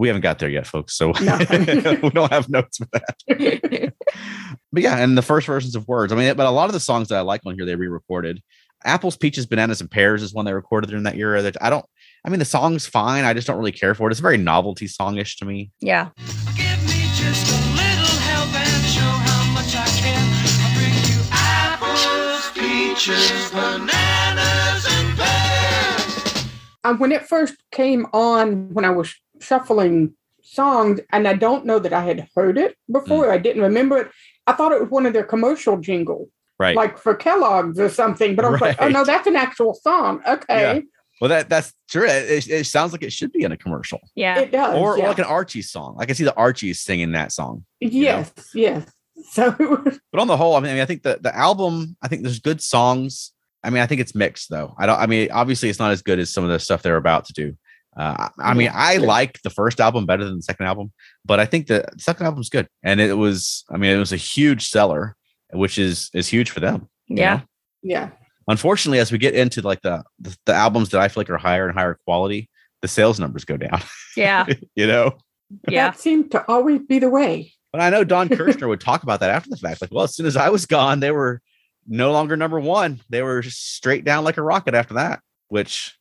We 0.00 0.08
haven't 0.08 0.22
got 0.22 0.38
there 0.38 0.48
yet, 0.48 0.66
folks. 0.66 0.96
So 0.96 1.12
No. 1.20 1.36
we 2.02 2.08
don't 2.10 2.32
have 2.32 2.48
notes 2.48 2.78
for 2.78 2.86
that. 2.92 3.92
But 4.72 4.82
yeah, 4.84 4.98
and 4.98 5.18
the 5.18 5.22
first 5.22 5.48
versions 5.48 5.74
of 5.74 5.86
words. 5.88 6.12
I 6.12 6.16
mean, 6.16 6.32
but 6.36 6.46
a 6.46 6.50
lot 6.50 6.66
of 6.66 6.72
the 6.72 6.78
songs 6.80 7.08
that 7.08 7.18
I 7.18 7.22
like 7.22 7.40
on 7.44 7.54
here 7.56 7.66
they 7.66 7.74
re-recorded. 7.74 8.40
Apples, 8.84 9.16
peaches, 9.16 9.44
bananas, 9.44 9.80
and 9.80 9.90
pears 9.90 10.22
is 10.22 10.32
one 10.32 10.44
they 10.44 10.52
recorded 10.54 10.88
during 10.90 11.02
that 11.04 11.16
era. 11.16 11.42
That 11.42 11.56
I 11.60 11.70
don't. 11.70 11.84
I 12.24 12.28
mean, 12.30 12.38
the 12.38 12.44
song's 12.44 12.86
fine. 12.86 13.24
I 13.24 13.34
just 13.34 13.46
don't 13.48 13.58
really 13.58 13.72
care 13.72 13.94
for 13.96 14.08
it. 14.08 14.12
It's 14.12 14.20
a 14.20 14.22
very 14.22 14.36
novelty 14.38 14.86
songish 14.86 15.36
to 15.38 15.44
me. 15.44 15.72
Yeah. 15.80 16.10
give 16.56 16.82
me 16.86 17.02
just 17.14 17.50
a 17.50 17.58
little 17.74 18.16
help 18.30 18.54
and 18.54 18.84
show 18.86 19.00
how 19.00 19.52
much 19.52 19.74
I 19.74 19.86
care. 19.98 20.24
I 20.62 20.70
bring 20.78 20.94
you 21.10 21.20
apples, 21.32 22.50
peaches, 22.54 23.50
bananas, 23.50 24.86
and 24.88 25.18
pears. 25.18 26.46
Um, 26.84 26.98
when 27.00 27.10
it 27.10 27.26
first 27.26 27.56
came 27.72 28.06
on, 28.12 28.72
when 28.72 28.84
I 28.84 28.90
was 28.90 29.12
shuffling 29.40 30.14
songs, 30.42 31.00
and 31.12 31.26
I 31.28 31.34
don't 31.34 31.64
know 31.66 31.78
that 31.78 31.92
I 31.92 32.04
had 32.04 32.28
heard 32.34 32.58
it 32.58 32.76
before, 32.90 33.26
Mm. 33.26 33.32
I 33.32 33.38
didn't 33.38 33.62
remember 33.62 33.98
it. 33.98 34.10
I 34.46 34.52
thought 34.52 34.72
it 34.72 34.80
was 34.80 34.90
one 34.90 35.06
of 35.06 35.12
their 35.12 35.24
commercial 35.24 35.76
jingles, 35.78 36.28
Right. 36.58 36.74
like 36.76 36.98
for 36.98 37.14
Kellogg's 37.14 37.78
or 37.78 37.88
something. 37.88 38.34
But 38.36 38.44
I 38.44 38.48
was 38.50 38.60
like, 38.60 38.76
oh 38.80 38.88
no, 38.88 39.04
that's 39.04 39.26
an 39.26 39.36
actual 39.36 39.74
song. 39.74 40.22
Okay, 40.26 40.82
well, 41.20 41.28
that 41.28 41.48
that's 41.48 41.72
true. 41.90 42.06
It, 42.06 42.48
it 42.48 42.64
sounds 42.66 42.92
like 42.92 43.02
it 43.02 43.12
should 43.12 43.32
be 43.32 43.44
in 43.44 43.52
a 43.52 43.56
commercial 43.56 44.00
Yeah. 44.14 44.38
it 44.40 44.50
does. 44.50 44.74
or, 44.76 44.94
or 44.96 45.08
like 45.08 45.18
an 45.18 45.24
Archie 45.24 45.62
song. 45.62 45.96
I 45.98 46.06
can 46.06 46.14
see 46.14 46.24
the 46.24 46.34
Archies 46.34 46.80
singing 46.80 47.12
that 47.12 47.32
song. 47.32 47.64
yes, 47.80 48.32
yes. 48.54 48.90
So 49.32 49.50
But 50.12 50.18
on 50.20 50.28
the 50.28 50.36
whole, 50.38 50.56
I 50.56 50.60
mean, 50.60 50.80
I 50.80 50.86
think 50.86 51.02
the 51.02 51.18
the 51.20 51.36
album. 51.36 51.96
I 52.02 52.08
think 52.08 52.22
there's 52.22 52.40
good 52.40 52.62
songs. 52.62 53.32
I 53.62 53.68
mean, 53.68 53.82
I 53.82 53.86
think 53.86 54.00
it's 54.00 54.14
mixed 54.14 54.48
though. 54.48 54.74
I 54.78 54.86
don't. 54.86 54.98
I 54.98 55.06
mean, 55.06 55.30
obviously, 55.30 55.68
it's 55.68 55.78
not 55.78 55.92
as 55.92 56.00
good 56.00 56.18
as 56.18 56.32
some 56.32 56.42
of 56.42 56.48
the 56.50 56.58
stuff 56.58 56.80
they're 56.82 56.96
about 56.96 57.26
to 57.26 57.34
do. 57.34 57.54
Uh, 58.00 58.28
I 58.38 58.50
I 58.50 58.54
mean, 58.54 58.70
I 58.72 58.96
like 58.96 59.42
the 59.42 59.50
first 59.50 59.78
album 59.78 60.06
better 60.06 60.24
than 60.24 60.36
the 60.36 60.42
second 60.42 60.64
album, 60.64 60.90
but 61.24 61.38
I 61.38 61.44
think 61.44 61.66
the 61.66 61.84
second 61.98 62.24
album 62.24 62.36
album's 62.36 62.48
good, 62.48 62.66
and 62.82 62.98
it 62.98 63.18
was. 63.18 63.64
I 63.70 63.76
mean, 63.76 63.94
it 63.94 63.98
was 63.98 64.12
a 64.12 64.16
huge 64.16 64.68
seller, 64.68 65.16
which 65.52 65.78
is 65.78 66.08
is 66.14 66.26
huge 66.26 66.50
for 66.50 66.60
them. 66.60 66.88
Yeah. 67.08 67.34
know? 67.34 67.42
yeah, 67.82 68.10
Unfortunately, 68.48 69.00
as 69.00 69.12
we 69.12 69.18
get 69.18 69.34
into 69.34 69.60
like 69.60 69.82
the, 69.82 70.02
the 70.18 70.34
the 70.46 70.54
albums 70.54 70.88
that 70.90 71.00
I 71.00 71.08
feel 71.08 71.20
like 71.20 71.30
are 71.30 71.36
higher 71.36 71.68
and 71.68 71.78
higher 71.78 71.98
quality, 72.06 72.48
the 72.80 72.88
sales 72.88 73.20
numbers 73.20 73.44
go 73.44 73.58
down. 73.58 73.82
Yeah. 74.16 74.46
you 74.74 74.86
know. 74.86 75.18
Yeah. 75.68 75.90
that 75.90 76.00
seemed 76.00 76.30
to 76.30 76.44
always 76.48 76.80
be 76.80 77.00
the 77.00 77.10
way. 77.10 77.52
But 77.70 77.82
I 77.82 77.90
know 77.90 78.02
Don 78.02 78.28
Kirshner 78.30 78.68
would 78.68 78.80
talk 78.80 79.02
about 79.02 79.20
that 79.20 79.30
after 79.30 79.50
the 79.50 79.56
fact. 79.56 79.82
Like, 79.82 79.92
well, 79.92 80.04
as 80.04 80.14
soon 80.14 80.26
as 80.26 80.36
I 80.36 80.48
was 80.48 80.64
gone, 80.64 81.00
they 81.00 81.10
were 81.10 81.42
no 81.86 82.12
longer 82.12 82.36
number 82.36 82.58
one. 82.58 83.00
They 83.10 83.22
were 83.22 83.42
just 83.42 83.74
straight 83.74 84.04
down 84.04 84.24
like 84.24 84.38
a 84.38 84.42
rocket 84.42 84.74
after 84.74 84.94
that. 84.94 85.20
Which 85.48 85.98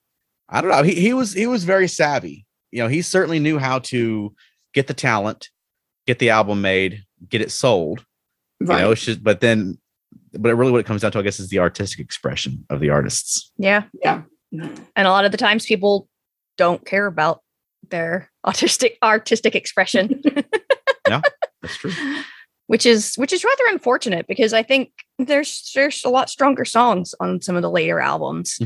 I 0.49 0.61
don't 0.61 0.71
know. 0.71 0.83
He 0.83 0.95
he 0.95 1.13
was 1.13 1.33
he 1.33 1.47
was 1.47 1.63
very 1.63 1.87
savvy. 1.87 2.45
You 2.71 2.83
know, 2.83 2.87
he 2.87 3.01
certainly 3.01 3.39
knew 3.39 3.57
how 3.57 3.79
to 3.79 4.33
get 4.73 4.87
the 4.87 4.93
talent, 4.93 5.49
get 6.07 6.19
the 6.19 6.29
album 6.29 6.61
made, 6.61 7.03
get 7.27 7.41
it 7.41 7.51
sold. 7.51 8.05
Right. 8.61 8.77
You 8.77 8.81
know, 8.81 8.91
it's 8.91 9.05
just 9.05 9.23
but 9.23 9.41
then 9.41 9.77
but 10.33 10.55
really 10.55 10.71
what 10.71 10.79
it 10.79 10.85
comes 10.85 11.01
down 11.01 11.11
to, 11.13 11.19
I 11.19 11.21
guess, 11.21 11.39
is 11.39 11.49
the 11.49 11.59
artistic 11.59 11.99
expression 11.99 12.65
of 12.69 12.79
the 12.79 12.89
artists. 12.89 13.51
Yeah. 13.57 13.83
yeah. 14.03 14.21
And 14.51 15.07
a 15.07 15.09
lot 15.09 15.25
of 15.25 15.31
the 15.31 15.37
times 15.37 15.65
people 15.65 16.07
don't 16.57 16.85
care 16.85 17.05
about 17.05 17.41
their 17.89 18.29
autistic 18.45 18.93
artistic 19.03 19.55
expression, 19.55 20.21
yeah, 21.07 21.21
That's 21.61 21.77
true. 21.77 21.91
which 22.67 22.85
is 22.85 23.15
which 23.15 23.33
is 23.33 23.43
rather 23.43 23.63
unfortunate 23.69 24.27
because 24.27 24.53
I 24.53 24.63
think 24.63 24.91
there's 25.17 25.71
there's 25.75 26.03
a 26.03 26.09
lot 26.09 26.29
stronger 26.29 26.65
songs 26.65 27.13
on 27.19 27.41
some 27.41 27.55
of 27.55 27.61
the 27.61 27.71
later 27.71 27.99
albums. 27.99 28.59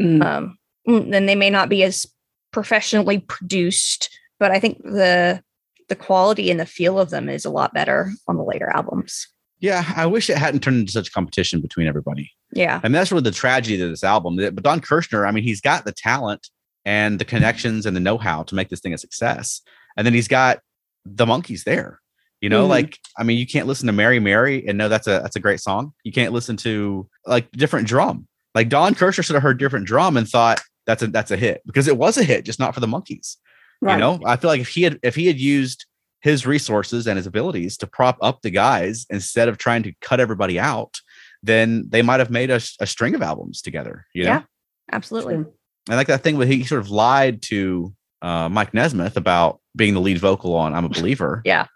Mm. 0.00 0.24
Um 0.24 0.58
then 0.86 1.26
they 1.26 1.34
may 1.34 1.50
not 1.50 1.68
be 1.68 1.82
as 1.82 2.06
professionally 2.52 3.18
produced, 3.20 4.10
but 4.38 4.50
I 4.50 4.60
think 4.60 4.82
the 4.82 5.42
the 5.90 5.94
quality 5.96 6.50
and 6.50 6.58
the 6.58 6.64
feel 6.66 6.98
of 6.98 7.10
them 7.10 7.28
is 7.28 7.44
a 7.44 7.50
lot 7.50 7.74
better 7.74 8.10
on 8.26 8.36
the 8.36 8.42
later 8.42 8.70
albums. 8.74 9.26
Yeah, 9.60 9.84
I 9.96 10.06
wish 10.06 10.30
it 10.30 10.38
hadn't 10.38 10.60
turned 10.60 10.78
into 10.78 10.92
such 10.92 11.12
competition 11.12 11.60
between 11.60 11.86
everybody. 11.86 12.30
Yeah. 12.52 12.80
I 12.82 12.88
mean, 12.88 12.92
that's 12.92 13.12
really 13.12 13.22
the 13.22 13.30
tragedy 13.30 13.80
of 13.82 13.90
this 13.90 14.02
album. 14.02 14.36
But 14.36 14.62
Don 14.62 14.80
Kirshner, 14.80 15.28
I 15.28 15.30
mean, 15.30 15.44
he's 15.44 15.60
got 15.60 15.84
the 15.84 15.92
talent 15.92 16.48
and 16.86 17.18
the 17.18 17.24
connections 17.26 17.84
and 17.84 17.94
the 17.94 18.00
know-how 18.00 18.44
to 18.44 18.54
make 18.54 18.70
this 18.70 18.80
thing 18.80 18.94
a 18.94 18.98
success. 18.98 19.60
And 19.96 20.06
then 20.06 20.14
he's 20.14 20.28
got 20.28 20.60
the 21.04 21.26
monkees 21.26 21.64
there. 21.64 22.00
You 22.40 22.48
know, 22.48 22.66
Mhm. 22.66 22.70
like 22.70 22.98
I 23.18 23.22
mean, 23.22 23.36
you 23.38 23.46
can't 23.46 23.66
listen 23.66 23.86
to 23.86 23.92
Mary 23.92 24.20
Mary 24.20 24.66
and 24.66 24.78
know 24.78 24.88
that's 24.88 25.06
a 25.06 25.20
that's 25.20 25.36
a 25.36 25.40
great 25.40 25.60
song. 25.60 25.92
You 26.04 26.12
can't 26.12 26.32
listen 26.32 26.56
to 26.58 27.08
like 27.26 27.50
different 27.52 27.86
drum. 27.86 28.26
Like 28.54 28.70
Don 28.70 28.94
Kirshner 28.94 29.22
should 29.24 29.34
have 29.34 29.42
heard 29.42 29.58
different 29.58 29.86
drum 29.86 30.16
and 30.16 30.26
thought 30.28 30.60
that's 30.86 31.02
a 31.02 31.06
that's 31.08 31.30
a 31.30 31.36
hit 31.36 31.62
because 31.66 31.88
it 31.88 31.96
was 31.96 32.16
a 32.18 32.24
hit, 32.24 32.44
just 32.44 32.58
not 32.58 32.74
for 32.74 32.80
the 32.80 32.86
monkees. 32.86 33.36
Right. 33.80 33.94
You 33.94 34.00
know, 34.00 34.20
I 34.24 34.36
feel 34.36 34.48
like 34.48 34.60
if 34.60 34.68
he 34.68 34.82
had 34.82 34.98
if 35.02 35.14
he 35.14 35.26
had 35.26 35.38
used 35.38 35.86
his 36.20 36.46
resources 36.46 37.06
and 37.06 37.16
his 37.16 37.26
abilities 37.26 37.76
to 37.78 37.86
prop 37.86 38.16
up 38.22 38.40
the 38.42 38.50
guys 38.50 39.06
instead 39.10 39.48
of 39.48 39.58
trying 39.58 39.82
to 39.82 39.92
cut 40.00 40.20
everybody 40.20 40.58
out, 40.58 41.00
then 41.42 41.84
they 41.90 42.00
might 42.00 42.18
have 42.20 42.30
made 42.30 42.50
a, 42.50 42.60
a 42.80 42.86
string 42.86 43.14
of 43.14 43.20
albums 43.20 43.60
together. 43.60 44.06
You 44.14 44.24
know, 44.24 44.30
Yeah. 44.30 44.42
Absolutely. 44.92 45.34
Sure. 45.34 45.52
I 45.90 45.96
like 45.96 46.06
that 46.06 46.22
thing 46.22 46.38
where 46.38 46.46
he 46.46 46.64
sort 46.64 46.80
of 46.80 46.90
lied 46.90 47.42
to 47.42 47.94
uh, 48.22 48.48
Mike 48.48 48.72
Nesmith 48.72 49.16
about 49.18 49.60
being 49.76 49.92
the 49.92 50.00
lead 50.00 50.18
vocal 50.18 50.54
on 50.54 50.74
"I'm 50.74 50.84
a 50.84 50.88
Believer." 51.00 51.42
Yeah. 51.44 51.66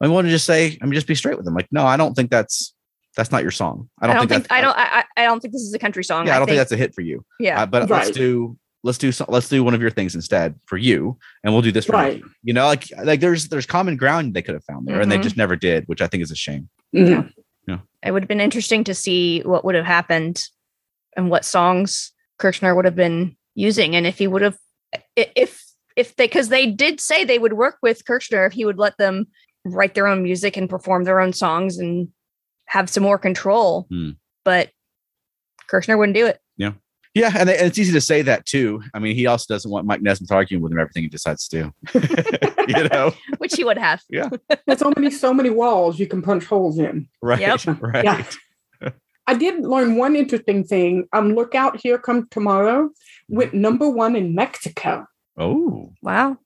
I 0.00 0.08
want 0.08 0.26
to 0.26 0.32
just 0.32 0.46
say, 0.46 0.76
I 0.82 0.84
mean, 0.84 0.94
just 0.94 1.06
be 1.06 1.14
straight 1.14 1.36
with 1.36 1.46
him. 1.46 1.54
Like, 1.54 1.68
no, 1.70 1.86
I 1.86 1.96
don't 1.96 2.14
think 2.14 2.28
that's 2.28 2.74
That's 3.16 3.30
not 3.30 3.42
your 3.42 3.50
song. 3.50 3.88
I 4.00 4.04
I 4.04 4.06
don't, 4.08 4.16
don't, 4.16 4.28
think, 4.28 4.30
think, 4.42 4.48
that's 4.48 4.58
I 4.58 4.60
don't 4.62 4.76
I, 4.76 4.98
I 5.16 5.22
I 5.22 5.26
don't 5.26 5.40
think 5.40 5.52
this 5.52 5.62
is 5.62 5.74
a 5.74 5.78
country 5.78 6.02
song. 6.04 6.26
Yeah, 6.26 6.36
I 6.36 6.38
don't 6.38 6.46
think, 6.48 6.56
that's 6.58 6.72
a 6.72 6.76
hit 6.76 6.94
for 6.94 7.02
you. 7.02 7.24
yeah. 7.38 7.62
Uh, 7.62 7.66
but 7.66 7.90
let's 7.90 8.10
do 8.10 8.56
let's 8.84 8.98
do 8.98 9.12
some, 9.12 9.26
let's 9.30 9.48
do 9.48 9.62
one 9.62 9.74
of 9.74 9.80
your 9.80 9.90
things 9.90 10.14
instead 10.14 10.54
for 10.66 10.76
you, 10.76 11.16
and 11.44 11.52
we'll 11.52 11.62
do 11.62 11.70
this 11.72 11.84
for 11.84 11.92
Right. 11.92 12.18
you. 12.18 12.30
You 12.42 12.54
know, 12.54 12.64
like 12.66 12.84
like 13.04 13.20
there's 13.20 13.48
there's 13.48 13.66
common 13.66 13.96
ground 13.96 14.34
they 14.34 14.42
could 14.42 14.54
have 14.54 14.64
found 14.64 14.86
there, 14.86 15.00
and 15.00 15.10
they 15.12 15.18
Mhm. 15.18 15.22
just 15.22 15.36
never 15.36 15.56
did, 15.56 15.84
which 15.88 16.00
I 16.02 16.06
think 16.06 16.22
is 16.22 16.30
a 16.30 16.36
shame. 16.36 16.68
Mhm. 16.94 17.32
it 18.04 18.10
would 18.10 18.22
have 18.24 18.28
been 18.28 18.40
interesting 18.40 18.82
to 18.84 18.94
see 18.94 19.40
what 19.42 19.64
would 19.64 19.76
have 19.76 19.84
happened 19.84 20.42
and 21.16 21.30
what 21.30 21.44
songs 21.44 22.10
Kirshner 22.40 22.74
would 22.74 22.84
have 22.84 22.96
been 22.96 23.36
using 23.54 23.94
and 23.94 24.06
if 24.06 24.18
he 24.18 24.26
would 24.26 24.42
have 24.42 24.58
if 25.16 25.62
if 25.94 26.16
they 26.16 26.24
because 26.26 26.48
they 26.48 26.66
did 26.66 26.98
say 27.00 27.24
they 27.24 27.38
would 27.38 27.52
work 27.52 27.76
with 27.82 28.04
Kirshner 28.04 28.44
if 28.46 28.52
he 28.54 28.64
would 28.64 28.78
let 28.78 28.96
them 28.98 29.26
write 29.64 29.94
their 29.94 30.08
own 30.08 30.22
music 30.24 30.56
and 30.56 30.68
perform 30.68 31.04
their 31.04 31.20
own 31.20 31.32
songs 31.32 31.78
and 31.78 32.08
have 32.72 32.88
some 32.88 33.02
more 33.02 33.18
control. 33.18 33.86
Hmm. 33.90 34.10
But 34.44 34.70
Kirshner 35.70 35.98
wouldn't 35.98 36.16
do 36.16 36.26
it. 36.26 36.40
Yeah, 36.56 36.72
Yeah, 37.14 37.30
and 37.38 37.50
it's 37.50 37.78
easy 37.78 37.92
to 37.92 38.00
say 38.00 38.22
that 38.22 38.46
too. 38.46 38.82
I 38.94 38.98
mean, 38.98 39.14
he 39.14 39.26
also 39.26 39.52
doesn't 39.52 39.70
want 39.70 39.86
Mike 39.86 40.00
Nesmith 40.00 40.32
arguing 40.32 40.62
with 40.62 40.72
him 40.72 40.78
everything 40.78 41.02
he 41.02 41.08
decides 41.10 41.46
to 41.48 41.72
do. 41.92 42.00
you 42.68 42.88
know, 42.88 43.12
Which 43.38 43.54
he 43.54 43.64
would 43.64 43.76
have. 43.78 44.00
Yeah, 44.08 44.30
there's 44.66 44.78
so 44.78 44.92
many, 44.96 45.10
so 45.10 45.34
many 45.34 45.50
walls 45.50 45.98
you 46.00 46.06
can 46.06 46.22
punch 46.22 46.46
holes 46.46 46.78
in. 46.78 47.08
right? 47.20 47.40
Yep. 47.40 47.80
Right. 47.80 48.04
Yeah. 48.04 48.24
I 49.28 49.34
did 49.34 49.60
learn 49.64 49.96
one 49.96 50.16
interesting 50.16 50.64
thing. 50.64 51.06
Um, 51.12 51.34
look 51.34 51.54
out, 51.54 51.78
here 51.80 51.96
come 51.98 52.26
tomorrow 52.30 52.90
went 53.28 53.54
number 53.54 53.88
one 53.88 54.16
in 54.16 54.34
Mexico. 54.34 55.06
Oh, 55.36 55.92
Wow. 56.02 56.38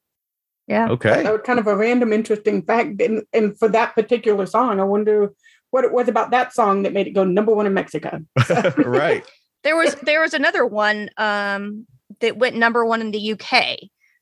Yeah. 0.66 0.89
okay. 0.91 1.22
That 1.22 1.33
was 1.33 1.43
kind 1.45 1.59
of 1.59 1.66
a 1.68 1.77
random, 1.77 2.12
interesting 2.12 2.61
fact. 2.62 3.01
And, 3.01 3.22
and 3.33 3.57
for 3.59 3.68
that 3.68 3.95
particular 3.95 4.45
song, 4.47 4.81
I 4.81 4.85
wonder 4.85 5.33
what 5.77 5.85
it 5.85 5.93
was 5.93 6.09
about 6.09 6.31
that 6.31 6.55
song 6.55 6.85
that 6.85 6.95
made 6.95 7.07
it 7.07 7.11
go 7.11 7.22
number 7.22 7.55
one 7.55 7.66
in 7.66 7.74
Mexico. 7.74 8.18
right. 8.79 9.22
There 9.62 9.77
was 9.77 9.95
there 9.97 10.22
was 10.22 10.33
another 10.33 10.64
one 10.64 11.11
um 11.18 11.87
that 12.20 12.39
went 12.39 12.57
number 12.57 12.87
one 12.87 13.03
in 13.03 13.11
the 13.11 13.33
UK, 13.33 13.77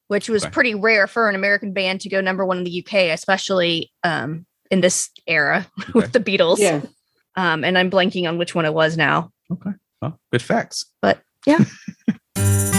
which 0.08 0.28
was 0.28 0.42
Okay. 0.44 0.50
pretty 0.52 0.74
rare 0.74 1.06
for 1.06 1.28
an 1.28 1.36
American 1.36 1.72
band 1.72 2.00
to 2.00 2.08
go 2.08 2.20
number 2.20 2.44
one 2.44 2.58
in 2.58 2.64
the 2.64 2.84
UK, 2.84 3.12
especially 3.14 3.92
um 4.02 4.46
in 4.68 4.80
this 4.80 5.10
era 5.28 5.64
Okay. 5.82 5.92
with 5.94 6.10
the 6.12 6.18
Beatles. 6.18 6.58
Yeah. 6.58 6.80
Um, 7.36 7.62
and 7.62 7.78
I'm 7.78 7.88
blanking 7.90 8.28
on 8.28 8.36
which 8.36 8.56
one 8.56 8.64
it 8.64 8.74
was 8.74 8.96
now. 8.96 9.30
Okay. 9.52 9.70
Well, 10.02 10.18
good 10.32 10.42
facts. 10.42 10.84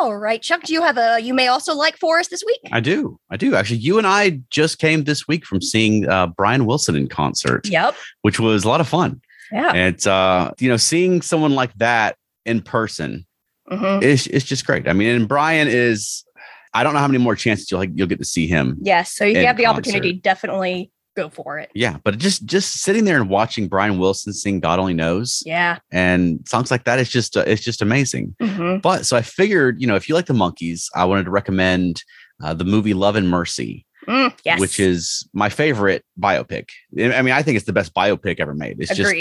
All 0.00 0.16
right, 0.16 0.40
Chuck, 0.40 0.62
do 0.62 0.72
you 0.72 0.80
have 0.82 0.96
a 0.96 1.20
you 1.20 1.34
may 1.34 1.48
also 1.48 1.74
like 1.74 1.98
for 1.98 2.18
us 2.18 2.28
this 2.28 2.42
week? 2.46 2.60
I 2.72 2.80
do. 2.80 3.18
I 3.30 3.36
do. 3.36 3.54
Actually, 3.54 3.78
you 3.80 3.98
and 3.98 4.06
I 4.06 4.40
just 4.48 4.78
came 4.78 5.04
this 5.04 5.28
week 5.28 5.44
from 5.44 5.60
seeing 5.60 6.08
uh, 6.08 6.28
Brian 6.28 6.64
Wilson 6.64 6.96
in 6.96 7.06
concert, 7.06 7.68
Yep. 7.68 7.94
which 8.22 8.40
was 8.40 8.64
a 8.64 8.68
lot 8.68 8.80
of 8.80 8.88
fun. 8.88 9.20
Yeah. 9.52 9.68
And 9.68 9.94
it's 9.94 10.06
uh, 10.06 10.52
you 10.58 10.68
know, 10.70 10.78
seeing 10.78 11.20
someone 11.20 11.54
like 11.54 11.74
that 11.74 12.16
in 12.46 12.62
person 12.62 13.26
Mhm. 13.70 14.02
is 14.02 14.26
it's 14.28 14.44
just 14.46 14.64
great. 14.66 14.88
I 14.88 14.94
mean, 14.94 15.08
and 15.14 15.28
Brian 15.28 15.68
is 15.68 16.24
I 16.72 16.82
don't 16.82 16.94
know 16.94 17.00
how 17.00 17.08
many 17.08 17.18
more 17.22 17.36
chances 17.36 17.70
you'll 17.70 17.80
like, 17.80 17.90
you'll 17.94 18.06
get 18.06 18.18
to 18.20 18.24
see 18.24 18.46
him. 18.46 18.78
Yes. 18.80 19.12
So 19.14 19.24
if 19.24 19.36
you 19.36 19.46
have 19.46 19.56
the 19.58 19.64
concert. 19.64 19.80
opportunity, 19.80 20.12
definitely 20.14 20.90
go 21.16 21.28
for 21.28 21.58
it. 21.58 21.70
Yeah, 21.74 21.98
but 22.04 22.18
just 22.18 22.44
just 22.46 22.80
sitting 22.82 23.04
there 23.04 23.16
and 23.20 23.28
watching 23.28 23.68
Brian 23.68 23.98
Wilson 23.98 24.32
sing 24.32 24.60
"God 24.60 24.78
Only 24.78 24.94
Knows" 24.94 25.42
Yeah. 25.44 25.78
and 25.90 26.40
songs 26.48 26.70
like 26.70 26.84
that, 26.84 26.98
it's 26.98 27.10
just 27.10 27.36
uh, 27.36 27.44
it's 27.46 27.62
just 27.62 27.82
amazing. 27.82 28.34
Mhm. 28.40 28.80
But 28.82 29.06
so 29.06 29.16
I 29.16 29.22
figured, 29.22 29.80
you 29.80 29.86
know, 29.86 29.96
if 29.96 30.08
you 30.08 30.14
like 30.14 30.26
the 30.26 30.34
monkees, 30.34 30.86
I 30.94 31.04
wanted 31.04 31.24
to 31.24 31.30
recommend 31.30 32.02
uh, 32.42 32.54
the 32.54 32.64
movie 32.64 32.94
Love 32.94 33.16
and 33.16 33.28
Mercy, 33.28 33.84
Mm, 34.08 34.32
yes. 34.44 34.58
which 34.60 34.80
is 34.80 35.28
my 35.34 35.48
favorite 35.50 36.04
biopic. 36.18 36.68
I 36.98 37.20
mean, 37.22 37.34
I 37.34 37.42
think 37.42 37.56
it's 37.56 37.66
the 37.66 37.72
best 37.72 37.92
biopic 37.94 38.40
ever 38.40 38.54
made. 38.54 38.76
It's 38.80 38.94
just 38.96 39.14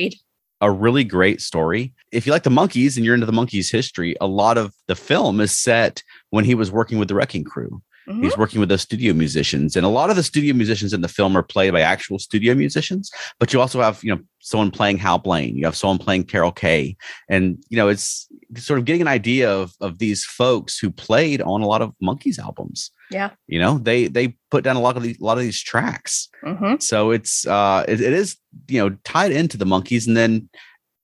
a 0.61 0.69
really 0.71 1.03
great 1.05 1.41
story. 1.41 1.93
If 2.11 2.25
you 2.25 2.31
like 2.33 2.43
the 2.43 2.49
monkees 2.49 2.95
and 2.97 3.05
you're 3.05 3.13
into 3.13 3.25
the 3.25 3.31
monkeys 3.31 3.71
history, 3.71 4.15
a 4.21 4.27
lot 4.27 4.57
of 4.57 4.73
the 4.87 4.95
film 4.95 5.39
is 5.41 5.51
set 5.57 6.03
when 6.31 6.43
he 6.45 6.53
was 6.55 6.71
working 6.71 6.97
with 6.97 7.07
the 7.07 7.15
Wrecking 7.15 7.43
Crew. 7.45 7.81
Mhm. 8.09 8.23
He's 8.23 8.37
working 8.37 8.59
with 8.59 8.69
those 8.69 8.81
studio 8.81 9.13
musicians, 9.13 9.75
and 9.75 9.85
a 9.85 9.89
lot 9.89 10.09
of 10.09 10.15
the 10.15 10.23
studio 10.23 10.53
musicians 10.55 10.93
in 10.93 11.01
the 11.01 11.07
film 11.07 11.37
are 11.37 11.43
played 11.43 11.71
by 11.73 11.81
actual 11.81 12.17
studio 12.19 12.55
musicians. 12.55 13.11
But 13.39 13.53
you 13.53 13.61
also 13.61 13.81
have, 13.81 14.03
you 14.03 14.15
know, 14.15 14.21
someone 14.39 14.71
playing 14.71 14.97
Hal 14.97 15.19
Blaine. 15.19 15.55
You 15.57 15.65
have 15.65 15.75
someone 15.75 15.99
playing 15.99 16.23
Carol 16.23 16.51
Kaye, 16.51 16.95
and 17.29 17.63
you 17.69 17.77
know, 17.77 17.87
it's 17.87 18.27
sort 18.57 18.79
of 18.79 18.85
getting 18.85 19.01
an 19.01 19.07
idea 19.07 19.51
of 19.51 19.73
of 19.79 19.99
these 19.99 20.25
folks 20.25 20.79
who 20.79 20.89
played 20.89 21.41
on 21.41 21.61
a 21.61 21.67
lot 21.67 21.81
of 21.81 21.93
monkees 22.01 22.39
albums. 22.39 22.89
Yeah. 23.11 23.29
You 23.47 23.59
know, 23.59 23.77
they 23.77 24.07
they 24.07 24.35
put 24.49 24.63
down 24.63 24.75
a 24.75 24.81
lot 24.81 24.97
of 24.97 25.03
these 25.03 25.19
a 25.19 25.23
lot 25.23 25.37
of 25.37 25.43
these 25.43 25.61
tracks. 25.61 26.29
Mhm. 26.43 26.81
So 26.81 27.11
it's 27.11 27.45
uh 27.45 27.83
it, 27.87 28.01
it 28.01 28.13
is 28.13 28.37
you 28.67 28.79
know 28.79 28.95
tied 29.03 29.31
into 29.31 29.57
the 29.57 29.65
monkees, 29.65 30.07
and 30.07 30.17
then 30.17 30.49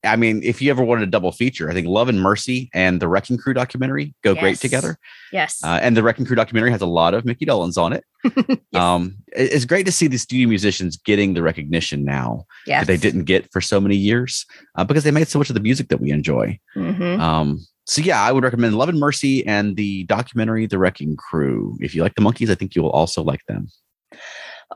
I 0.06 0.16
mean, 0.16 0.42
if 0.42 0.62
you 0.62 0.70
ever 0.70 0.82
wanted 0.82 1.02
a 1.08 1.10
double 1.10 1.32
feature, 1.32 1.70
I 1.70 1.74
think 1.74 1.86
Love 1.86 2.08
and 2.08 2.20
Mercy 2.20 2.70
and 2.72 3.00
the 3.00 3.08
Wrecking 3.08 3.36
Crew 3.38 3.52
documentary 3.54 4.14
go 4.22 4.34
great 4.34 4.58
together. 4.58 4.98
Yes. 5.32 5.62
Uh, 5.62 5.78
and 5.82 5.96
the 5.96 6.02
Wrecking 6.02 6.24
Crew 6.26 6.36
documentary 6.36 6.70
has 6.70 6.80
a 6.80 6.86
lot 6.86 7.14
of 7.14 7.24
Mickey 7.24 7.44
Dolenz 7.46 7.76
on 7.76 7.92
it. 7.92 8.04
Um, 8.74 9.16
it- 9.34 9.52
it's 9.52 9.64
great 9.64 9.86
to 9.86 9.92
see 9.92 10.06
the 10.06 10.18
studio 10.18 10.48
musicians 10.48 10.96
getting 10.96 11.34
the 11.34 11.42
recognition 11.42 12.04
now 12.04 12.44
yes. 12.66 12.80
that 12.82 12.86
they 12.86 12.96
didn't 12.98 13.24
get 13.24 13.50
for 13.52 13.60
so 13.60 13.80
many 13.80 13.96
years 13.96 14.44
uh, 14.76 14.84
because 14.84 15.04
they 15.04 15.10
made 15.10 15.28
so 15.28 15.38
much 15.38 15.48
of 15.48 15.54
the 15.54 15.60
music 15.60 15.88
that 15.88 16.00
we 16.00 16.10
enjoy. 16.10 16.58
Mhm. 16.76 17.18
Um, 17.20 17.66
so 17.86 18.02
yeah, 18.02 18.20
I 18.20 18.32
would 18.32 18.42
recommend 18.44 18.76
Love 18.76 18.88
and 18.88 18.98
Mercy 18.98 19.46
and 19.46 19.76
the 19.76 20.04
documentary 20.04 20.66
The 20.66 20.78
Wrecking 20.78 21.16
Crew. 21.16 21.76
If 21.80 21.94
you 21.94 22.02
like 22.02 22.16
the 22.16 22.20
monkees, 22.22 22.50
I 22.50 22.54
think 22.56 22.74
you 22.74 22.82
will 22.82 22.90
also 22.90 23.22
like 23.22 23.40
them. 23.46 23.68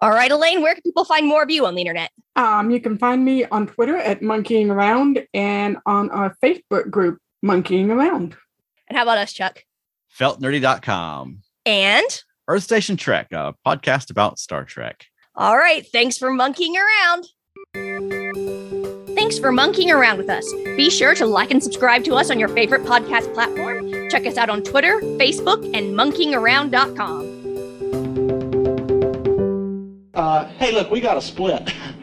All 0.01 0.11
right, 0.11 0.31
Elaine, 0.31 0.63
where 0.63 0.75
can 0.75 0.83
people 0.83 1.05
find 1.05 1.27
more 1.27 1.43
of 1.43 1.51
you 1.51 1.67
on 1.67 1.75
the 1.75 1.81
internet? 1.83 2.11
Um, 2.37 2.71
you 2.71 2.81
can 2.81 2.97
find 2.97 3.25
me 3.25 3.45
on 3.47 3.67
Twitter 3.67 3.97
at 3.97 4.21
Monkeeing 4.21 4.71
Around 4.71 5.27
and 5.35 5.79
on 5.85 6.11
our 6.11 6.35
Facebook 6.43 6.91
group, 6.91 7.19
Monkeeing 7.45 7.91
Around. 7.91 8.37
And 8.89 8.97
how 8.97 9.03
about 9.03 9.19
us, 9.19 9.33
Chuck? 9.33 9.65
Feltnerdy.com. 10.17 11.41
And 11.67 12.23
Earth 12.49 12.63
Station 12.63 12.97
Trek, 12.97 13.29
a 13.33 13.55
podcast 13.67 14.11
about 14.11 14.39
Star 14.39 14.65
Trek. 14.65 15.07
all 15.35 15.57
right, 15.57 15.87
thanks 15.93 16.19
for 16.19 16.31
monkeying 16.31 16.75
around. 16.77 17.27
Thanks 19.15 19.39
for 19.39 19.53
monkeying 19.53 19.91
around 19.91 20.19
with 20.19 20.31
us. 20.31 20.51
Be 20.77 20.89
sure 20.91 21.15
to 21.15 21.27
like 21.27 21.51
and 21.51 21.63
subscribe 21.63 22.05
to 22.05 22.15
us 22.15 22.31
on 22.31 22.39
your 22.39 22.49
favorite 22.49 22.83
podcast 22.85 23.33
platform. 23.35 24.09
Check 24.09 24.27
us 24.27 24.37
out 24.37 24.49
on 24.51 24.63
Twitter, 24.63 25.01
Facebook, 25.19 25.63
and 25.77 25.95
monkeeingaround.com. 25.95 27.40
Uh, 30.21 30.45
hey, 30.59 30.71
look, 30.71 30.91
we 30.91 31.01
got 31.01 31.17
a 31.17 31.23
split. 31.23 31.73